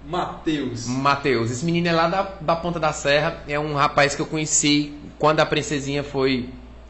[0.07, 0.87] Matheus.
[0.87, 1.51] Matheus.
[1.51, 3.43] Esse menino é lá da, da Ponta da Serra.
[3.49, 6.49] É um rapaz que eu conheci quando a princesinha foi.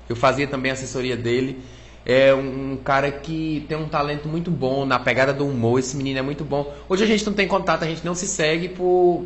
[0.08, 1.62] Eu fazia também assessoria dele.
[2.04, 5.78] É um, um cara que tem um talento muito bom na pegada do humor.
[5.78, 6.72] Esse menino é muito bom.
[6.88, 9.24] Hoje a gente não tem contato, a gente não se segue por,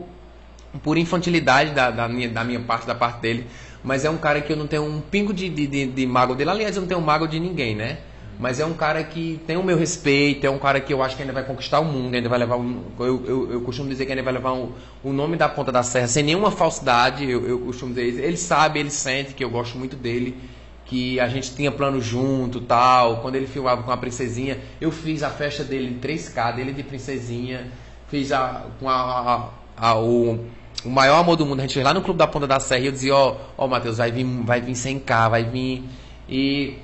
[0.83, 3.47] por infantilidade da, da, minha, da minha parte, da parte dele.
[3.83, 6.35] Mas é um cara que eu não tenho um pingo de, de, de, de mago
[6.35, 6.51] dele.
[6.51, 7.99] Aliás, eu não tenho mago de ninguém, né?
[8.41, 11.15] Mas é um cara que tem o meu respeito, é um cara que eu acho
[11.15, 12.57] que ainda vai conquistar o mundo, ainda vai levar.
[12.57, 14.73] Um, eu, eu, eu, costumo dizer que ainda vai levar um,
[15.05, 17.29] o nome da Ponta da Serra sem nenhuma falsidade.
[17.29, 18.19] Eu, eu costumo dizer isso.
[18.19, 20.39] Ele sabe, ele sente que eu gosto muito dele
[20.87, 23.19] que a gente tinha plano junto tal.
[23.19, 26.83] Quando ele filmava com a princesinha, eu fiz a festa dele em 3K, dele de
[26.83, 27.71] princesinha.
[28.09, 29.49] Fiz a, com a, a,
[29.89, 30.47] a, o,
[30.83, 31.61] o maior amor do mundo.
[31.61, 33.69] A gente fez lá no Clube da Ponta da Serra e eu dizia: Ó, ó,
[33.69, 35.85] Matheus, vai vir, vai vir 100K, vai vir.
[36.27, 36.79] E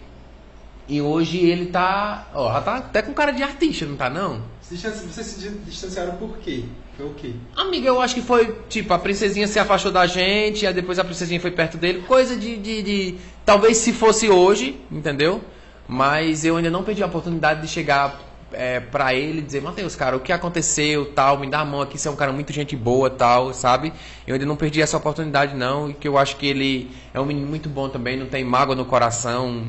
[0.89, 2.29] e hoje ele tá.
[2.35, 4.43] Ó, já tá até com cara de artista, não tá não?
[4.61, 6.65] Vocês se distanciaram por quê?
[6.97, 7.33] Foi o quê?
[7.55, 11.05] Amiga, eu acho que foi, tipo, a princesinha se afastou da gente, aí depois a
[11.05, 12.03] princesinha foi perto dele.
[12.03, 12.57] Coisa de.
[12.57, 13.15] de, de...
[13.45, 15.41] Talvez se fosse hoje, entendeu?
[15.87, 18.21] Mas eu ainda não perdi a oportunidade de chegar
[18.53, 21.81] é, pra ele e dizer, Matheus, cara, o que aconteceu, tal, me dá a mão
[21.81, 23.93] aqui, você é um cara muito gente boa, tal, sabe?
[24.27, 27.25] Eu ainda não perdi essa oportunidade, não, e que eu acho que ele é um
[27.25, 29.69] menino muito bom também, não tem mágoa no coração.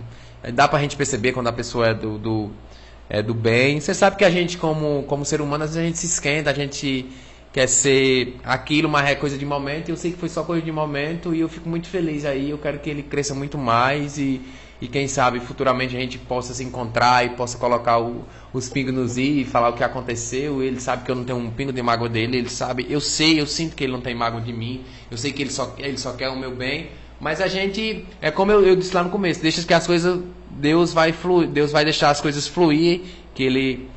[0.53, 2.51] Dá pra gente perceber quando a pessoa é do, do,
[3.09, 3.79] é do bem.
[3.79, 6.51] Você sabe que a gente, como, como ser humano, às vezes a gente se esquenta,
[6.51, 7.05] a gente
[7.51, 9.89] quer ser aquilo, mas é coisa de momento.
[9.89, 12.49] Eu sei que foi só coisa de momento e eu fico muito feliz aí.
[12.49, 14.41] Eu quero que ele cresça muito mais e,
[14.79, 18.23] e quem sabe futuramente a gente possa se encontrar e possa colocar o,
[18.53, 20.61] os pingos nos i e falar o que aconteceu.
[20.61, 23.39] Ele sabe que eu não tenho um pingo de mágoa dele, ele sabe, eu sei,
[23.39, 25.97] eu sinto que ele não tem mágoa de mim, eu sei que ele só, ele
[25.97, 26.89] só quer o meu bem.
[27.19, 30.19] Mas a gente, é como eu, eu, disse lá no começo, deixa que as coisas,
[30.51, 33.01] Deus vai fluir, Deus vai deixar as coisas fluir,
[33.33, 33.89] que ele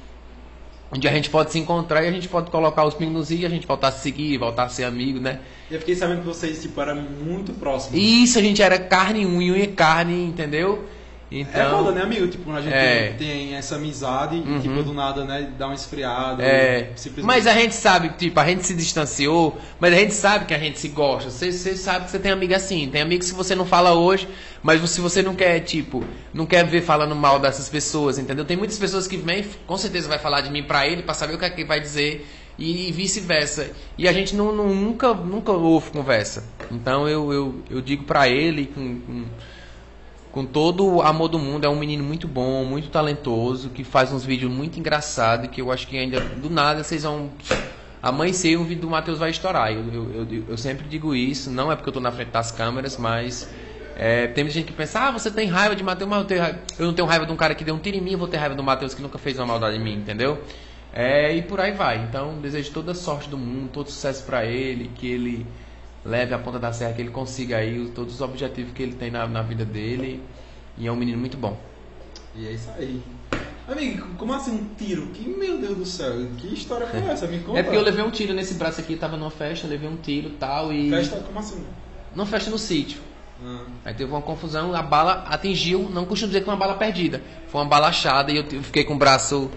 [0.92, 3.46] onde a gente pode se encontrar e a gente pode colocar os pingos nos i,
[3.46, 5.38] a gente voltar a se seguir, voltar a ser amigo, né?
[5.70, 7.96] Eu fiquei sabendo que vocês, tipo, eram muito próximos.
[7.96, 10.84] Isso, a gente era carne, unha, unha e carne, entendeu?
[11.32, 12.26] Então, É foda, né, amigo?
[12.26, 13.14] Tipo, a gente É.
[13.16, 14.56] tem, essa amizade Uhum.
[14.58, 16.42] e, tipo, do nada, né, dá um esfriado.
[16.42, 20.44] É, simplesmente- mas a gente sabe, tipo, a gente se distanciou, mas a gente sabe
[20.46, 21.30] que a gente se gosta.
[21.30, 22.88] Você, sabe que você tem amigo assim.
[22.90, 24.26] Tem amigos que você não fala hoje,
[24.60, 26.02] mas se você não quer, tipo,
[26.34, 28.44] não quer ver falando mal dessas pessoas, entendeu?
[28.44, 31.34] Tem muitas pessoas que vêm, com certeza vai falar de mim pra ele, pra saber
[31.34, 32.26] o que é que vai dizer,
[32.58, 33.70] e, vice-versa.
[33.96, 36.42] E a gente não, não- nunca, nunca ouve conversa.
[36.72, 39.24] Então eu, eu, eu digo pra ele com- com
[40.32, 44.12] com todo o amor do mundo, é um menino muito bom, muito talentoso, que faz
[44.12, 47.30] uns vídeos muito engraçados, que eu acho que ainda do nada vocês vão
[48.02, 49.72] amanhecer o vídeo do Matheus vai estourar.
[49.72, 52.52] Eu, eu, eu, eu sempre digo isso, não é porque eu tô na frente das
[52.52, 53.48] câmeras, mas
[53.96, 56.38] é, tem gente que pensa, ah, você tem raiva de Matheus, mas eu,
[56.78, 58.28] eu não tenho raiva de um cara que deu um tiro em mim, eu vou
[58.28, 60.42] ter raiva do Matheus que nunca fez uma maldade em mim, entendeu?
[60.92, 61.98] É, e por aí vai.
[61.98, 65.46] Então, desejo toda a sorte do mundo, todo sucesso pra ele, que ele
[66.04, 69.10] leve a ponta da serra, que ele consiga aí todos os objetivos que ele tem
[69.10, 70.22] na, na vida dele.
[70.78, 71.58] E é um menino muito bom.
[72.34, 73.02] E é isso aí.
[73.68, 75.06] Amigo, como assim um tiro?
[75.08, 77.26] Que, meu Deus do céu, que história foi essa?
[77.26, 77.58] Me conta.
[77.58, 80.28] É porque eu levei um tiro nesse braço aqui, tava numa festa, levei um tiro
[80.28, 80.90] e tal, e.
[80.90, 81.64] Festa, como assim?
[82.14, 83.00] Numa festa no sítio.
[83.44, 86.74] Ah, Aí teve uma confusão, a bala atingiu, não costumo dizer que foi uma bala
[86.74, 89.50] perdida, foi uma bala achada e eu fiquei com o braço.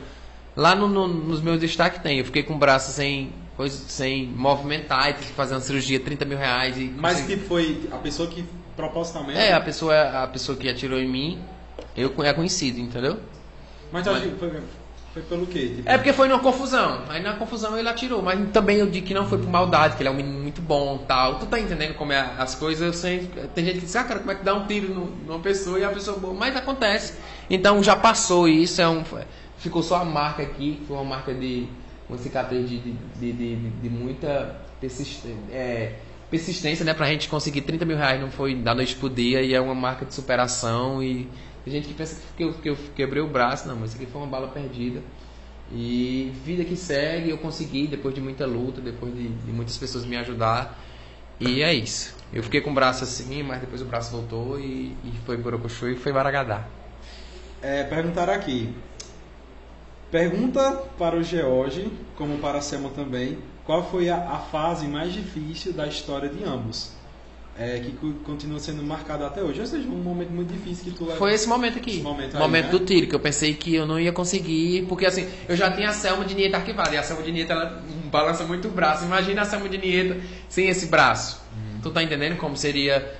[0.55, 4.27] Lá no- no- nos meus destaques tem, eu fiquei com o braço sem, coisa, sem
[4.27, 6.77] movimentar e tive que fazer uma cirurgia 30 mil reais.
[6.77, 8.43] E Mas consegui- tipo, foi a pessoa que
[8.75, 9.39] propositalmente.
[9.39, 11.39] É, a pessoa, a pessoa que atirou em mim,
[11.95, 13.19] eu é conhecido, entendeu?
[13.91, 14.61] Mas que foi,
[15.13, 15.73] foi pelo quê?
[15.75, 17.03] Tipo, É porque foi numa confusão.
[17.07, 18.23] Aí na confusão ele atirou.
[18.23, 20.59] Mas também eu digo que não foi por maldade, que ele é um menino muito
[20.61, 21.35] bom tal.
[21.35, 22.81] Tu tá entendendo como é as coisas?
[22.83, 25.05] Eu sei, tem gente que diz, ah, cara, como é que dá um tiro no-
[25.27, 26.33] numa pessoa e a pessoa boa?
[26.33, 27.13] Mas acontece.
[27.47, 29.03] Então já passou isso, é um,
[29.59, 31.67] ficou só a marca aqui, que foi uma marca de.
[32.09, 32.91] Uma cicatriz de, de,
[33.31, 35.35] de, de- muita persistência.
[35.51, 35.93] É,
[36.29, 36.93] persistência, né?
[36.93, 39.75] Pra gente conseguir 30 mil reais não foi da noite pro dia e é uma
[39.75, 41.29] marca de superação e
[41.63, 44.11] tem gente que pensa que eu, que eu quebrei o braço, não, mas isso aqui
[44.11, 45.01] foi uma bala perdida.
[45.71, 50.05] E vida que segue, eu consegui, depois de muita luta, depois de, de muitas pessoas
[50.05, 50.77] me ajudar.
[51.39, 52.15] E é isso.
[52.33, 55.87] Eu fiquei com o braço assim, mas depois o braço voltou e, e foi Borocochô
[55.87, 56.67] e foi Baragadá.
[57.61, 58.75] É, perguntaram aqui.
[60.13, 65.11] Pergunta para o George, como para a Selma também, qual foi a, a fase mais
[65.11, 66.91] difícil da história de ambos?
[67.57, 69.59] É, que co- continua sendo marcada até hoje.
[69.59, 71.17] Ou seja, um momento muito difícil que tu leva.
[71.17, 71.95] Foi esse momento aqui.
[71.95, 72.71] Esse momento aí, momento né?
[72.71, 75.89] do tiro, que eu pensei que eu não ia conseguir, porque assim, eu já tinha
[75.89, 79.05] a Selma de Nieta arquivada, e a Selma de Nieta ela balança muito o braço.
[79.05, 81.41] Imagina a Selma de Nieta sem esse braço.
[81.55, 81.79] Uhum.
[81.81, 83.11] Tu tá entendendo como seria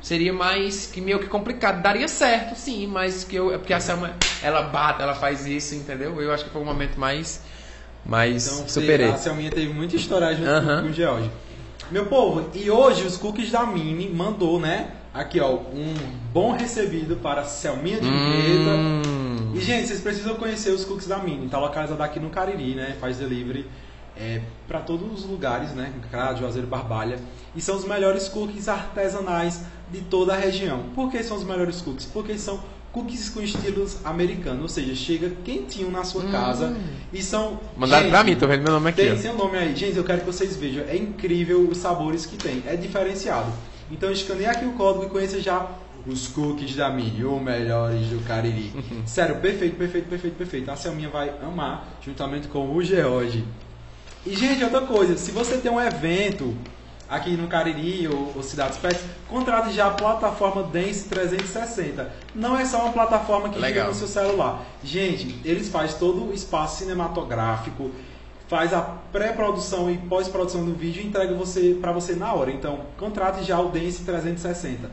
[0.00, 1.82] seria mais que meio que complicado.
[1.82, 5.74] Daria certo, sim, mas que eu é porque a Selma ela bate, ela faz isso,
[5.74, 6.20] entendeu?
[6.20, 7.40] Eu acho que foi o momento mais
[8.04, 9.10] mais Então, superei.
[9.10, 10.82] a Selminha teve muita história junto Aham.
[10.82, 11.30] com o George.
[11.90, 14.90] Meu povo, e hoje os cookies da Mini mandou, né?
[15.14, 15.94] Aqui, ó, um
[16.32, 18.06] bom recebido para a Selminha de.
[18.06, 19.52] Hum.
[19.54, 21.48] E, gente, vocês precisam conhecer os cookies da Mini.
[21.48, 22.96] Tá localizado aqui no Cariri, né?
[23.00, 23.66] Faz delivery
[24.16, 25.92] é, para todos os lugares, né?
[26.10, 27.18] Crado, Juazeiro, Barbalha.
[27.54, 30.84] E são os melhores cookies artesanais de toda a região.
[30.94, 32.06] Por que são os melhores cookies?
[32.06, 32.60] Porque são
[32.92, 34.62] cookies com estilos americanos.
[34.62, 36.76] Ou seja, chega quentinho na sua casa.
[37.12, 37.60] E são...
[37.76, 39.02] Mandaram Gente, pra mim, tô vendo meu nome aqui.
[39.02, 39.16] tem ó.
[39.16, 39.76] seu nome aí.
[39.76, 40.84] Gente, eu quero que vocês vejam.
[40.84, 42.62] É incrível os sabores que tem.
[42.66, 43.52] É diferenciado.
[43.90, 45.70] Então escaneie aqui o código e conheça já
[46.06, 48.72] os cookies da Mini, os melhores do Cariri.
[49.06, 50.70] Sério, perfeito, perfeito, perfeito, perfeito.
[50.70, 53.44] A Selminha vai amar, juntamente com o George.
[54.24, 55.16] E, gente, outra coisa.
[55.16, 56.56] Se você tem um evento
[57.08, 62.12] aqui no Cariri ou, ou Cidades Pets, contrate já a plataforma Dance 360.
[62.34, 63.86] Não é só uma plataforma que Legal.
[63.86, 64.62] fica no seu celular.
[64.82, 67.90] Gente, eles fazem todo o espaço cinematográfico,
[68.48, 72.50] faz a pré-produção e pós-produção do vídeo e entrega você para você na hora.
[72.50, 74.90] Então, contrate já o Dance 360.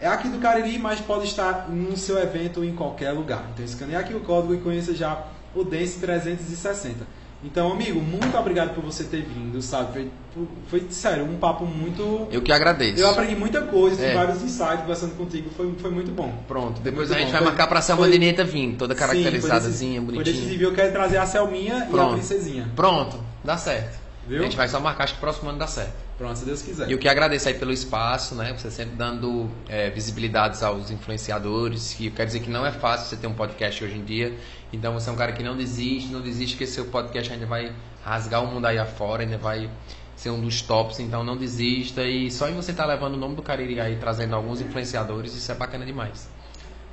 [0.00, 3.44] É aqui do Cariri, mas pode estar no seu evento em qualquer lugar.
[3.52, 5.24] Então, escaneie aqui o código e conheça já
[5.54, 7.17] o Dance 360.
[7.44, 10.10] Então, amigo, muito obrigado por você ter vindo, sabe?
[10.34, 12.26] Foi, foi sério, um papo muito.
[12.32, 13.00] Eu que agradeço.
[13.00, 14.12] Eu aprendi muita coisa, É.
[14.12, 16.32] vários insights conversando contigo, foi, foi muito bom.
[16.48, 17.32] Pronto, depois Muito a gente bom.
[17.32, 20.06] vai Foi- marcar pra Selma foi- vir, toda caracterizadazinha, decisivo.
[20.06, 20.34] Foi bonitinha.
[20.36, 20.62] decisivo.
[20.64, 22.12] Eu quero trazer a Selminha e a Pronto.
[22.14, 22.68] princesinha.
[22.74, 23.98] Pronto, dá certo.
[24.26, 24.40] Viu?
[24.40, 25.94] A gente vai só marcar, acho que próximo ano dá certo.
[26.18, 26.88] Pronto, se Deus quiser.
[26.88, 28.52] E eu que agradeço aí pelo espaço, né?
[28.58, 31.94] Você sempre dando é, visibilidades aos influenciadores.
[31.94, 34.34] Que eu quero dizer que não é fácil você ter um podcast hoje em dia.
[34.72, 37.72] Então você é um cara que não desiste, não desiste que seu podcast ainda vai
[38.04, 39.70] rasgar o mundo aí afora, ainda vai
[40.14, 40.98] ser um dos tops.
[41.00, 42.02] Então não desista.
[42.04, 45.50] E só em você estar levando o nome do Cariri aí, trazendo alguns influenciadores, isso
[45.50, 46.28] é bacana demais.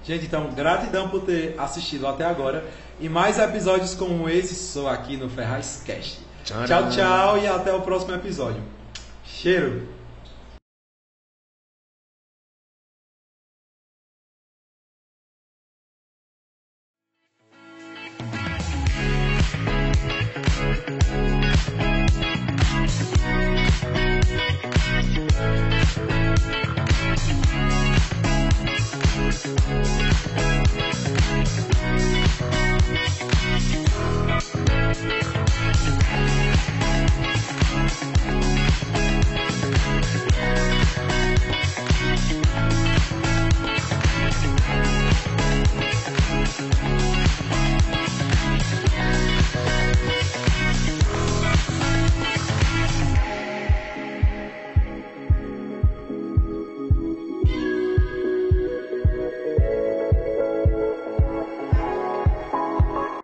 [0.04, 2.64] Gente, então, gratidão por ter assistido até agora.
[3.00, 6.20] E mais episódios como esse sou aqui no Ferraz Cast.
[6.44, 8.62] Tchau, tchau e até o próximo episódio.
[9.24, 9.95] Cheiro!
[29.36, 30.56] Thank